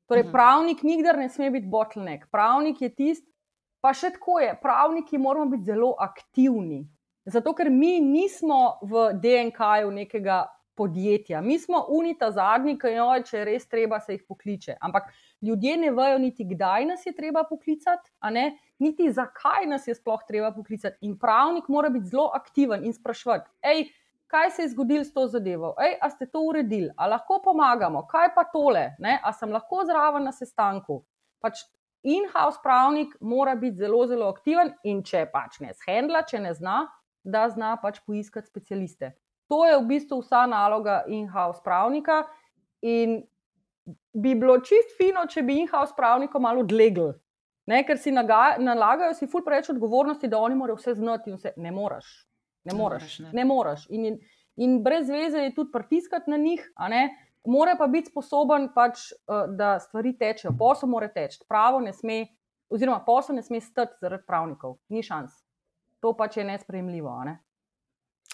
Torej, 0.08 0.22
uh 0.22 0.26
mhm. 0.26 0.30
-huh. 0.30 0.34
pravnik 0.34 0.84
nikdar 0.84 1.18
ne 1.18 1.30
sme 1.30 1.52
biti 1.52 1.68
bottleneck. 1.68 2.32
Pravnik 2.32 2.82
je 2.82 2.90
tisti, 2.96 3.28
pa 3.82 3.94
še 3.94 4.10
tako 4.18 4.40
je. 4.40 4.58
Pravniki 4.62 5.18
moramo 5.18 5.46
biti 5.46 5.64
zelo 5.64 5.96
aktivni. 6.00 6.88
Zato, 7.28 7.52
ker 7.54 7.68
mi 7.70 7.98
nismo 8.00 8.78
v 8.88 9.10
DNK-ju 9.20 9.92
nekega 9.92 10.46
podjetja, 10.78 11.42
mi 11.42 11.58
smo 11.60 11.82
unita 11.90 12.30
zadnji, 12.32 12.78
ki 12.80 12.94
jo 12.94 13.08
je, 13.18 13.24
če 13.28 13.44
res 13.50 13.66
treba, 13.68 14.00
se 14.00 14.16
jih 14.16 14.24
pokliče. 14.30 14.78
Ampak 14.80 15.10
ljudje 15.44 15.74
ne 15.82 15.92
vejo 15.92 16.22
niti, 16.24 16.46
kdaj 16.48 16.86
nas 16.88 17.06
je 17.06 17.12
treba 17.18 17.44
poklicati, 17.50 18.14
niti 18.80 19.10
zakaj 19.12 19.66
nas 19.68 19.88
je 19.88 19.96
sploh 19.98 20.22
treba 20.28 20.54
poklicati. 20.56 21.02
In 21.02 21.18
pravnik 21.20 21.68
mora 21.68 21.90
biti 21.90 22.14
zelo 22.14 22.30
aktiven 22.38 22.86
in 22.86 22.94
sprašvati, 22.96 23.50
hej, 23.66 23.90
kaj 24.32 24.52
se 24.52 24.62
je 24.62 24.70
zgodilo 24.76 25.04
s 25.04 25.12
to 25.14 25.26
zadevo, 25.28 25.74
hej, 25.82 25.98
a 26.02 26.10
ste 26.14 26.30
to 26.32 26.46
uredili, 26.48 26.94
a 26.96 27.10
lahko 27.12 27.42
pomagamo, 27.44 28.06
kaj 28.08 28.32
pa 28.36 28.46
tole, 28.54 28.94
ne? 29.04 29.18
a 29.24 29.34
sem 29.34 29.52
lahko 29.52 29.84
zraven 29.90 30.24
na 30.24 30.32
sestanku. 30.32 31.02
Pač 31.44 31.66
In-house 32.08 32.62
pravnik 32.64 33.18
mora 33.20 33.56
biti 33.56 33.82
zelo, 33.82 34.06
zelo 34.08 34.30
aktiven, 34.32 34.70
in 34.88 35.02
če 35.04 35.26
pač 35.34 35.58
ne 35.60 35.74
zhendla, 35.76 36.22
če 36.30 36.40
ne 36.40 36.54
zna, 36.56 36.86
da 37.24 37.48
zna 37.50 37.76
pač 37.82 38.00
poiskati 38.06 38.48
specialiste. 38.48 39.14
To 39.48 39.66
je 39.66 39.78
v 39.78 39.86
bistvu 39.88 40.20
vsa 40.22 40.46
naloga 40.46 41.04
in-house 41.08 41.64
pravnika. 41.64 42.26
In 42.82 43.22
bi 44.14 44.36
bilo 44.36 44.60
čist 44.60 44.98
fino, 45.00 45.24
če 45.30 45.44
bi 45.48 45.62
in-house 45.62 45.96
pravnikom 45.96 46.44
malo 46.44 46.66
odlegli. 46.66 47.14
Ne, 47.68 47.82
ker 47.88 48.00
si 48.00 48.14
nalagajo, 48.16 49.14
si 49.16 49.28
ful 49.28 49.44
preveč 49.44 49.70
odgovornosti, 49.74 50.30
da 50.32 50.40
oni 50.40 50.56
morajo 50.56 50.80
vse 50.80 50.96
znati 51.00 51.32
in 51.32 51.40
vse. 51.40 51.54
Ne 51.60 51.72
moreš. 51.72 52.12
Ne 52.68 52.76
moreš. 52.76 53.20
Ne. 53.26 53.32
Ne 53.36 53.46
moreš. 53.48 53.88
In, 53.92 54.78
brez 54.84 55.10
veze 55.12 55.44
je 55.48 55.56
tudi 55.56 55.72
pritiskati 55.72 56.32
na 56.32 56.38
njih, 56.38 56.64
mora 57.48 57.76
pa 57.80 57.88
biti 57.88 58.12
sposoben, 58.12 58.70
pač, 58.76 59.12
uh, 59.28 59.46
da 59.56 59.78
stvari 59.80 60.16
tečejo. 60.18 60.56
Posel 60.60 60.90
mora 60.90 61.08
teči. 61.08 61.44
Pravo 61.48 61.80
ne 61.80 61.94
sme, 61.94 62.26
oziroma 62.70 63.04
posel 63.06 63.36
ne 63.36 63.44
sme 63.44 63.62
stati 63.62 64.00
zaradi 64.02 64.26
pravnikov. 64.28 64.80
Ni 64.90 65.04
šans 65.04 65.47
to 66.08 66.14
pač 66.16 66.38
je 66.38 66.44
nespremljivo. 66.48 67.24
Ne? 67.28 67.36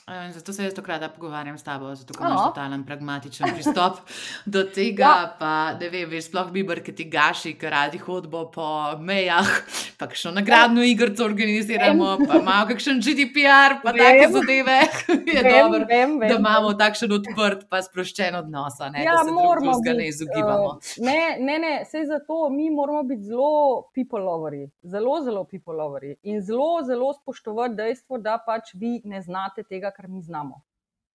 Zato 0.05 0.53
se 0.53 0.63
jaz 0.63 0.73
tokrat 0.73 1.15
pogovarjam 1.15 1.57
s 1.57 1.63
tabo, 1.63 1.95
zato 1.95 2.13
imaš 2.19 2.31
no. 2.31 2.45
totalen 2.47 2.83
pragmatičen 2.83 3.53
pristop 3.53 3.97
do 4.53 4.63
tega. 4.63 5.03
Ja. 5.03 5.35
Pa, 5.39 5.73
ne 5.79 5.87
vem, 5.89 6.09
veš, 6.09 6.25
sploh 6.27 6.49
bi 6.51 6.63
brkati 6.63 7.05
gaši, 7.07 7.53
ker 7.59 7.71
radi 7.71 8.01
hodbo 8.03 8.41
po 8.51 8.65
mejah, 8.99 9.47
pa 9.99 10.09
kakšno 10.11 10.33
nagradno 10.35 10.83
ja. 10.83 10.89
igrico 10.91 11.23
organiziramo, 11.23 12.17
pa 12.27 12.39
imamo 12.41 12.65
kakšen 12.73 12.99
GDPR, 12.99 13.77
pa 13.83 13.93
vem. 13.95 14.03
take 14.03 14.27
zadeve. 14.33 14.79
Je 15.33 15.43
vem, 15.43 15.53
dobro, 15.53 15.85
vem, 15.87 16.17
vem, 16.19 16.27
da 16.33 16.35
imamo 16.35 16.73
takšen 16.83 17.15
odprt, 17.19 17.63
pa 17.71 17.79
sproščen 17.87 18.35
odnos, 18.41 18.81
ne, 18.91 19.05
ja, 19.05 19.15
da 19.15 19.23
se 19.23 19.31
moramo 19.31 19.77
ga 19.85 19.95
ne 19.95 20.09
izogibamo. 20.11 20.67
Uh, 20.67 20.91
ne, 21.07 21.17
ne, 21.39 21.57
ne, 21.63 21.73
vse 21.87 22.03
zato 22.11 22.49
mi 22.51 22.67
moramo 22.69 23.05
biti 23.07 23.23
zelo 23.31 23.87
people 23.95 24.19
loveri, 24.19 24.67
zelo, 24.83 25.15
zelo 25.23 25.47
people 25.47 25.79
loveri 25.79 26.17
in 26.23 26.43
zelo, 26.43 26.83
zelo 26.83 27.13
spoštovati 27.13 27.79
dejstvo, 27.79 28.19
da 28.19 28.35
pač 28.45 28.75
vi 28.75 28.99
ne 29.07 29.23
znate 29.23 29.63
tega 29.63 29.92
kar 29.95 30.07
mi 30.07 30.21
znamo. 30.21 30.61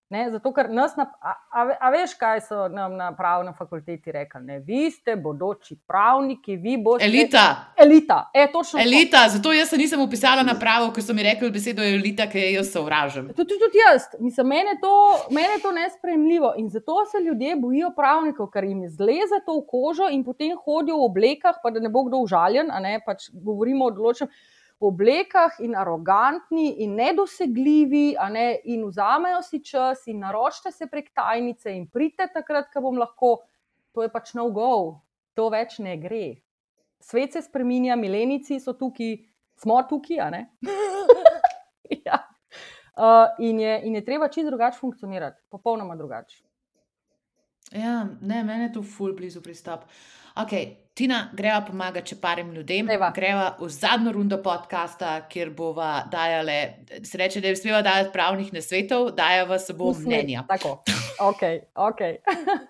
Ne, 0.09 0.22
zato, 0.33 0.55
ker 0.57 0.70
nas, 0.72 0.95
na, 0.97 1.05
a, 1.20 1.35
a, 1.53 1.62
a 1.85 1.89
veš, 1.93 2.14
kaj 2.16 2.39
so 2.47 2.62
nam 2.72 2.95
na 2.97 3.11
pravni 3.16 3.51
fakulteti 3.53 4.12
rekli? 4.12 4.41
Ne? 4.41 4.57
Vi 4.64 4.87
ste 4.89 5.18
bodoči 5.20 5.76
pravniki, 5.85 6.57
vi 6.57 6.79
boste. 6.81 7.05
Elita. 7.05 7.74
Elita, 7.76 8.16
e, 8.33 8.47
točno. 8.53 8.81
Elita, 8.81 9.26
to. 9.26 9.35
zato 9.37 9.53
jaz 9.53 9.68
se 9.68 9.76
nisem 9.76 10.01
upisala 10.01 10.47
na 10.49 10.57
pravo, 10.57 10.89
ker 10.97 11.05
so 11.05 11.12
mi 11.12 11.26
rekli 11.29 11.53
besedo 11.53 11.85
elita, 11.85 12.24
ki 12.33 12.47
jo 12.55 12.64
sovražim. 12.64 13.29
Tudi, 13.37 13.61
tudi 13.61 13.85
jaz, 13.85 14.09
mislim, 14.16 14.49
mene 14.57 14.79
to, 14.81 14.95
mene 15.29 15.61
to 15.61 15.76
nespremljivo 15.76 16.55
in 16.57 16.72
zato 16.72 17.05
se 17.12 17.20
ljudje 17.20 17.61
bojijo 17.61 17.93
pravnikov, 17.97 18.49
ker 18.55 18.64
jim 18.64 18.87
zleze 18.89 19.45
to 19.45 19.61
v 19.61 19.66
kožo 19.68 20.09
in 20.09 20.24
potem 20.24 20.57
hodijo 20.64 21.03
v 21.03 21.11
oblekah, 21.12 21.61
pa 21.61 21.68
da 21.68 21.85
ne 21.85 21.93
bo 21.93 22.09
kdo 22.09 22.24
užaljen, 22.24 22.72
a 22.72 22.81
ne 22.81 22.97
pač 23.05 23.29
govorimo 23.37 23.93
o 23.93 23.93
določenem 23.93 24.33
oblekah 24.81 25.59
in 25.59 25.74
arogantni 25.74 26.83
in 26.85 26.95
nedosegljivi, 26.95 28.16
ne, 28.31 28.47
in 28.64 28.85
vzamejo 28.87 29.43
si 29.43 29.62
čas 29.64 30.07
in 30.07 30.20
naročite 30.22 30.72
se 30.72 30.87
prek 30.87 31.11
tajnice 31.14 31.74
in 31.74 31.87
pridite 31.91 32.29
takrat, 32.35 32.70
ko 32.72 32.85
bom 32.87 32.99
lahko. 32.99 33.37
To 33.95 34.05
je 34.05 34.12
pač 34.12 34.35
no 34.39 34.49
go, 34.55 35.01
to 35.35 35.49
več 35.51 35.79
ne 35.83 35.97
gre. 35.99 36.39
Svet 37.03 37.35
se 37.35 37.43
spremenja, 37.43 37.97
milenici 37.97 38.61
so 38.61 38.74
tukaj, 38.79 39.16
smo 39.59 39.81
tukaj. 39.91 40.18
ja. 42.07 42.20
uh, 42.95 43.39
in, 43.39 43.61
je, 43.61 43.81
in 43.87 43.99
je 43.99 44.05
treba 44.05 44.29
čisto 44.29 44.51
drugače 44.51 44.79
funkcionirati, 44.79 45.43
popolnoma 45.51 45.97
drugače. 45.97 46.43
Ja, 47.72 48.07
ne, 48.20 48.45
meni 48.45 48.68
je 48.68 48.72
to 48.79 48.83
ful 48.83 49.12
blizu 49.16 49.43
pristop. 49.45 49.85
Okay. 50.39 50.76
Tina, 50.99 51.28
greva 51.34 51.61
pomagati 51.62 52.11
če 52.11 52.16
parim 52.18 52.49
ljudem. 52.51 52.89
Dejva. 52.91 53.12
Greva 53.14 53.45
v 53.61 53.68
zadnjo 53.70 54.12
rundo 54.16 54.41
podcasta, 54.43 55.12
kjer 55.30 55.53
bova 55.55 55.93
dajale, 56.11 56.57
se 57.07 57.18
reče, 57.20 57.43
da 57.43 57.53
je 57.53 57.59
smela 57.59 57.82
dajati 57.86 58.11
pravnih 58.14 58.49
nasvetov, 58.55 59.12
dajava 59.18 59.61
se 59.62 59.76
bom 59.78 59.95
mnenja. 60.03 60.43
Tako, 60.49 60.80
ok, 61.28 61.45
ok. 61.86 62.03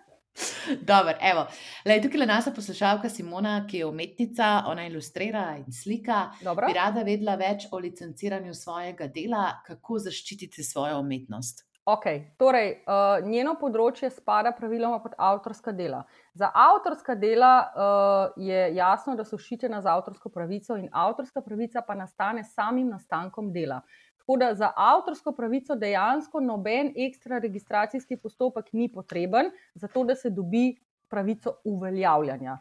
Dobro, 0.91 1.15
evo. 1.21 1.47
Lej, 1.89 2.03
tukaj 2.05 2.21
je 2.21 2.29
naša 2.29 2.53
poslušalka 2.57 3.09
Simona, 3.09 3.63
ki 3.69 3.81
je 3.81 3.87
umetnica, 3.89 4.51
ona 4.69 4.85
ilustrira 4.87 5.47
in 5.59 5.73
slika. 5.73 6.27
Dobro. 6.45 6.69
Bi 6.69 6.77
rada 6.77 7.05
vedela 7.09 7.37
več 7.41 7.65
o 7.73 7.81
licenciranju 7.81 8.55
svojega 8.55 9.09
dela, 9.13 9.47
kako 9.67 9.99
zaščititi 10.05 10.65
svojo 10.65 11.01
umetnost. 11.01 11.68
Ok, 11.89 12.05
torej 12.37 12.83
uh, 12.85 13.23
njeno 13.25 13.55
področje 13.57 14.11
spada 14.13 14.51
praviloma 14.53 14.99
pod 15.01 15.15
avtorska 15.17 15.73
dela. 15.73 16.03
Za 16.37 16.51
avtorska 16.53 17.15
dela 17.17 17.53
uh, 17.65 18.35
je 18.37 18.67
jasno, 18.77 19.15
da 19.17 19.25
so 19.25 19.39
ščitena 19.41 19.81
z 19.81 19.89
avtorsko 19.89 20.29
pravico, 20.29 20.77
in 20.77 20.91
avtorska 20.93 21.41
pravica 21.41 21.81
pa 21.87 21.97
nastane 21.97 22.45
samim 22.45 22.91
nastankom 22.93 23.49
dela. 23.55 23.81
Tako 24.21 24.37
da 24.37 24.51
za 24.55 24.69
avtorsko 24.77 25.33
pravico 25.33 25.79
dejansko 25.81 26.45
noben 26.45 26.93
ekstra 27.07 27.41
registracijski 27.41 28.21
postopek 28.21 28.69
ni 28.77 28.91
potreben, 28.93 29.49
zato 29.73 30.05
da 30.05 30.13
se 30.13 30.29
dobi 30.29 30.75
pravico 31.09 31.57
uveljavljanja. 31.65 32.59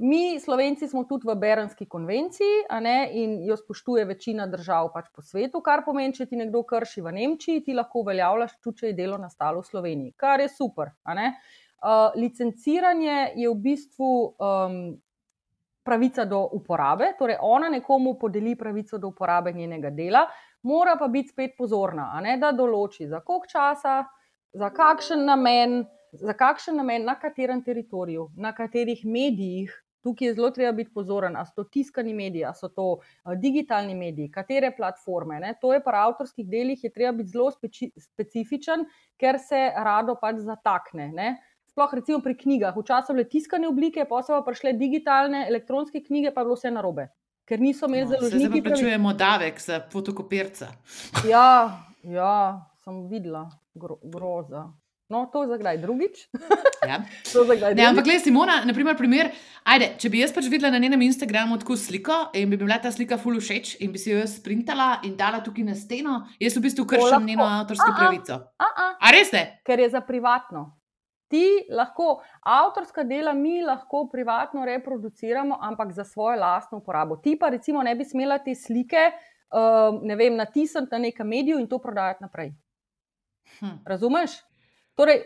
Mi, 0.00 0.38
Slovenci, 0.40 0.86
smo 0.86 1.02
tudi 1.04 1.26
v 1.26 1.34
Berenski 1.34 1.88
konvenciji 1.90 2.68
ne, 2.80 3.10
in 3.18 3.32
jo 3.42 3.56
spoštuje 3.58 4.04
večina 4.06 4.44
držav 4.46 4.92
pač 4.94 5.08
po 5.10 5.24
svetu, 5.26 5.58
kar 5.58 5.82
pomeni, 5.82 6.14
če 6.14 6.28
ti 6.30 6.36
nekdo 6.38 6.60
krši 6.62 7.02
v 7.02 7.12
Nemčiji, 7.16 7.64
ti 7.66 7.74
lahko 7.74 8.04
uveljavljaš, 8.04 8.52
tudi 8.62 8.78
če 8.78 8.92
je 8.92 8.94
delo 8.94 9.18
nastalo 9.18 9.64
v 9.64 9.66
Sloveniji, 9.66 10.12
kar 10.14 10.38
je 10.38 10.52
super. 10.52 10.92
Uh, 11.02 12.14
licenciranje 12.14 13.16
je 13.42 13.48
v 13.50 13.56
bistvu 13.64 14.10
um, 14.38 14.78
pravica 15.82 16.28
do 16.30 16.44
uporabe, 16.60 17.10
torej 17.18 17.40
ona 17.42 17.72
nekomu 17.74 18.14
podeli 18.20 18.54
pravico 18.54 19.02
do 19.02 19.10
uporabe 19.10 19.52
njenega 19.52 19.90
dela, 19.90 20.28
mora 20.62 20.94
pa 21.00 21.10
biti 21.10 21.34
spet 21.34 21.58
pozorna, 21.58 22.12
ne, 22.22 22.36
da 22.38 22.52
določi 22.54 23.10
za 23.10 23.18
koliko 23.26 23.50
časa, 23.50 23.98
za 24.54 24.70
kakšen 24.70 25.26
namen, 25.26 25.80
za 26.22 26.38
kakšen 26.38 26.78
namen, 26.78 27.02
na 27.02 27.18
katerem 27.18 27.66
teritoriju, 27.66 28.30
na 28.38 28.54
katerih 28.54 29.02
medijih. 29.02 29.74
Tukaj 30.02 30.28
je 30.28 30.34
zelo 30.34 30.50
treba 30.54 30.72
biti 30.72 30.92
pozoren, 30.94 31.36
ali 31.36 31.46
so 31.46 31.58
to 31.58 31.64
tiskani 31.74 32.14
mediji, 32.14 32.44
ali 32.44 32.54
so 32.54 32.68
to 32.68 32.86
uh, 32.92 33.34
digitalni 33.36 33.94
mediji, 33.98 34.30
katere 34.30 34.70
platforme. 34.76 35.40
Ne? 35.42 35.54
To 35.60 35.72
je 35.74 35.82
pri 35.84 36.00
avtorskih 36.04 36.48
delih, 36.48 36.82
treba 36.94 37.12
biti 37.18 37.34
zelo 37.34 37.50
speci 37.50 37.90
specifičen, 37.98 38.86
ker 39.18 39.40
se 39.42 39.68
rado 39.76 40.14
pač 40.20 40.42
zatakne. 40.46 41.10
Ne? 41.12 41.36
Sploh 41.68 41.94
recimo 41.98 42.22
pri 42.24 42.36
knjigah, 42.38 42.76
včasih 42.76 43.14
bile 43.14 43.28
tiskane 43.28 43.68
oblike, 43.68 44.06
pa 44.08 44.22
so 44.22 44.38
pa 44.38 44.46
prišle 44.46 44.76
digitalne, 44.78 45.46
elektronske 45.50 46.02
knjige, 46.06 46.34
pa 46.34 46.42
je 46.42 46.50
bilo 46.50 46.58
vse 46.58 46.74
narobe 46.74 47.10
ker 47.48 47.60
niso 47.60 47.88
imeli 47.88 48.04
no, 48.04 48.10
zelo. 48.10 48.28
Zdaj 48.28 48.50
pa 48.52 48.68
plačujemo 48.68 49.14
davek 49.16 49.60
za 49.60 49.80
fotokopirca. 49.92 50.68
Ja, 51.28 51.80
ja, 52.02 52.34
sem 52.84 53.06
videla, 53.08 53.46
gro, 53.74 53.96
groza. 54.02 54.68
No, 55.08 55.24
to 55.32 55.46
za 55.48 55.56
kdaj 55.56 55.78
drugič. 55.78 56.28
Ja. 56.86 57.00
Ne, 57.74 57.84
ampak, 57.84 58.04
gledaj, 58.04 58.20
Simona, 58.24 58.60
naprimer, 58.64 58.96
primer, 58.96 59.30
ajde, 59.64 59.90
če 60.00 60.10
bi 60.12 60.20
jaz 60.20 60.32
pač 60.36 60.48
videla 60.52 60.70
na 60.72 60.80
njenem 60.82 61.02
Instagramu 61.06 61.58
tako 61.60 61.76
sliko 61.76 62.16
in 62.36 62.50
bi 62.50 62.58
bila 62.60 62.78
ta 62.82 62.92
slika 62.92 63.18
full 63.20 63.40
všeč 63.40 63.78
in 63.84 63.92
bi 63.92 64.00
si 64.00 64.12
jo 64.12 64.18
jaz 64.20 64.36
sprintala 64.38 64.98
in 65.08 65.16
dala 65.16 65.40
tukaj 65.44 65.64
na 65.64 65.76
steno, 65.76 66.20
jaz 66.40 66.56
v 66.56 66.64
bistvu 66.68 66.86
kršim 66.88 67.26
njeno 67.26 67.46
avtorsko 67.46 67.92
pravico. 67.98 68.40
A, 68.58 68.68
a. 68.68 68.88
a 69.00 69.14
res 69.14 69.32
je? 69.32 69.44
Ker 69.64 69.80
je 69.80 69.88
za 69.96 70.04
privatno 70.04 70.78
ti 71.28 71.44
lahko 71.70 72.22
avtorska 72.42 73.04
dela, 73.04 73.34
mi 73.36 73.60
lahko 73.62 74.06
privatno 74.12 74.64
reproduciramo, 74.64 75.58
ampak 75.60 75.92
za 75.92 76.04
svojo 76.04 76.40
lastno 76.40 76.78
uporabo. 76.78 77.16
Ti 77.16 77.36
pa 77.40 77.48
recimo 77.48 77.82
ne 77.82 77.94
bi 77.94 78.04
smela 78.04 78.38
te 78.38 78.54
slike 78.54 79.10
uh, 79.52 80.00
ne 80.02 80.16
vem, 80.16 80.36
natisniti 80.36 80.88
na 80.90 80.98
nekem 80.98 81.28
mediju 81.28 81.58
in 81.58 81.68
to 81.68 81.78
prodajati 81.78 82.24
naprej. 82.24 82.52
Hm. 83.60 83.76
Razumeš? 83.84 84.30
Torej, 84.98 85.22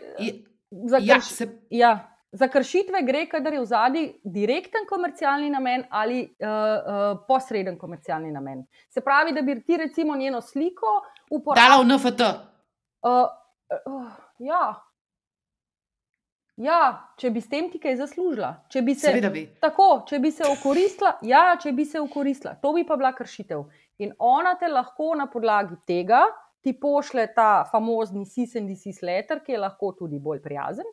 za, 0.71 0.99
ja, 1.01 1.15
krš 1.15 1.29
se... 1.33 1.47
ja, 1.69 1.93
za 2.31 2.47
kršitve 2.47 3.01
gre, 3.01 3.25
kadar 3.29 3.53
je 3.53 3.61
v 3.61 3.65
zadnji 3.65 4.03
direkten 4.23 4.85
komercialni 4.89 5.49
namen 5.49 5.83
ali 5.89 6.21
uh, 6.21 6.47
uh, 6.47 7.25
posreden 7.27 7.77
komercialni 7.77 8.31
namen. 8.31 8.65
Se 8.89 9.01
pravi, 9.01 9.33
da 9.33 9.41
bi 9.41 9.61
ti 9.65 9.77
recimo 9.77 10.15
njeno 10.15 10.41
sliko 10.41 11.01
uporabljala 11.29 11.81
v 11.81 11.87
NFT. 11.87 12.21
Uh, 13.01 13.27
uh, 13.93 14.09
ja, 14.39 14.65
Ja, 16.61 17.09
če 17.17 17.31
bi 17.33 17.41
s 17.41 17.49
tem 17.49 17.65
ti 17.71 17.79
kaj 17.81 17.95
zaslužila, 17.97 18.51
če 18.69 18.83
bi 18.85 18.93
se, 18.93 19.09
bi. 19.33 19.41
Tako, 19.57 20.03
če 20.05 20.19
bi 20.21 20.29
se 20.31 20.45
okoristila, 20.45 21.15
ja, 21.25 21.55
če 21.57 21.71
bi 21.73 21.85
se 21.85 21.97
okoristila, 21.97 22.53
to 22.61 22.75
bi 22.75 22.83
pa 22.85 22.93
bila 22.99 23.09
kršitev. 23.17 23.63
In 24.05 24.11
ona 24.21 24.53
te 24.61 24.69
lahko 24.69 25.15
na 25.17 25.25
podlagi 25.33 25.79
tega 25.89 26.27
ti 26.63 26.73
pošle 26.79 27.27
ta 27.35 27.65
famozni 27.71 28.25
CSNDC 28.25 29.01
letter, 29.03 29.43
ki 29.43 29.55
je 29.55 29.63
lahko 29.63 29.91
tudi 29.99 30.19
bolj 30.19 30.41
prijazen. 30.43 30.87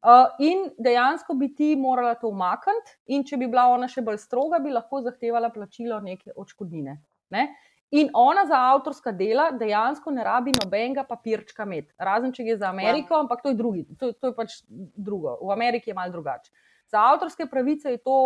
Uh, 0.00 0.30
in 0.40 0.62
dejansko 0.80 1.34
bi 1.36 1.50
ti 1.54 1.74
morala 1.76 2.14
to 2.16 2.30
umakniti, 2.32 2.94
in 3.12 3.24
če 3.26 3.36
bi 3.36 3.50
bila 3.50 3.66
ona 3.74 3.88
še 3.90 4.00
bolj 4.06 4.22
stroga, 4.22 4.60
bi 4.62 4.72
lahko 4.72 5.02
zahtevala 5.04 5.50
plačilo 5.52 5.98
neke 6.00 6.32
odškodnine. 6.36 6.94
Ne? 7.36 7.44
In 7.90 8.08
ona 8.14 8.46
za 8.46 8.60
avtorska 8.70 9.12
dela 9.18 9.48
dejansko 9.58 10.14
ne 10.14 10.24
rabi 10.24 10.54
nobenega 10.54 11.02
papirčka 11.08 11.66
imeti, 11.66 11.90
razen 11.98 12.32
če 12.32 12.46
gre 12.46 12.56
za 12.60 12.70
Ameriko, 12.70 13.16
ja. 13.16 13.24
ampak 13.24 13.42
to 13.42 13.50
je, 13.50 13.58
drugi, 13.58 13.82
to, 13.98 14.12
to 14.14 14.30
je 14.30 14.36
pač 14.36 14.54
drugo. 14.70 15.34
V 15.42 15.50
Ameriki 15.52 15.90
je 15.90 15.98
malo 15.98 16.14
drugače. 16.14 16.54
Za 16.90 17.02
avtorske 17.10 17.48
pravice 17.50 17.90
je 17.90 17.98
to 17.98 18.20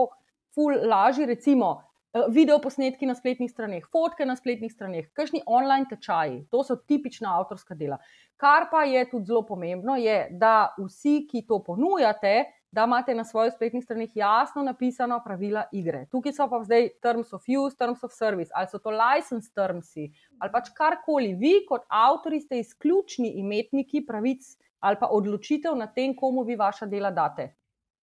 ful 0.55 0.77
lažje, 0.85 1.27
recimo 1.27 1.79
eh, 2.15 2.27
video 2.29 2.59
posnetki 2.63 3.07
na 3.07 3.15
spletnih 3.15 3.51
straneh, 3.51 3.87
fotke 3.93 4.27
na 4.27 4.37
spletnih 4.37 4.73
straneh, 4.73 5.11
kakšni 5.13 5.43
online 5.47 5.87
tečaji, 5.91 6.45
to 6.51 6.63
so 6.65 6.77
tipična 6.77 7.35
avtorska 7.41 7.75
dela. 7.75 7.99
Kar 8.37 8.69
pa 8.71 8.85
je 8.89 9.05
tudi 9.11 9.27
zelo 9.27 9.45
pomembno, 9.47 9.97
je, 9.97 10.29
da 10.31 10.75
vsi, 10.79 11.25
ki 11.31 11.45
to 11.49 11.61
ponujate, 11.65 12.45
da 12.75 12.85
imate 12.85 13.15
na 13.15 13.25
svojih 13.25 13.53
spletnih 13.55 13.85
straneh 13.85 14.17
jasno 14.17 14.63
napisano 14.63 15.21
pravila 15.25 15.63
igre. 15.73 16.07
Tukaj 16.11 16.33
so 16.35 16.49
pa 16.51 16.59
zdaj 16.65 16.89
terms 17.03 17.33
of 17.33 17.45
use, 17.47 17.77
terms 17.79 18.03
of 18.03 18.13
service, 18.13 18.51
ali 18.55 18.67
so 18.67 18.81
to 18.83 18.91
license 18.91 19.53
terms, 19.55 19.93
ali 20.39 20.53
pač 20.53 20.73
karkoli. 20.75 21.37
Vi, 21.39 21.53
kot 21.69 21.87
avtori, 21.89 22.41
ste 22.43 22.59
izključni 22.59 23.37
imetniki 23.43 24.03
pravic 24.07 24.57
ali 24.85 24.99
pa 25.01 25.09
odločitev 25.17 25.77
na 25.79 25.87
tem, 25.87 26.13
komu 26.17 26.43
vi 26.45 26.59
vaša 26.61 26.87
dela 26.87 27.11
date. 27.11 27.55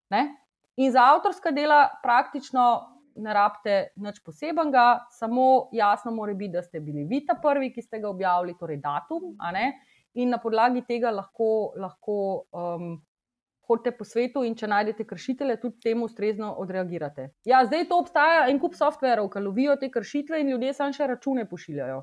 Ne? 0.10 0.24
In 0.82 0.92
za 0.92 1.04
avtorska 1.14 1.52
dela 1.52 1.84
praktično 2.02 2.64
ne 3.22 3.34
rabite 3.34 3.94
nič 4.02 4.20
posebenega, 4.26 5.06
samo 5.14 5.70
jasno 5.76 6.12
mora 6.12 6.34
biti, 6.34 6.56
da 6.58 6.64
ste 6.66 6.80
bili 6.80 7.06
vi 7.10 7.22
ta 7.26 7.38
prvi, 7.42 7.72
ki 7.74 7.82
ste 7.82 8.02
ga 8.02 8.10
objavili, 8.10 8.58
torej 8.60 8.82
datum, 8.82 9.36
in 10.14 10.30
na 10.30 10.38
podlagi 10.38 10.84
tega 10.88 11.12
lahko. 11.12 11.74
lahko 11.80 12.18
um, 12.52 13.00
hodite 13.72 13.92
po 13.98 14.06
svetu 14.06 14.44
in 14.44 14.56
če 14.58 14.68
najdete 14.68 15.06
kršitele, 15.08 15.58
tudi 15.62 15.80
temu 15.84 16.08
ustrezno 16.10 16.52
odreagirate. 16.64 17.30
Ja, 17.48 17.64
zdaj 17.66 17.88
to 17.90 18.02
obstaja 18.04 18.48
en 18.52 18.60
kup 18.60 18.76
softverov, 18.78 19.30
ki 19.32 19.44
lovijo 19.46 19.78
te 19.80 19.92
kršitve 19.92 20.42
in 20.42 20.52
ljudje 20.54 20.74
samo 20.78 20.96
še 20.98 21.08
račune 21.14 21.48
pošiljajo. 21.50 22.02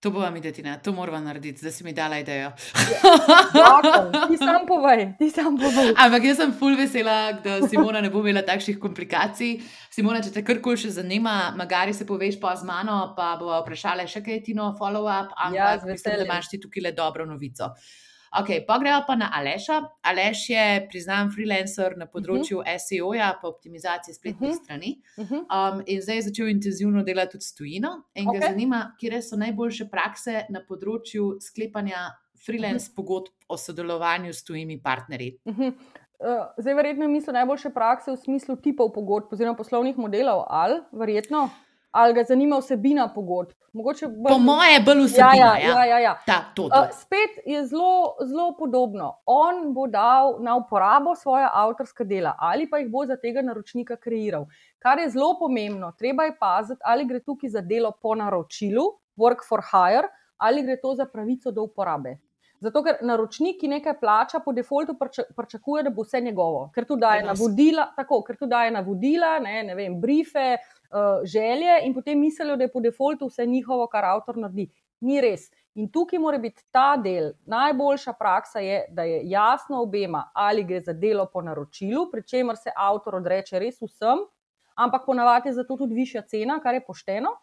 To 0.00 0.10
bo 0.12 0.20
vam 0.20 0.34
videti, 0.34 0.62
ne? 0.62 0.78
to 0.84 0.92
moramo 0.92 1.18
narediti, 1.24 1.64
da 1.64 1.70
si 1.72 1.84
mi 1.84 1.92
dala 1.92 2.18
idejo. 2.18 2.50
Ja, 3.56 3.80
ti 4.28 4.36
sam 4.36 4.66
povej, 4.68 5.14
ti 5.18 5.30
sam 5.30 5.56
povej. 5.56 5.94
Ampak 5.96 6.24
jaz 6.24 6.36
sem 6.36 6.52
full 6.52 6.76
vesela, 6.76 7.32
da 7.32 7.62
Simona 7.68 8.02
ne 8.04 8.10
bo 8.12 8.20
imela 8.20 8.42
takšnih 8.44 8.76
komplikacij. 8.82 9.56
Simona, 9.90 10.20
če 10.20 10.34
te 10.34 10.42
karkoli 10.44 10.82
še 10.84 10.92
zanima, 10.98 11.54
magari 11.56 11.96
se 11.96 12.04
poveš 12.06 12.36
pa 12.42 12.52
z 12.60 12.68
mano, 12.68 12.98
pa 13.16 13.32
bo 13.40 13.54
vprašala 13.62 14.04
še 14.10 14.20
kaj 14.26 14.42
ti 14.44 14.54
no 14.54 14.74
follow-up, 14.76 15.32
ampak 15.32 15.56
ja, 15.56 15.70
mislim, 15.88 16.20
da 16.20 16.28
imaš 16.28 16.52
ti 16.52 16.60
tukaj 16.60 16.84
le 16.84 16.92
dobro 16.92 17.24
novico. 17.24 17.72
Ok, 18.40 18.66
pa 18.66 18.78
gremo 18.78 19.00
pa 19.06 19.14
na 19.16 19.30
Aleša. 19.32 19.80
Aleš 20.02 20.50
je 20.50 20.64
priznan 20.90 21.30
freelancer 21.32 21.96
na 21.96 22.06
področju 22.06 22.58
uh 22.58 22.64
-huh. 22.64 22.78
SEO-ja, 22.78 23.38
pa 23.42 23.48
optimizacije 23.48 24.14
spletnih 24.14 24.50
uh 24.50 24.56
-huh. 24.56 24.64
strani. 24.64 25.00
Um, 25.16 25.82
in 25.86 26.02
zdaj 26.02 26.16
je 26.16 26.22
začel 26.22 26.48
intenzivno 26.48 27.02
delati 27.02 27.32
tudi 27.32 27.44
s 27.44 27.54
tujino. 27.54 28.02
In 28.14 28.26
okay. 28.26 28.40
ga 28.40 28.46
zanima, 28.46 28.96
kje 29.00 29.22
so 29.22 29.36
najboljše 29.36 29.88
prakse 29.90 30.46
na 30.48 30.60
področju 30.68 31.36
sklepanja 31.40 32.10
freelance 32.46 32.86
uh 32.86 32.90
-huh. 32.90 32.96
pogodb 32.96 33.32
o 33.48 33.56
sodelovanju 33.56 34.32
s 34.32 34.44
tujimi 34.44 34.82
partnerji. 34.82 35.38
Uh 35.44 35.56
-huh. 35.56 35.72
Uh, 36.18 36.46
zdaj, 36.58 36.74
verjetno 36.74 37.04
je 37.04 37.08
misel 37.08 37.34
najboljše 37.34 37.70
prakse 37.70 38.10
v 38.10 38.16
smislu 38.16 38.56
tipov 38.56 38.92
pogodb, 38.92 39.32
oziroma 39.32 39.56
poslovnih 39.56 39.98
modelov, 39.98 40.44
ali 40.48 40.80
verjetno 40.92 41.50
ali 41.96 42.14
ga 42.14 42.24
zanima 42.28 42.58
vsebina 42.58 43.08
pogodb. 43.14 43.52
Bolj... 43.72 43.94
Po 44.28 44.38
mojem, 44.38 44.72
je 44.72 44.80
bolj 44.84 45.02
vsebina. 45.04 45.34
Ja, 45.36 45.58
ja, 45.58 45.72
ja, 45.72 45.84
ja, 45.84 45.98
ja. 45.98 46.14
Ta, 46.26 46.38
to, 46.54 46.68
to. 46.68 46.80
Uh, 46.80 46.92
spet 46.92 47.40
je 47.46 47.64
zelo, 47.66 48.16
zelo 48.24 48.54
podobno. 48.58 49.10
On 49.26 49.72
bo 49.74 49.86
dal 49.86 50.36
na 50.40 50.56
uporabo 50.56 51.14
svoje 51.14 51.48
avtorske 51.52 52.04
dela 52.04 52.34
ali 52.38 52.70
pa 52.70 52.78
jih 52.78 52.90
bo 52.90 53.06
za 53.06 53.16
tega 53.16 53.42
naročnika 53.42 53.96
kreiral. 53.96 54.46
Kar 54.78 54.98
je 54.98 55.10
zelo 55.10 55.34
pomembno, 55.40 55.92
treba 55.98 56.24
je 56.24 56.36
paziti, 56.38 56.80
ali 56.84 57.04
gre 57.04 57.20
tukaj 57.20 57.50
za 57.50 57.60
delo 57.60 57.92
po 58.02 58.14
naročilu, 58.14 58.86
work 59.16 59.44
for 59.48 59.64
hire, 59.72 60.08
ali 60.36 60.62
gre 60.62 60.80
to 60.80 60.94
za 60.94 61.04
pravico 61.12 61.50
do 61.50 61.64
uporabe. 61.68 62.18
Zato, 62.60 62.80
ker 62.82 63.02
naročnik, 63.04 63.58
ki 63.60 63.68
nekaj 63.68 63.98
plača, 64.00 64.40
po 64.40 64.52
defaultu 64.56 64.94
pričakuje, 65.36 65.82
da 65.84 65.90
bo 65.92 66.06
vse 66.06 66.20
njegovo, 66.24 66.70
ker 66.74 66.86
tu 66.88 66.96
daje 66.96 67.24
navodila, 67.24 67.90
tako, 67.96 68.22
ker 68.24 68.38
tu 68.40 68.48
daje 68.48 68.70
navodila, 68.72 69.36
ne, 69.44 69.58
ne 69.68 69.76
vem, 69.76 69.98
briefe, 70.00 70.54
uh, 70.56 70.75
želje 71.24 71.80
in 71.84 71.94
potem 71.94 72.20
mislijo, 72.20 72.56
da 72.56 72.64
je 72.64 72.72
po 72.72 72.80
defaultu 72.80 73.26
vse 73.26 73.46
njihovo, 73.46 73.86
kar 73.86 74.04
avtor 74.04 74.36
naredi. 74.36 74.70
Ni 75.00 75.20
res. 75.20 75.50
In 75.76 75.90
tukaj 75.92 76.18
mora 76.18 76.38
biti 76.38 76.62
ta 76.72 76.96
del. 76.96 77.32
Najboljša 77.44 78.14
praksa 78.16 78.62
je, 78.64 78.78
da 78.90 79.04
je 79.04 79.20
jasno 79.28 79.82
obema, 79.82 80.30
ali 80.34 80.64
gre 80.64 80.80
za 80.80 80.92
delo 80.92 81.26
po 81.32 81.42
naročilu, 81.42 82.06
pri 82.10 82.22
čemer 82.22 82.56
se 82.56 82.72
avtor 82.76 83.18
odreče 83.18 83.58
res 83.60 83.82
vsem, 83.82 84.24
ampak 84.76 85.04
ponavadi 85.06 85.48
je 85.48 85.58
zato 85.60 85.76
tudi 85.76 85.94
višja 85.94 86.22
cena, 86.22 86.60
kar 86.64 86.74
je 86.74 86.84
pošteno. 86.86 87.34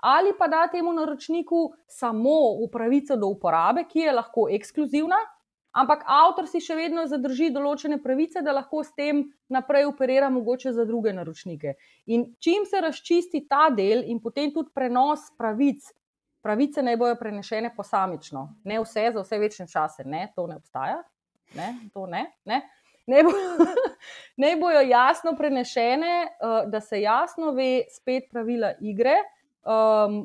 Ali 0.00 0.32
pa 0.38 0.48
da 0.48 0.66
temu 0.68 0.92
naročniku 0.92 1.70
samo 1.88 2.68
pravico 2.72 3.16
do 3.16 3.28
uporabe, 3.32 3.84
ki 3.88 3.98
je 3.98 4.12
lahko 4.12 4.48
ekskluzivna, 4.52 5.16
ampak 5.72 6.02
avtor 6.06 6.48
si 6.50 6.60
še 6.60 6.74
vedno 6.78 7.06
zadrži 7.06 7.50
določene 7.54 8.00
pravice, 8.02 8.42
da 8.42 8.52
lahko 8.56 8.82
s 8.84 8.94
tem 8.96 9.22
naprej 9.48 9.86
operira, 9.90 10.30
mogoče 10.30 10.72
za 10.74 10.84
druge 10.84 11.12
naročnike. 11.14 11.76
In 12.10 12.30
čim 12.42 12.66
se 12.66 12.80
razčisti 12.80 13.46
ta 13.48 13.68
del 13.70 14.04
in 14.06 14.20
potem 14.20 14.52
tudi 14.54 14.72
prenos 14.74 15.30
pravic 15.38 15.86
pravice 16.42 16.82
naj 16.82 16.96
bojo 16.96 17.16
prenešene 17.20 17.72
posamično, 17.76 18.46
ne 18.64 18.80
vse 18.80 19.10
za 19.14 19.22
vse 19.22 19.38
večne 19.38 19.66
čase, 19.68 20.04
ne, 20.04 20.28
to 20.36 20.46
ne 20.46 20.56
obstaja, 20.56 21.02
ne, 21.54 21.74
to 21.94 22.06
ne. 22.06 22.26
ne. 22.44 22.62
Ne, 23.06 23.22
bo, 23.26 23.30
ne 24.44 24.54
bojo 24.56 24.80
jasno 24.86 25.32
prenešene, 25.36 26.26
uh, 26.26 26.70
da 26.70 26.80
se 26.80 27.00
jasno 27.00 27.50
ve, 27.56 27.82
spet 27.90 28.28
pravila 28.30 28.74
igre, 28.80 29.16
um, 29.64 30.22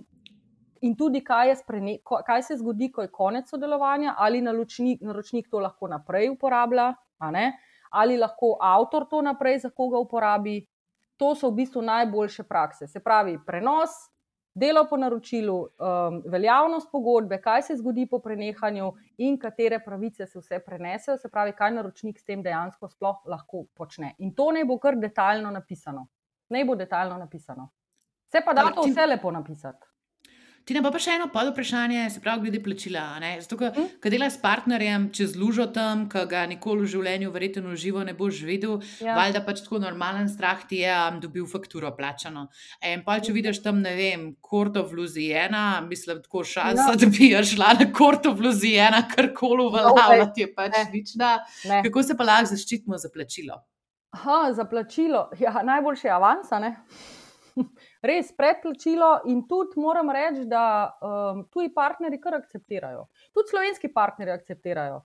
in 0.85 0.95
tudi, 0.95 1.21
kaj, 1.25 1.55
sprene, 1.61 1.97
kaj 2.05 2.43
se 2.43 2.57
zgodi, 2.59 2.91
ko 2.91 3.05
je 3.05 3.11
konec 3.11 3.49
sodelovanja, 3.49 4.15
ali 4.17 4.41
naročnik, 4.41 5.01
naročnik 5.01 5.49
to 5.51 5.59
lahko 5.59 5.89
naprej 5.89 6.29
uporablja, 6.35 6.93
ali 7.91 8.17
lahko 8.17 8.55
avtor 8.61 9.07
to 9.09 9.21
naprej 9.21 9.59
za 9.65 9.69
koga 9.69 9.99
uporabi. 9.99 10.59
To 11.17 11.31
so 11.35 11.49
v 11.49 11.61
bistvu 11.61 11.81
najboljše 11.81 12.43
prakse. 12.43 12.87
Se 12.91 12.99
pravi, 12.99 13.37
prenos, 13.45 13.93
delo 14.55 14.83
po 14.89 14.97
naročilu, 14.97 15.55
um, 15.55 16.17
veljavnost 16.31 16.89
pogodbe, 16.91 17.39
kaj 17.41 17.61
se 17.69 17.77
zgodi 17.79 18.03
po 18.11 18.19
prenehanju 18.19 18.91
in 19.17 19.39
katere 19.39 19.79
pravice 19.85 20.27
se 20.27 20.39
vse 20.39 20.59
prenesejo, 20.65 21.17
se 21.17 21.31
pravi, 21.31 21.55
kaj 21.55 21.71
naročnik 21.71 22.19
s 22.19 22.27
tem 22.27 22.43
dejansko 22.43 22.89
sploh 22.91 23.23
lahko 23.31 23.63
počne. 23.73 24.13
In 24.17 24.35
to 24.35 24.51
naj 24.51 24.67
bo 24.67 24.77
kar 24.79 24.99
detaljno 24.99 25.51
napisano. 25.51 26.07
Naj 26.49 26.65
bo 26.65 26.75
detaljno 26.75 27.17
napisano. 27.17 27.69
Se 28.31 28.41
pa 28.45 28.53
da 28.53 28.71
to 28.75 28.83
vse 28.89 29.05
lepo 29.07 29.31
napisati. 29.31 29.94
Ti 30.65 30.73
ne 30.73 30.81
pa, 30.81 30.89
pa 30.89 30.97
še 30.97 31.13
eno 31.19 31.27
pod 31.29 31.51
vprašanje, 31.51 32.07
se 32.09 32.19
pravi, 32.23 32.47
glede 32.47 32.59
plačila. 32.65 33.03
Zato, 33.43 33.57
ker 33.59 33.75
mm. 33.77 34.09
delaš 34.09 34.31
s 34.33 34.39
partnerjem, 34.41 35.03
čez 35.13 35.35
lužo 35.37 35.67
tam, 35.69 36.07
ki 36.09 36.23
ga 36.31 36.41
nikoli 36.49 36.87
v 36.87 36.89
življenju, 36.89 37.29
verjetno 37.35 37.75
živo 37.77 38.01
ne 38.07 38.15
boš 38.17 38.39
videl, 38.47 38.79
ja. 38.97 39.13
valjda 39.13 39.43
pač 39.45 39.61
tako 39.61 39.83
normalen 39.83 40.25
strah 40.31 40.63
ti 40.65 40.81
je, 40.81 40.89
da 40.89 41.11
um, 41.13 41.21
dobil 41.21 41.45
fakturo 41.45 41.91
plačano. 41.93 42.47
In 42.81 43.05
pa 43.05 43.19
če 43.21 43.35
vidiš 43.37 43.61
tam, 43.61 43.83
ne 43.85 43.93
vem, 43.93 44.25
Korto 44.41 44.81
v 44.89 45.03
Luzijena, 45.03 45.83
mislim, 45.85 46.23
tako 46.25 46.41
šansa, 46.41 46.89
no. 46.95 46.97
da 46.97 47.13
bi 47.13 47.29
šla 47.53 47.75
na 47.83 47.91
Korto 47.93 48.33
v 48.33 48.47
Luzijena, 48.47 49.03
kar 49.11 49.29
koli 49.37 49.67
uveljavlja, 49.69 50.31
ti 50.33 50.47
je 50.47 50.53
pač 50.57 50.81
nična. 50.89 51.35
Kako 51.85 52.09
se 52.09 52.17
pa 52.17 52.25
lahko 52.25 52.55
zaščitimo 52.55 52.97
za 52.97 53.13
plačilo? 53.13 53.61
Ha, 54.17 54.47
za 54.57 54.65
plačilo, 54.65 55.27
ja, 55.37 55.59
najboljše 55.61 56.09
je 56.09 56.17
avansa, 56.17 56.57
ne? 56.63 56.73
res 58.05 58.31
predplačilo, 58.37 59.09
in 59.31 59.43
tudi 59.47 59.79
moram 59.81 60.09
reči, 60.11 60.45
da 60.49 60.63
um, 61.01 61.43
tuji 61.51 61.73
partnerji 61.73 62.21
kar 62.21 62.39
akceptirajo. 62.39 63.07
Tudi 63.33 63.53
slovenski 63.53 63.91
partnerji 63.93 64.33
akceptirajo. 64.33 65.01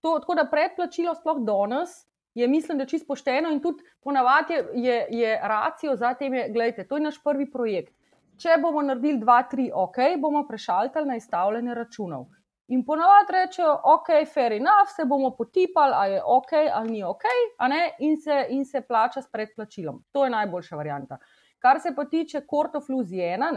To, 0.00 0.18
tako 0.22 0.34
da 0.38 0.46
predplačilo, 0.50 1.14
sploh 1.14 1.42
danes, 1.46 2.04
je 2.34 2.48
mislim, 2.48 2.78
da 2.78 2.86
čisto 2.86 3.06
pošteno 3.08 3.50
in 3.50 3.60
tudi 3.60 3.82
ponavadi 4.04 4.54
je, 4.54 4.64
je, 4.74 5.06
je 5.10 5.40
racijo 5.42 5.96
za 5.96 6.14
tem, 6.14 6.32
da 6.54 6.64
je 6.64 6.88
to 6.88 6.98
naš 6.98 7.22
prvi 7.24 7.50
projekt. 7.50 7.94
Če 8.38 8.60
bomo 8.62 8.82
naredili 8.86 9.18
dva, 9.18 9.42
tri, 9.50 9.70
ok, 9.74 9.96
bomo 10.22 10.44
prešaltali 10.46 11.08
na 11.08 11.16
izstavljanje 11.18 11.74
računov. 11.74 12.28
In 12.68 12.84
ponavadi 12.84 13.32
rečejo, 13.32 13.72
ok, 13.94 14.10
fair 14.34 14.52
enough, 14.52 14.90
se 14.96 15.04
bomo 15.04 15.30
potipali, 15.36 15.94
ali 15.96 16.14
je 16.14 16.22
ok 16.24 16.52
ali 16.72 16.90
ni 16.90 17.02
ok, 17.02 17.24
in 17.98 18.16
se, 18.16 18.46
in 18.48 18.64
se 18.64 18.80
plača 18.80 19.22
s 19.22 19.30
predplačilom. 19.32 20.04
To 20.12 20.24
je 20.24 20.30
najboljša 20.30 20.76
varianta. 20.76 21.18
Kar 21.58 21.80
se 21.80 21.94
pa 21.94 22.04
tiče 22.04 22.40
kortofluzijena, 22.46 23.50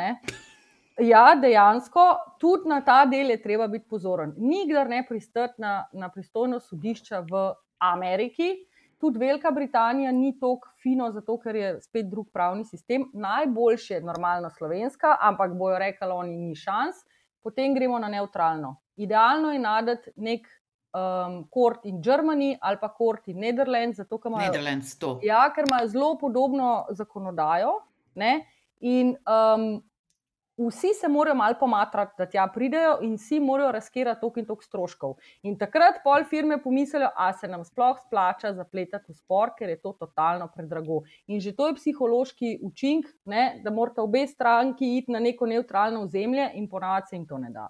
ja, 1.00 1.36
dejansko 1.36 2.06
tudi 2.40 2.70
na 2.70 2.82
ta 2.82 3.06
del 3.06 3.30
je 3.30 3.42
treba 3.42 3.68
biti 3.68 3.88
pozoren. 3.90 4.34
Nikdar 4.38 4.90
ne 4.90 5.06
pristati 5.08 5.62
na, 5.62 5.86
na 5.94 6.10
pristojno 6.10 6.60
sodišče 6.60 7.22
v 7.30 7.46
Ameriki. 7.80 8.52
Tudi 9.02 9.20
Velika 9.20 9.52
Britanija 9.52 10.12
ni 10.12 10.36
tako 10.40 10.70
fino, 10.84 11.12
zato 11.12 11.38
ker 11.42 11.56
je 11.56 11.70
spet 11.82 12.10
drug 12.10 12.30
pravni 12.34 12.66
sistem. 12.66 13.08
Najboljše 13.14 13.94
je 13.94 14.02
normalno 14.06 14.50
slovenska, 14.50 15.16
ampak 15.22 15.56
bojo 15.58 15.80
rekli, 15.80 16.10
oni 16.14 16.38
ni 16.38 16.56
šans, 16.56 17.02
potem 17.42 17.74
gremo 17.74 18.00
na 18.00 18.10
neutralno. 18.10 18.76
Idealno 18.96 19.52
je 19.52 19.60
nadati 19.60 20.12
nek 20.16 20.46
um, 20.94 21.48
Court 21.54 21.86
in 21.86 22.02
Germany 22.02 22.58
ali 22.62 22.78
pa 22.82 22.94
Court 22.98 23.28
in 23.28 23.40
Netherlands, 23.40 23.98
zato 23.98 24.20
ker 24.20 24.30
imajo, 24.30 24.52
ja, 25.24 25.48
ker 25.56 25.66
imajo 25.68 25.88
zelo 25.88 26.18
podobno 26.22 26.86
zakonodajo. 26.90 27.80
Ne? 28.16 28.46
In 28.80 29.16
um, 29.30 29.82
vsi 30.58 30.94
se 30.94 31.08
morajo 31.08 31.36
malo 31.36 31.56
pomatrati, 31.60 32.14
da 32.18 32.26
tja 32.26 32.48
pridejo, 32.54 32.98
in 33.02 33.16
vsi 33.16 33.40
morajo 33.40 33.72
razkirati 33.72 34.22
tok 34.22 34.38
in 34.38 34.46
tok 34.46 34.64
stroškov. 34.64 35.16
In 35.48 35.58
takrat 35.58 36.02
pol 36.04 36.26
firme 36.30 36.58
pomislijo, 36.62 37.10
da 37.18 37.32
se 37.34 37.48
nam 37.48 37.64
sploh 37.66 37.98
splača 38.00 38.54
zapletati 38.54 39.12
v 39.12 39.16
spor, 39.16 39.54
ker 39.58 39.70
je 39.70 39.80
to 39.82 39.94
totalno 40.00 40.50
predrago. 40.54 41.02
In 41.28 41.42
že 41.42 41.56
to 41.56 41.68
je 41.68 41.78
psihološki 41.80 42.60
učinek, 42.68 43.10
da 43.64 43.72
morata 43.72 44.04
obe 44.04 44.28
stranki 44.28 44.98
iti 44.98 45.12
na 45.12 45.20
neko 45.20 45.46
neutralno 45.46 46.04
ozemlje, 46.04 46.52
in 46.54 46.70
ponavadi 46.70 47.08
se 47.10 47.16
jim 47.16 47.28
to 47.28 47.38
ne 47.38 47.50
da. 47.50 47.68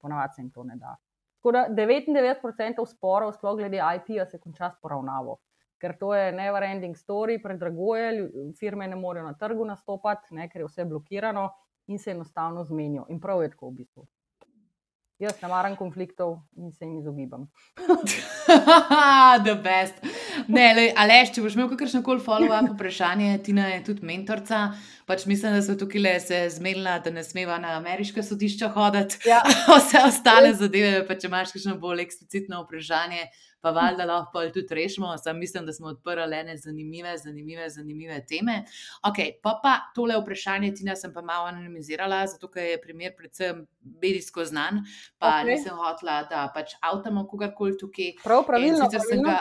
Ponavadi 0.00 0.34
se 0.34 0.42
jim 0.42 0.50
to 0.50 0.64
ne 0.64 0.76
da. 0.76 0.96
Tako 1.38 1.52
da 1.52 1.66
99% 1.68 2.86
sporov, 2.88 3.32
sploh 3.32 3.56
glede 3.56 3.76
IP-ja, 3.76 4.26
se 4.26 4.38
konča 4.40 4.70
s 4.70 4.80
poravnavo 4.80 5.38
ker 5.84 5.98
to 6.00 6.14
je 6.16 6.32
never 6.32 6.64
ending 6.64 6.96
story, 6.96 7.36
predrago 7.42 7.92
je, 7.96 8.30
firme 8.56 8.88
ne 8.88 8.96
morejo 8.96 9.26
na 9.28 9.36
trgu 9.36 9.68
nastopati, 9.68 10.32
ne, 10.32 10.48
ker 10.48 10.64
je 10.64 10.68
vse 10.70 10.88
blokirano 10.88 11.50
in 11.92 12.00
se 12.00 12.14
enostavno 12.16 12.64
zmenijo. 12.64 13.04
In 13.12 13.20
prav 13.20 13.42
je 13.44 13.50
tako 13.52 13.68
v 13.68 13.82
bistvu. 13.82 14.06
Jaz 15.22 15.36
ne 15.42 15.48
maram 15.48 15.76
konfliktov 15.76 16.38
in 16.56 16.72
se 16.72 16.84
jim 16.84 16.96
izogibam. 16.98 17.44
The 19.44 19.54
best. 19.62 20.00
Ne, 20.48 20.64
le, 20.74 20.88
Aleš, 20.98 21.30
če 21.36 21.44
boš 21.44 21.54
imel 21.54 21.68
kakršno 21.70 22.00
koli 22.04 22.24
follow-up 22.24 22.72
vprašanje, 22.72 23.36
Tina 23.46 23.68
je 23.70 23.84
tudi 23.86 24.04
mentorica. 24.08 24.64
Pač 25.06 25.26
mislim, 25.30 25.54
da 25.54 25.62
so 25.62 25.76
tukaj 25.78 26.02
le 26.02 26.14
se 26.20 26.40
zmedla, 26.56 26.98
da 27.04 27.12
ne 27.14 27.22
smeva 27.24 27.60
na 27.62 27.76
ameriška 27.78 28.24
sodišča 28.26 28.72
hoditi. 28.74 29.20
Ja. 29.28 29.42
Vse 29.78 30.02
ostale 30.08 30.54
zadeve, 30.58 31.04
pa 31.06 31.14
če 31.20 31.30
imaš 31.30 31.54
kakšno 31.54 31.76
bolj 31.80 32.02
eksplicitno 32.08 32.64
vprašanje, 32.64 33.28
pa 33.64 33.70
valjda 33.72 34.04
lahko 34.04 34.42
tudi 34.52 34.74
rešimo. 34.76 35.16
Sam 35.18 35.38
mislim, 35.38 35.66
da 35.66 35.72
smo 35.72 35.86
odprli 35.86 36.36
ene 36.36 36.56
zanimive, 36.56 37.16
zanimive, 37.18 37.70
zanimive 37.70 38.18
teme. 38.28 38.58
Ok, 39.08 39.16
pa 39.42 39.54
pa 39.62 39.74
tole 39.94 40.18
vprašanje, 40.20 40.74
Tina, 40.74 40.96
sem 40.96 41.12
pa 41.14 41.22
malo 41.22 41.48
anonimizirala, 41.48 42.26
zato 42.26 42.50
ker 42.52 42.66
je 42.74 42.80
primer 42.82 43.14
predvsem 43.16 43.64
medijsko 44.02 44.44
znan, 44.44 44.82
pa 45.18 45.38
okay. 45.38 45.54
nisem 45.54 45.80
hotla, 45.80 46.20
da 46.28 46.44
pač 46.54 46.76
avtamo 46.84 47.24
kogarkoli 47.30 47.78
tukaj. 47.80 48.12
Prav, 48.24 48.44
pravilno. 48.46 48.90
Ga, 49.24 49.38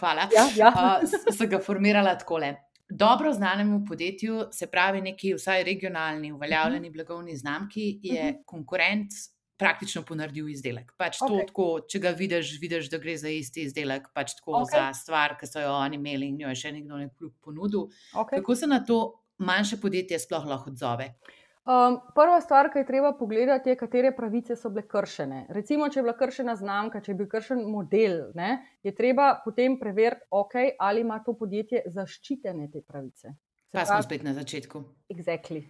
hvala. 0.00 0.26
Ja, 0.34 0.48
ja. 0.56 0.74
uh, 0.82 1.34
sem 1.38 1.54
ga 1.54 1.62
formirala 1.62 2.18
takole. 2.18 2.56
Dobro 2.90 3.32
znanemu 3.32 3.84
podjetju, 3.86 4.48
se 4.52 4.66
pravi, 4.66 5.00
neki 5.04 5.34
vsaj 5.38 5.62
regionalni, 5.62 6.32
uveljavljeni 6.32 6.90
blagovni 6.90 7.36
znamki, 7.36 8.00
je 8.02 8.30
mhm. 8.32 8.46
konkurent 8.46 9.12
praktično 9.58 10.04
ponaredil 10.06 10.48
izdelek. 10.52 10.92
Pač 11.00 11.20
okay. 11.24 11.46
tako, 11.48 11.68
če 11.90 12.00
ga 12.02 12.12
vidiš, 12.16 12.54
vidiš, 12.62 12.90
da 12.92 13.00
gre 13.02 13.16
za 13.18 13.32
isti 13.32 13.66
izdelek, 13.66 14.08
pač 14.14 14.36
tako 14.38 14.60
okay. 14.62 14.70
za 14.76 14.84
stvar, 15.02 15.34
ki 15.40 15.48
so 15.50 15.62
jo 15.62 15.72
oni 15.74 15.98
imeli 15.98 16.30
in 16.32 16.38
jo 16.44 16.52
je 16.52 16.60
še 16.62 16.72
nekdo 16.76 17.00
nekdo 17.00 17.32
ponudil. 17.44 17.88
Okay. 18.14 18.38
Kako 18.38 18.56
se 18.56 18.70
na 18.70 18.80
to 18.86 19.00
manjše 19.38 19.80
podjetje 19.82 20.18
sploh 20.22 20.46
lahko 20.46 20.70
odzove? 20.70 21.12
Um, 21.68 21.98
prva 22.16 22.38
stvar, 22.40 22.70
ki 22.72 22.80
je 22.80 22.86
treba 22.88 23.10
pogledati, 23.12 23.68
je, 23.68 23.76
katere 23.76 24.14
pravice 24.16 24.54
so 24.56 24.70
bile 24.72 24.86
kršene. 24.88 25.42
Recimo, 25.52 25.90
če 25.92 25.98
je 25.98 26.04
bila 26.06 26.14
kršena 26.16 26.54
znamka, 26.56 27.02
če 27.04 27.12
je 27.12 27.16
bil 27.18 27.28
kršen 27.28 27.60
model, 27.68 28.30
ne, 28.38 28.54
je 28.86 28.94
treba 28.96 29.34
potem 29.44 29.76
preveriti, 29.76 30.24
okay, 30.32 30.70
ali 30.80 31.04
ima 31.04 31.18
to 31.26 31.36
podjetje 31.36 31.82
zaščitene 31.92 32.70
te 32.72 32.80
pravice. 32.80 33.34
Pa 33.74 33.84
smo 33.84 34.00
spet 34.00 34.24
na 34.24 34.32
začetku. 34.32 34.80
Exactly. 35.12 35.66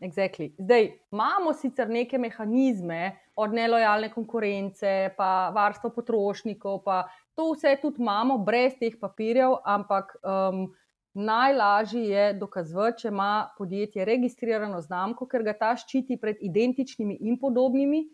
Exactly. 0.00 0.52
Zdaj 0.58 0.90
imamo 1.12 1.52
sicer 1.56 1.88
neke 1.88 2.18
mehanizme, 2.18 3.16
od 3.36 3.52
nelojalne 3.52 4.08
konkurence, 4.12 5.10
pa 5.16 5.50
varstvo 5.54 5.90
potrošnikov, 5.92 6.80
pa 6.84 7.04
to 7.34 7.50
vse 7.52 7.76
tudi 7.82 8.00
imamo, 8.00 8.38
brez 8.38 8.78
teh 8.80 8.96
papirjev, 9.00 9.58
ampak 9.64 10.16
um, 10.22 10.66
najlažje 11.12 12.02
je 12.08 12.32
dokazati, 12.40 13.02
če 13.02 13.08
ima 13.08 13.48
podjetje 13.58 14.04
registrirano 14.04 14.80
znamko, 14.80 15.28
ker 15.28 15.44
ga 15.44 15.52
ta 15.56 15.74
ščiti 15.76 16.16
pred 16.20 16.40
identičnimi 16.40 17.18
in 17.28 17.36
podobnimi, 17.40 18.06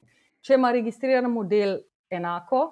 če 0.42 0.58
ima 0.58 0.72
registriran 0.74 1.30
model 1.30 1.80
enako. 2.10 2.68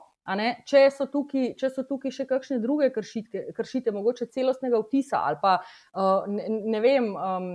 Če 0.68 0.84
so, 0.94 1.08
tukaj, 1.10 1.54
če 1.58 1.70
so 1.74 1.82
tukaj 1.82 2.12
še 2.14 2.26
kakšne 2.28 2.60
druge 2.62 2.90
kršitve, 2.94 3.48
kršite, 3.56 3.90
mogoče 3.90 4.28
celostnega 4.30 4.78
vtisa 4.78 5.24
ali 5.26 5.40
pa 5.42 5.56
uh, 5.58 6.28
ne, 6.30 6.44
ne 6.70 6.80
vem. 6.84 7.08
Um, 7.16 7.48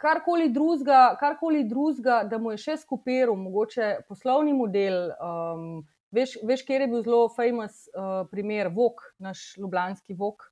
karkoli 0.00 0.48
drugega, 0.52 1.16
karkoli 1.20 1.64
drugega, 1.68 2.22
da 2.30 2.38
mu 2.38 2.54
je 2.54 2.62
še 2.64 2.78
skupiral, 2.82 3.36
mogoče 3.36 4.06
poslovni 4.08 4.54
model. 4.56 5.10
Um, 5.18 5.84
veš, 6.14 6.38
veš, 6.46 6.64
kjer 6.66 6.84
je 6.84 6.90
bil 6.92 7.04
zelo 7.04 7.28
famous 7.34 7.86
uh, 7.94 8.24
primer, 8.30 8.70
Vok, 8.74 9.02
naš 9.18 9.54
ljubljanski 9.58 10.16
Vok. 10.18 10.50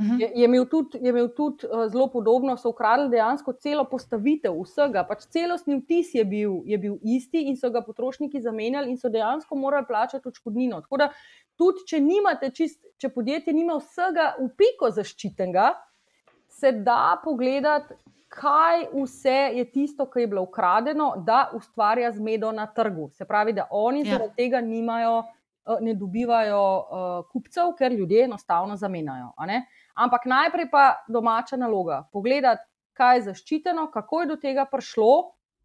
Mhm. 0.00 0.20
Je, 0.20 0.30
je 0.34 0.44
imel 0.44 0.64
tudi, 0.70 0.98
je 1.02 1.10
imel 1.10 1.28
tudi 1.36 1.66
uh, 1.66 1.84
zelo 1.92 2.06
podobno, 2.10 2.56
so 2.56 2.72
ukradli 2.72 3.10
dejansko 3.12 3.52
celo 3.60 3.84
postavitev 3.90 4.56
vsega. 4.62 5.04
Pač 5.08 5.26
celostni 5.34 5.76
vtis 5.82 6.14
je 6.16 6.24
bil, 6.24 6.62
je 6.66 6.78
bil 6.78 6.96
isti 7.02 7.44
in 7.50 7.58
so 7.60 7.70
ga 7.70 7.84
potrošniki 7.84 8.40
zamenjali 8.40 8.90
in 8.90 8.98
so 8.98 9.12
dejansko 9.12 9.56
morali 9.56 9.86
plačati 9.88 10.28
odškodnino. 10.28 10.80
Tako 10.86 11.02
da 11.04 11.10
tudi, 11.60 11.84
če, 11.86 12.00
čist, 12.56 12.80
če 12.98 13.12
podjetje 13.12 13.52
nima 13.54 13.76
vsega 13.78 14.32
v 14.40 14.48
piko 14.56 14.90
zaščitenega, 14.90 15.70
se 16.62 16.72
da 16.72 17.20
pogledati, 17.24 17.94
kaj 18.32 18.86
vse 18.94 19.38
je 19.58 19.64
tisto, 19.72 20.06
kar 20.06 20.20
je 20.22 20.26
bilo 20.30 20.42
ukradeno, 20.46 21.12
da 21.26 21.50
ustvarja 21.54 22.12
zmedo 22.12 22.52
na 22.52 22.66
trgu. 22.66 23.08
Se 23.10 23.26
pravi, 23.28 23.52
da 23.52 23.66
oni 23.70 24.04
ja. 24.06 24.12
zaradi 24.12 24.36
tega 24.36 24.60
nimajo, 24.60 25.18
eh, 25.66 25.80
ne 25.80 25.94
dobivajo 25.94 26.62
uh, 26.78 27.10
kupcev, 27.32 27.74
ker 27.78 27.92
ljudje 27.92 28.24
enostavno 28.24 28.76
zamenjajo. 28.76 29.32
Ampak 29.94 30.24
najprej 30.26 30.70
pa 30.70 30.86
domača 31.08 31.56
naloga. 31.56 32.04
Pogledati, 32.12 32.64
kaj 32.96 33.16
je 33.16 33.26
zaščiteno, 33.28 33.90
kako 33.90 34.22
je 34.22 34.32
do 34.32 34.40
tega 34.46 34.66
prišlo. 34.70 35.14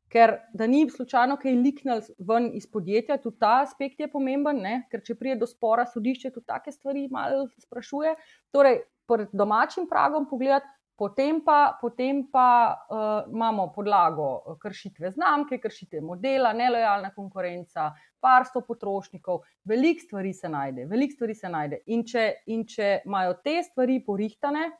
Ker 0.07 0.37
da 0.55 0.63
ni 0.71 0.85
slučajno 0.89 1.35
kaj 1.35 1.51
liknil 1.51 1.99
ven 2.29 2.45
iz 2.55 2.63
podjetja, 2.71 3.17
tudi 3.19 3.41
ta 3.43 3.57
aspekt 3.63 3.99
je 3.99 4.07
pomemben, 4.07 4.61
ne? 4.63 4.75
ker 4.91 5.01
če 5.03 5.17
pride 5.19 5.41
do 5.41 5.49
spora, 5.49 5.83
sodišče 5.85 6.31
tudi 6.31 6.47
take 6.47 6.71
stvari 6.71 7.09
malo 7.11 7.49
sprašuje. 7.59 8.13
Torej, 8.55 8.79
pred 9.07 9.33
domačim 9.35 9.87
pragom 9.87 10.29
pogledati, 10.29 10.67
Potem 10.97 11.43
pa, 11.45 11.77
potem 11.77 12.23
pa 12.31 12.73
uh, 12.73 13.29
imamo 13.29 13.67
podlago 13.69 14.29
eh, 14.39 14.55
kršitve 14.57 15.11
znamke, 15.13 15.59
kršitve 15.61 16.01
modela, 16.01 16.55
nelojalna 16.57 17.11
konkurenca, 17.13 17.91
parstvo 18.19 18.63
potrošnikov, 18.65 19.43
veliko 19.69 20.01
stvari 20.01 20.33
se 20.33 20.49
najde, 20.49 20.87
veliko 20.89 21.19
stvari 21.19 21.35
se 21.37 21.51
najde. 21.53 21.79
In 21.93 22.01
če, 22.01 22.25
in 22.49 22.65
če 22.65 22.89
imajo 23.05 23.37
te 23.45 23.59
stvari 23.69 23.99
porihtane, 24.07 24.71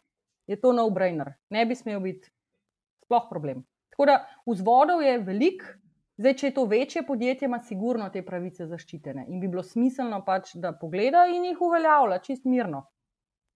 je 0.50 0.58
to 0.58 0.74
no-brainer, 0.74 1.36
ne 1.54 1.66
bi 1.70 1.78
smel 1.78 2.02
biti 2.02 2.34
sploh 3.06 3.30
problem. 3.30 3.62
Tako 3.94 4.10
da 4.10 4.18
vzvodov 4.50 5.06
je 5.06 5.20
veliko, 5.22 5.78
zdaj, 6.18 6.38
če 6.42 6.50
je 6.50 6.58
to 6.58 6.66
večje 6.66 7.06
podjetje, 7.06 7.46
ima 7.46 7.62
sigurno 7.62 8.10
te 8.10 8.26
pravice 8.26 8.66
zaščitene 8.66 9.30
in 9.30 9.38
bi 9.38 9.54
bilo 9.54 9.62
smiselno 9.62 10.24
pač, 10.26 10.56
da 10.58 10.74
pogleda 10.74 11.28
in 11.30 11.46
jih 11.52 11.62
uveljavlja 11.62 12.24
čist 12.26 12.50
mirno. 12.50 12.88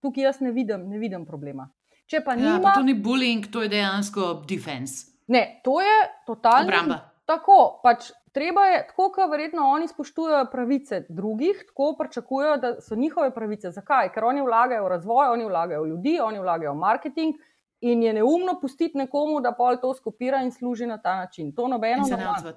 Tukaj 0.02 0.30
jaz 0.30 0.42
ne 0.46 0.54
vidim, 0.54 0.86
ne 0.90 1.02
vidim 1.02 1.26
problema. 1.26 1.72
Če 2.12 2.20
pa 2.24 2.36
ja, 2.36 2.58
nima. 2.58 2.60
Pa 2.66 2.74
to 2.76 2.84
ni 2.84 2.94
bullying, 2.94 3.48
to 3.48 3.62
je 3.64 3.70
dejansko 3.72 4.42
defense. 4.48 5.06
Ne, 5.32 5.62
to 5.64 5.80
je 5.80 5.96
totalno. 6.28 6.68
Obramba. 6.68 6.98
Tako, 7.24 7.58
pač 7.80 8.10
treba 8.36 8.66
je, 8.68 8.82
tako 8.90 9.06
kot 9.14 9.30
verjetno 9.30 9.64
oni 9.72 9.88
spoštujejo 9.88 10.42
pravice 10.52 11.04
drugih, 11.08 11.62
tako 11.70 11.94
pričakujejo, 11.98 12.56
da 12.60 12.72
so 12.84 12.98
njihove 12.98 13.30
pravice. 13.34 13.70
Zakaj? 13.72 14.10
Ker 14.12 14.26
oni 14.28 14.44
vlagajo 14.44 14.84
v 14.84 14.92
razvoj, 14.92 15.30
oni 15.36 15.48
vlagajo 15.48 15.86
v 15.86 15.94
ljudi, 15.94 16.18
oni 16.20 16.42
vlagajo 16.42 16.74
v 16.74 16.82
marketing. 16.82 17.40
In 17.82 18.02
je 18.02 18.12
neumno 18.14 18.58
pustiti 18.60 18.98
nekomu, 18.98 19.40
da 19.42 19.54
pol 19.58 19.80
to 19.82 19.90
skopira 19.94 20.42
in 20.44 20.52
služi 20.54 20.86
na 20.86 21.00
ta 21.02 21.16
način. 21.24 21.50
To 21.56 21.66
nobeno 21.68 22.04
ne 22.06 22.18
more. 22.20 22.52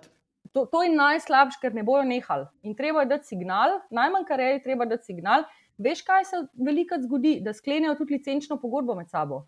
To, 0.53 0.65
to 0.71 0.83
je 0.83 0.91
najslabše, 0.93 1.57
ker 1.61 1.73
ne 1.73 1.83
bojo 1.83 2.03
nehali. 2.05 2.45
In 2.63 2.75
treba 2.75 3.01
je 3.01 3.09
dati 3.15 3.27
signal, 3.33 3.79
najmanj 3.89 4.27
kar 4.27 4.39
je, 4.39 4.59
treba 4.63 4.85
dati 4.85 5.09
signal, 5.09 5.47
Veš, 5.77 6.01
kaj 6.07 6.25
se 6.25 6.37
veliko 6.65 6.95
zgodi, 7.01 7.39
da 7.43 7.53
sklenijo 7.53 7.95
tudi 7.95 8.13
licenčno 8.13 8.59
pogodbo 8.61 8.95
med 8.95 9.09
sabo. 9.09 9.47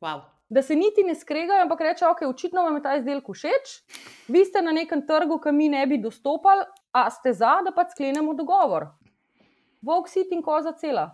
Wow. 0.00 0.20
Da 0.48 0.62
se 0.62 0.76
niti 0.76 1.02
ne 1.02 1.14
skregajo, 1.14 1.62
ampak 1.62 1.80
rečejo, 1.80 2.10
ok, 2.10 2.22
očitno 2.28 2.62
vam 2.62 2.76
je 2.76 2.82
ta 2.82 2.96
izdelek 2.96 3.30
všeč, 3.30 3.72
vi 4.28 4.44
ste 4.44 4.62
na 4.62 4.72
nekem 4.72 5.02
trgu, 5.06 5.40
ki 5.42 5.52
mi 5.52 5.68
ne 5.68 5.86
bi 5.86 5.98
dostopali, 5.98 6.66
a 6.92 7.10
ste 7.10 7.32
za, 7.32 7.60
da 7.64 7.72
pa 7.74 7.86
sklenemo 7.90 8.34
dogovor. 8.34 8.88
Vok 9.82 10.08
sit 10.08 10.30
in 10.32 10.42
koza 10.42 10.72
cela. 10.78 11.08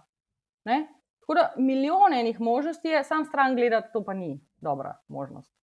Ne? 0.65 0.87
Tako 1.21 1.35
da 1.35 1.53
milijone 1.57 2.21
enih 2.21 2.41
možnosti 2.41 2.89
je, 2.89 3.05
sam 3.05 3.25
stran 3.25 3.57
gledati, 3.57 3.89
to 3.93 4.05
pa 4.05 4.15
ni 4.15 4.41
dobra 4.61 4.97
možnost. 5.09 5.62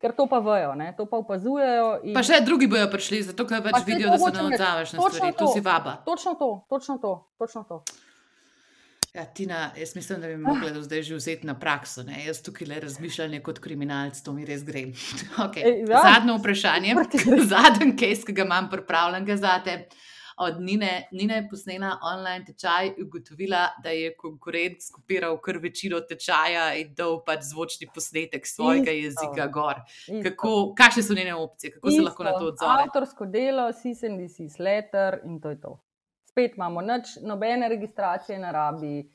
Ker 0.00 0.12
to 0.12 0.26
pa 0.28 0.38
vejo, 0.44 0.74
ne? 0.76 0.90
to 0.96 1.06
pa 1.08 1.16
opazujejo. 1.22 1.86
In... 2.04 2.12
Pa 2.16 2.20
še 2.26 2.42
drugi 2.44 2.68
bojo 2.68 2.88
prišli, 2.92 3.22
zato 3.30 3.46
ker 3.48 3.62
pač 3.64 3.80
vidijo, 3.86 4.12
da 4.12 4.18
se 4.20 4.32
ne 4.34 4.42
odzavaš 4.50 4.92
na 4.92 5.00
stvari. 5.00 5.32
To. 5.32 5.46
to 5.46 5.52
si 5.54 5.64
vaba. 5.64 5.96
Točno 6.04 6.34
to, 6.36 6.50
točno 6.68 6.98
to. 7.00 7.14
Točno 7.40 7.64
to. 7.64 7.80
Ja, 9.16 9.24
Tina, 9.24 9.70
jaz 9.76 9.94
mislim, 9.96 10.20
da 10.20 10.28
bi 10.28 10.36
lahko 10.36 10.66
ah. 10.68 10.82
zdaj 10.82 11.02
že 11.02 11.16
vzeti 11.16 11.46
na 11.46 11.54
prakso. 11.58 12.02
Ne? 12.04 12.26
Jaz 12.26 12.42
tukaj 12.44 12.68
le 12.68 12.80
razmišljam 12.84 13.38
kot 13.42 13.58
kriminalec, 13.64 14.20
to 14.20 14.34
mi 14.36 14.44
res 14.44 14.64
gre. 14.64 14.90
Okay. 15.46 15.64
E, 15.64 15.72
ja. 15.88 16.02
Zadnje 16.04 16.36
vprašanje, 16.36 16.94
zadnji 17.54 17.94
case, 17.96 18.26
ki 18.28 18.36
ga 18.36 18.44
imam 18.44 18.68
pripravljen 18.70 19.32
za 19.40 19.56
te 19.64 19.86
od 20.36 20.60
Nine, 20.60 21.08
Nina 21.12 21.34
je 21.34 21.48
posnela 21.48 21.98
online 22.02 22.44
tečaj 22.44 22.86
in 22.86 23.06
ugotovila, 23.06 23.68
da 23.82 23.90
je 23.90 24.12
konkurent 24.16 24.82
skupiral 24.82 25.38
kar 25.40 25.58
večino 25.62 26.00
tečaja 26.00 26.66
in 26.76 26.92
dal 26.94 27.22
pač 27.24 27.46
zvočni 27.50 27.88
posnetek 27.94 28.46
svojega 28.46 28.92
Isto. 28.92 29.24
jezika 29.24 29.46
gor. 29.52 29.80
Kako, 30.22 30.74
kakšne 30.76 31.02
so 31.02 31.16
njene 31.16 31.34
opcije, 31.34 31.72
kako 31.72 31.88
Isto. 31.88 32.00
se 32.00 32.04
lahko 32.04 32.24
na 32.24 32.38
to 32.38 32.52
odzove? 32.52 32.82
Avtorsko 32.84 33.26
delo, 33.26 33.70
CSNDC, 33.72 34.52
Slater 34.56 35.20
in 35.24 35.40
to 35.40 35.50
je 35.50 35.60
to. 35.60 35.78
Spet 36.28 36.56
imamo 36.56 36.80
nič, 36.80 37.16
nobene 37.22 37.68
registracije 37.68 38.38
na 38.38 38.52
rabi. 38.52 39.06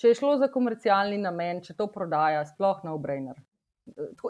Če 0.00 0.08
je 0.08 0.14
šlo 0.14 0.38
za 0.40 0.48
komercialni 0.48 1.18
namen, 1.20 1.60
če 1.62 1.76
to 1.76 1.86
prodaja, 1.92 2.46
sploh 2.48 2.80
na 2.84 2.94
obrainer. 2.96 3.36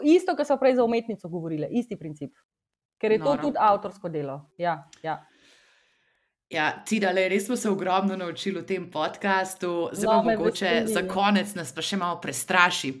Isto, 0.03 0.35
kar 0.35 0.45
so 0.45 0.57
prej 0.59 0.75
za 0.75 0.83
umetnico 0.83 1.29
govorili, 1.29 1.69
isti 1.71 1.95
princip. 1.95 2.35
Ker 2.99 3.11
je 3.11 3.19
Noro. 3.19 3.37
to 3.37 3.47
tudi 3.47 3.57
avtorsko 3.59 4.09
delo. 4.09 4.41
Ja, 4.57 4.83
ja. 5.03 5.21
Ja, 6.53 6.67
Tidale, 6.85 7.25
res 7.29 7.47
smo 7.47 7.55
se 7.57 7.69
ogromno 7.69 8.15
naučili 8.17 8.61
v 8.61 8.65
tem 8.65 8.83
podkastu, 8.91 9.89
zelo 9.93 10.19
no, 10.19 10.23
mogoče 10.23 10.83
za 10.85 11.01
konec 11.09 11.55
nas 11.57 11.71
pa 11.73 11.81
še 11.81 11.97
malo 11.97 12.19
prestraši. 12.21 12.91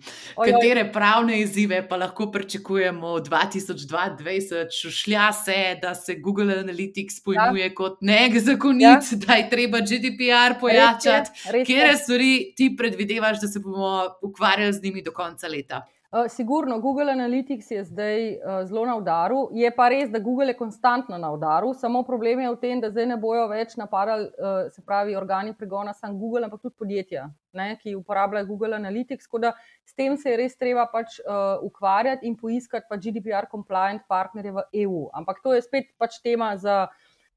Oj, 0.41 0.49
Katere 0.49 0.87
oj. 0.87 0.89
pravne 0.95 1.37
izzive 1.43 1.83
pa 1.87 1.99
lahko 2.01 2.31
pričakujemo 2.33 3.13
v 3.19 3.21
2022? 3.27 4.65
Šušlja 4.73 5.27
se, 5.37 5.59
da 5.81 5.93
se 5.95 6.17
Google 6.17 6.57
Analytics 6.63 7.21
pojmuje 7.25 7.67
ja. 7.69 7.75
kot 7.77 8.01
nezakonit, 8.01 9.11
ja. 9.11 9.21
da 9.27 9.37
je 9.37 9.49
treba 9.49 9.85
GDPR 9.85 10.57
pojačati. 10.59 11.45
Kje 11.65 11.97
stvari 12.01 12.33
ti 12.57 12.73
predvidevaš, 12.77 13.41
da 13.41 13.47
se 13.47 13.61
bomo 13.61 14.15
ukvarjali 14.21 14.73
z 14.73 14.83
njimi 14.83 15.05
do 15.05 15.13
konca 15.13 15.47
leta? 15.47 15.85
Uh, 16.13 16.27
sigurno, 16.29 16.79
Google 16.79 17.11
Analytics 17.11 17.71
je 17.71 17.83
zdaj 17.83 18.31
uh, 18.31 18.65
zelo 18.67 18.85
na 18.85 18.93
udaru. 18.95 19.47
Je 19.51 19.71
pa 19.73 19.87
res, 19.89 20.11
da 20.13 20.19
Google 20.19 20.51
je 20.51 20.57
konstantno 20.57 21.17
na 21.17 21.31
udaru, 21.33 21.71
samo 21.73 22.03
problem 22.05 22.43
je 22.43 22.51
v 22.51 22.59
tem, 22.61 22.81
da 22.81 22.91
zdaj 22.91 23.07
ne 23.09 23.17
bojo 23.17 23.47
več 23.49 23.73
napadali, 23.81 24.27
uh, 24.37 24.67
se 24.69 24.83
pravi, 24.85 25.15
organi 25.17 25.55
pregona, 25.57 25.89
samo 25.97 26.13
Google, 26.21 26.43
ampak 26.45 26.61
tudi 26.61 26.75
podjetja, 26.77 27.23
ne, 27.57 27.65
ki 27.81 27.95
uporabljajo 27.97 28.45
Google 28.45 28.77
Analytics. 28.77 29.25
Tako 29.25 29.41
da 29.41 29.55
s 29.89 29.97
tem 29.97 30.13
se 30.17 30.29
je 30.29 30.37
res 30.37 30.53
treba 30.53 30.85
pač 30.91 31.17
uh, 31.23 31.57
ukvarjati 31.65 32.29
in 32.29 32.37
poiskati 32.37 32.85
pač 32.93 33.07
GDPR 33.07 33.49
compliant 33.49 34.05
partnerje 34.05 34.53
v 34.53 34.67
EU. 34.85 35.07
Ampak 35.17 35.41
to 35.41 35.57
je 35.57 35.65
spet 35.65 35.95
pač 35.97 36.21
tema 36.21 36.53
za 36.61 36.83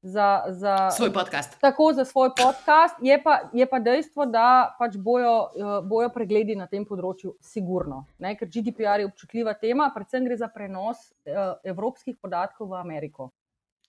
za, 0.01 0.43
za 0.47 0.91
svoj 0.91 1.13
podcast. 1.13 1.57
Tako 1.61 1.93
za 1.93 2.05
svoj 2.05 2.29
podcast. 2.37 2.95
Je 3.01 3.23
pa, 3.23 3.39
je 3.53 3.65
pa 3.65 3.79
dejstvo, 3.79 4.25
da 4.25 4.75
pač 4.79 4.97
bojo, 4.97 5.49
eh, 5.55 5.81
bojo 5.83 6.09
pregledi 6.13 6.55
na 6.55 6.67
tem 6.67 6.85
področju, 6.85 7.35
sigurno. 7.41 8.05
Ne? 8.19 8.35
Ker 8.37 8.47
GDPR 8.47 9.03
je 9.03 9.09
občutljiva 9.09 9.53
tema, 9.53 9.91
predvsem 9.95 10.25
gre 10.25 10.37
za 10.37 10.47
prenos 10.53 11.09
uh, 11.25 11.57
evropskih 11.63 12.17
podatkov 12.21 12.69
v 12.71 12.79
Ameriko 12.79 13.31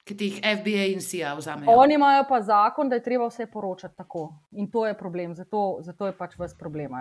ki 0.09 0.17
jih 0.25 0.39
FBI 0.43 0.93
in 0.93 1.03
CIA 1.05 1.35
vzamejo. 1.37 1.75
Oni 1.77 1.95
imajo 1.95 2.25
pa 2.29 2.41
zakon, 2.43 2.89
da 2.89 2.97
je 2.97 3.03
treba 3.05 3.27
vse 3.29 3.47
poročati 3.47 3.97
tako. 3.97 4.29
In 4.53 4.71
to 4.71 4.87
je 4.87 4.95
problem, 4.99 5.35
zato, 5.35 5.79
zato 5.85 6.07
je 6.07 6.17
pač 6.17 6.39
vse 6.39 6.57
problem. 6.59 6.97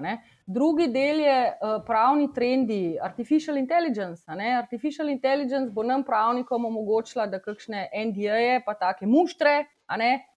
Drugi 0.46 0.88
del 0.92 1.24
je 1.24 1.38
uh, 1.48 1.78
pravni 1.86 2.28
trendi, 2.34 2.98
artificial 3.02 3.58
intelligence. 3.58 4.24
Artificial 4.58 5.10
intelligence 5.10 5.72
bo 5.72 5.84
nam 5.84 6.04
pravnikom 6.04 6.66
omogočila, 6.66 7.28
da 7.28 7.40
kakšne 7.40 7.88
NDA-je, 8.10 8.62
pa 8.66 8.76
take 8.76 9.08
muštre, 9.08 9.64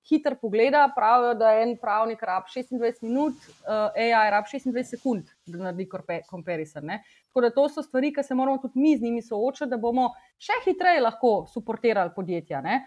hitro 0.09 0.37
pogleda, 0.41 0.89
pravijo, 0.95 1.35
da 1.35 1.53
en 1.63 1.77
pravnik 1.79 2.23
rab 2.23 2.45
26 2.49 3.03
minut, 3.03 3.35
uh, 3.67 3.91
AI 3.95 4.31
rab 4.31 4.45
26 4.45 4.97
sekund, 4.97 5.29
da 5.47 5.59
naredi 5.59 5.89
comparison. 6.31 6.91
Tako 7.31 7.45
da 7.47 7.51
to 7.55 7.69
so 7.71 7.83
stvari, 7.83 8.11
ki 8.15 8.25
se 8.27 8.35
moramo 8.35 8.59
tudi 8.59 8.81
mi 8.81 8.97
z 8.99 9.07
njimi 9.07 9.23
soočati, 9.23 9.71
da 9.71 9.79
bomo 9.79 10.09
še 10.39 10.57
hitreje 10.65 11.01
lahko 11.01 11.45
suportirali 11.47 12.11
podjetja. 12.17 12.59
Ne? 12.65 12.81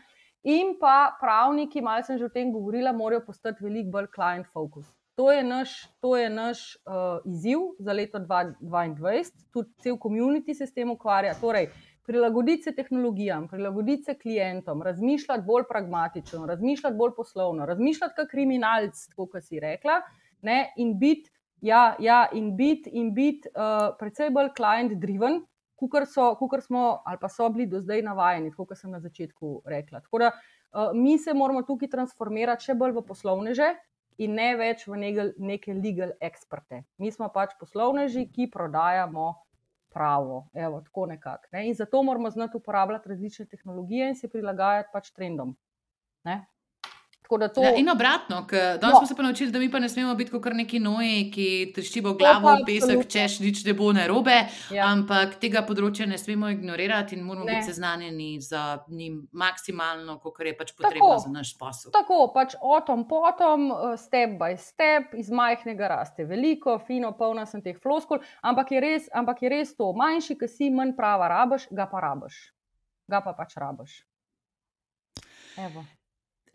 In 0.43 0.73
pa 0.79 1.13
pravniki, 1.21 1.81
malo 1.81 2.03
sem 2.03 2.19
že 2.19 2.27
o 2.27 2.33
tem 2.33 2.51
govorila, 2.51 2.91
morajo 2.91 3.23
postati 3.29 3.63
veliko 3.63 3.95
bolj 3.95 4.11
client 4.15 4.49
focus. 4.51 4.91
To 5.15 5.29
je 5.31 5.43
naš, 5.45 5.77
to 6.01 6.17
je 6.17 6.29
naš 6.29 6.61
uh, 6.89 7.21
izziv 7.29 7.61
za 7.79 7.93
leto 7.93 8.19
2022, 8.19 9.31
tudi 9.53 9.69
cel 9.79 9.95
komunity 9.95 10.55
se 10.57 10.67
s 10.67 10.73
tem 10.73 10.91
ukvarja. 10.91 11.35
Torej, 11.39 11.69
prilagoditi 12.03 12.63
se 12.63 12.73
tehnologijam, 12.75 13.47
prilagoditi 13.47 14.03
se 14.03 14.17
klientom, 14.19 14.81
razmišljati 14.81 15.45
bolj 15.47 15.63
pragmatično, 15.69 16.45
razmišljati 16.45 16.97
bolj 16.97 17.13
poslovno, 17.15 17.65
razmišljati 17.65 18.13
kot 18.17 18.31
kriminalc, 18.31 19.05
kot 19.15 19.37
si 19.41 19.59
rekla, 19.59 20.01
ne, 20.41 20.73
in 20.77 20.97
biti 20.99 21.31
Ja, 21.63 21.95
ja 21.99 22.27
in 22.35 22.55
biti 22.57 22.91
bit, 23.15 23.47
uh, 23.55 23.93
predvsej 23.99 24.33
bolj 24.35 24.51
client-driven, 24.57 25.39
kot 25.79 26.63
smo 26.63 27.01
ali 27.05 27.17
pa 27.21 27.29
so 27.29 27.49
bili 27.49 27.67
do 27.67 27.79
zdaj 27.79 28.01
navajeni, 28.01 28.51
kot 28.51 28.75
sem 28.75 28.91
na 28.91 28.99
začetku 28.99 29.61
rekla. 29.65 30.01
Tako 30.03 30.19
da 30.19 30.31
uh, 30.31 30.91
mi 30.93 31.17
se 31.17 31.33
moramo 31.33 31.63
tukaj 31.63 31.89
transformirati 31.89 32.67
še 32.67 32.75
bolj 32.75 32.97
v 32.99 33.05
poslovneže 33.07 33.69
in 34.17 34.35
ne 34.35 34.49
več 34.59 34.83
v 34.87 34.99
neke, 34.99 35.29
neke 35.39 35.73
legal 35.73 36.11
eksperte. 36.21 36.83
Mi 36.97 37.11
smo 37.11 37.29
pač 37.33 37.55
poslovneži, 37.59 38.27
ki 38.27 38.51
prodajamo 38.51 39.31
pravo, 39.93 40.49
Evo, 40.53 40.81
tako 40.81 41.05
nekako. 41.05 41.47
Ne? 41.51 41.67
In 41.67 41.75
zato 41.79 42.03
moramo 42.03 42.29
znati 42.29 42.57
uporabljati 42.57 43.09
različne 43.09 43.45
tehnologije 43.45 44.09
in 44.09 44.15
se 44.15 44.27
prilagajati 44.27 44.89
pač 44.93 45.11
trendom. 45.11 45.55
Ne? 46.25 46.41
To... 47.33 47.61
Ja, 47.63 47.73
in 47.75 47.89
obratno, 47.89 48.45
danes 48.51 48.93
no. 48.93 48.99
smo 48.99 49.07
se 49.07 49.15
pa 49.15 49.23
naučili, 49.23 49.51
da 49.51 49.59
mi 49.59 49.71
pa 49.71 49.79
ne 49.79 49.89
smemo 49.89 50.15
biti 50.15 50.31
kot 50.31 50.53
neki 50.53 50.79
noji, 50.79 51.31
ki 51.33 51.47
tršijo 51.75 52.13
glavo 52.19 52.53
v 52.55 52.65
pesek, 52.67 53.07
češ 53.09 53.39
nič 53.39 53.63
ne 53.65 53.73
bo 53.73 53.89
narobe, 53.93 54.35
ja. 54.73 54.89
ampak 54.91 55.37
tega 55.41 55.63
področja 55.65 56.05
ne 56.09 56.17
smemo 56.17 56.51
ignorirati 56.53 57.17
in 57.17 57.23
moramo 57.25 57.47
ne. 57.47 57.57
biti 57.57 57.71
seznanjeni 57.71 58.37
z 58.41 58.61
njim 58.93 59.23
maksimalno, 59.31 60.19
kot 60.21 60.39
je 60.45 60.53
pač 60.57 60.73
potrebno 60.77 61.09
tako, 61.09 61.23
za 61.25 61.33
naš 61.33 61.53
posel. 61.57 61.93
Tako, 61.95 62.19
pač 62.35 62.55
otom 62.61 63.07
potom, 63.09 63.69
eh, 63.71 63.97
step 63.97 64.37
by 64.39 64.53
step, 64.59 65.17
iz 65.17 65.31
majhnega 65.33 65.89
raste 65.95 66.27
veliko, 66.29 66.77
fino, 66.87 67.13
polna 67.17 67.47
sem 67.49 67.63
teh 67.65 67.79
floskul, 67.81 68.21
ampak 68.41 68.75
je 68.75 68.83
res, 68.83 69.09
ampak 69.13 69.43
je 69.43 69.53
res 69.53 69.75
to, 69.77 69.89
manjši, 69.97 70.37
ki 70.39 70.51
si 70.51 70.69
manj 70.73 70.95
prava 70.97 71.31
rabaš, 71.31 71.67
ga 71.71 71.89
pa 71.89 72.03
rabaš. 72.03 72.39
Ga 73.09 73.19
pa 73.25 73.33
pač 73.35 73.57
rabaš. 73.59 74.03
Evo. 75.57 75.83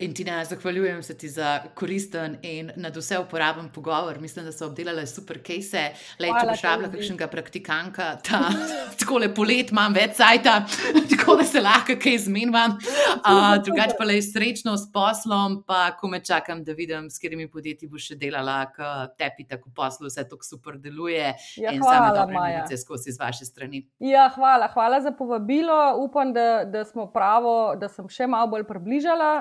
In 0.01 0.13
Tina, 0.13 0.45
zahvaljujem 0.45 1.03
se 1.03 1.17
ti 1.17 1.29
za 1.29 1.59
koristen 1.75 2.37
in 2.41 2.71
na 2.75 2.89
vse 2.95 3.19
uporaben 3.19 3.69
pogovor. 3.69 4.19
Mislim, 4.19 4.45
da 4.45 4.51
so 4.51 4.65
obdelali 4.65 5.07
super 5.07 5.41
kese. 5.43 5.81
Lej, 6.19 6.31
če 6.39 6.45
boš 6.47 6.61
rabila 6.63 6.89
kakšnega 6.93 7.27
praktikanka, 7.27 8.05
ta, 8.23 8.39
tako 9.01 9.19
lepo 9.19 9.43
let 9.43 9.73
imam 9.73 9.91
več 9.91 10.13
sajta, 10.15 10.53
tako 11.11 11.35
da 11.41 11.47
se 11.49 11.59
lahko 11.59 11.97
kaj 11.99 12.15
zmenjam. 12.29 12.77
Uh, 12.77 13.57
drugače 13.65 13.97
pa 13.99 14.07
le 14.07 14.21
srečno 14.23 14.77
s 14.79 14.87
poslom, 14.93 15.57
pa 15.67 15.81
ko 15.99 16.07
me 16.07 16.21
čakam, 16.23 16.63
da 16.63 16.77
vidim, 16.79 17.11
s 17.11 17.19
katerimi 17.19 17.49
podjetji 17.51 17.91
boš 17.91 18.07
še 18.13 18.19
delala, 18.23 18.61
k 18.71 18.87
tepi 19.19 19.49
tako 19.51 19.73
poslu, 19.75 20.07
vse 20.07 20.23
tako 20.31 20.47
super 20.47 20.79
deluje. 20.79 21.27
Ja, 21.59 21.75
in 21.75 21.83
same 21.83 22.15
dobre 22.15 22.39
novice 22.39 22.79
skozi 22.85 23.17
z 23.17 23.19
vaše 23.19 23.49
strani. 23.51 23.83
Ja, 23.99 24.29
hvala, 24.31 24.71
hvala 24.71 25.03
za 25.03 25.11
povabilo. 25.11 25.99
Upam, 26.07 26.31
da, 26.31 26.63
da 26.63 26.87
smo 26.87 27.09
pravo, 27.11 27.75
da 27.75 27.91
sem 27.91 28.07
še 28.07 28.31
malo 28.31 28.47
bolj 28.55 28.63
približala. 28.71 29.33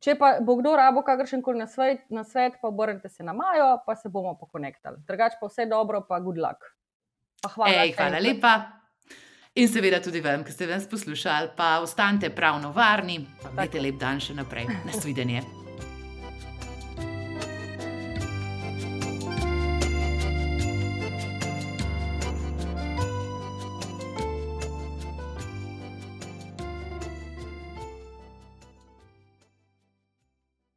Če 0.00 0.16
pa 0.16 0.38
bo 0.40 0.56
kdo 0.56 0.72
rabo 0.80 1.02
kakršen 1.04 1.42
koli 1.44 1.60
na 1.60 1.68
svet, 1.68 2.56
pa 2.62 2.68
obrnite 2.68 3.08
se 3.12 3.24
na 3.24 3.34
Majo, 3.36 3.82
pa 3.84 3.96
se 3.96 4.08
bomo 4.08 4.32
pokonektali. 4.40 5.02
Drugač 5.08 5.36
pa 5.40 5.50
vse 5.50 5.68
dobro, 5.68 6.00
pa 6.08 6.20
good 6.24 6.40
luck. 6.40 6.64
Pa 7.42 7.52
hvala, 7.52 7.84
Ej, 7.84 7.94
hvala 7.98 8.20
lepa. 8.20 8.54
In 9.60 9.68
seveda 9.68 10.00
tudi 10.00 10.22
vam, 10.24 10.44
ki 10.46 10.54
ste 10.54 10.68
vas 10.70 10.86
poslušali, 10.88 11.52
pa 11.56 11.80
ostanite 11.84 12.30
pravno 12.32 12.72
varni, 12.72 13.20
pa 13.42 13.52
imejte 13.52 13.82
lep 13.82 13.98
dan 14.00 14.22
še 14.22 14.38
naprej. 14.38 14.70
Nasvidenje. 14.86 15.59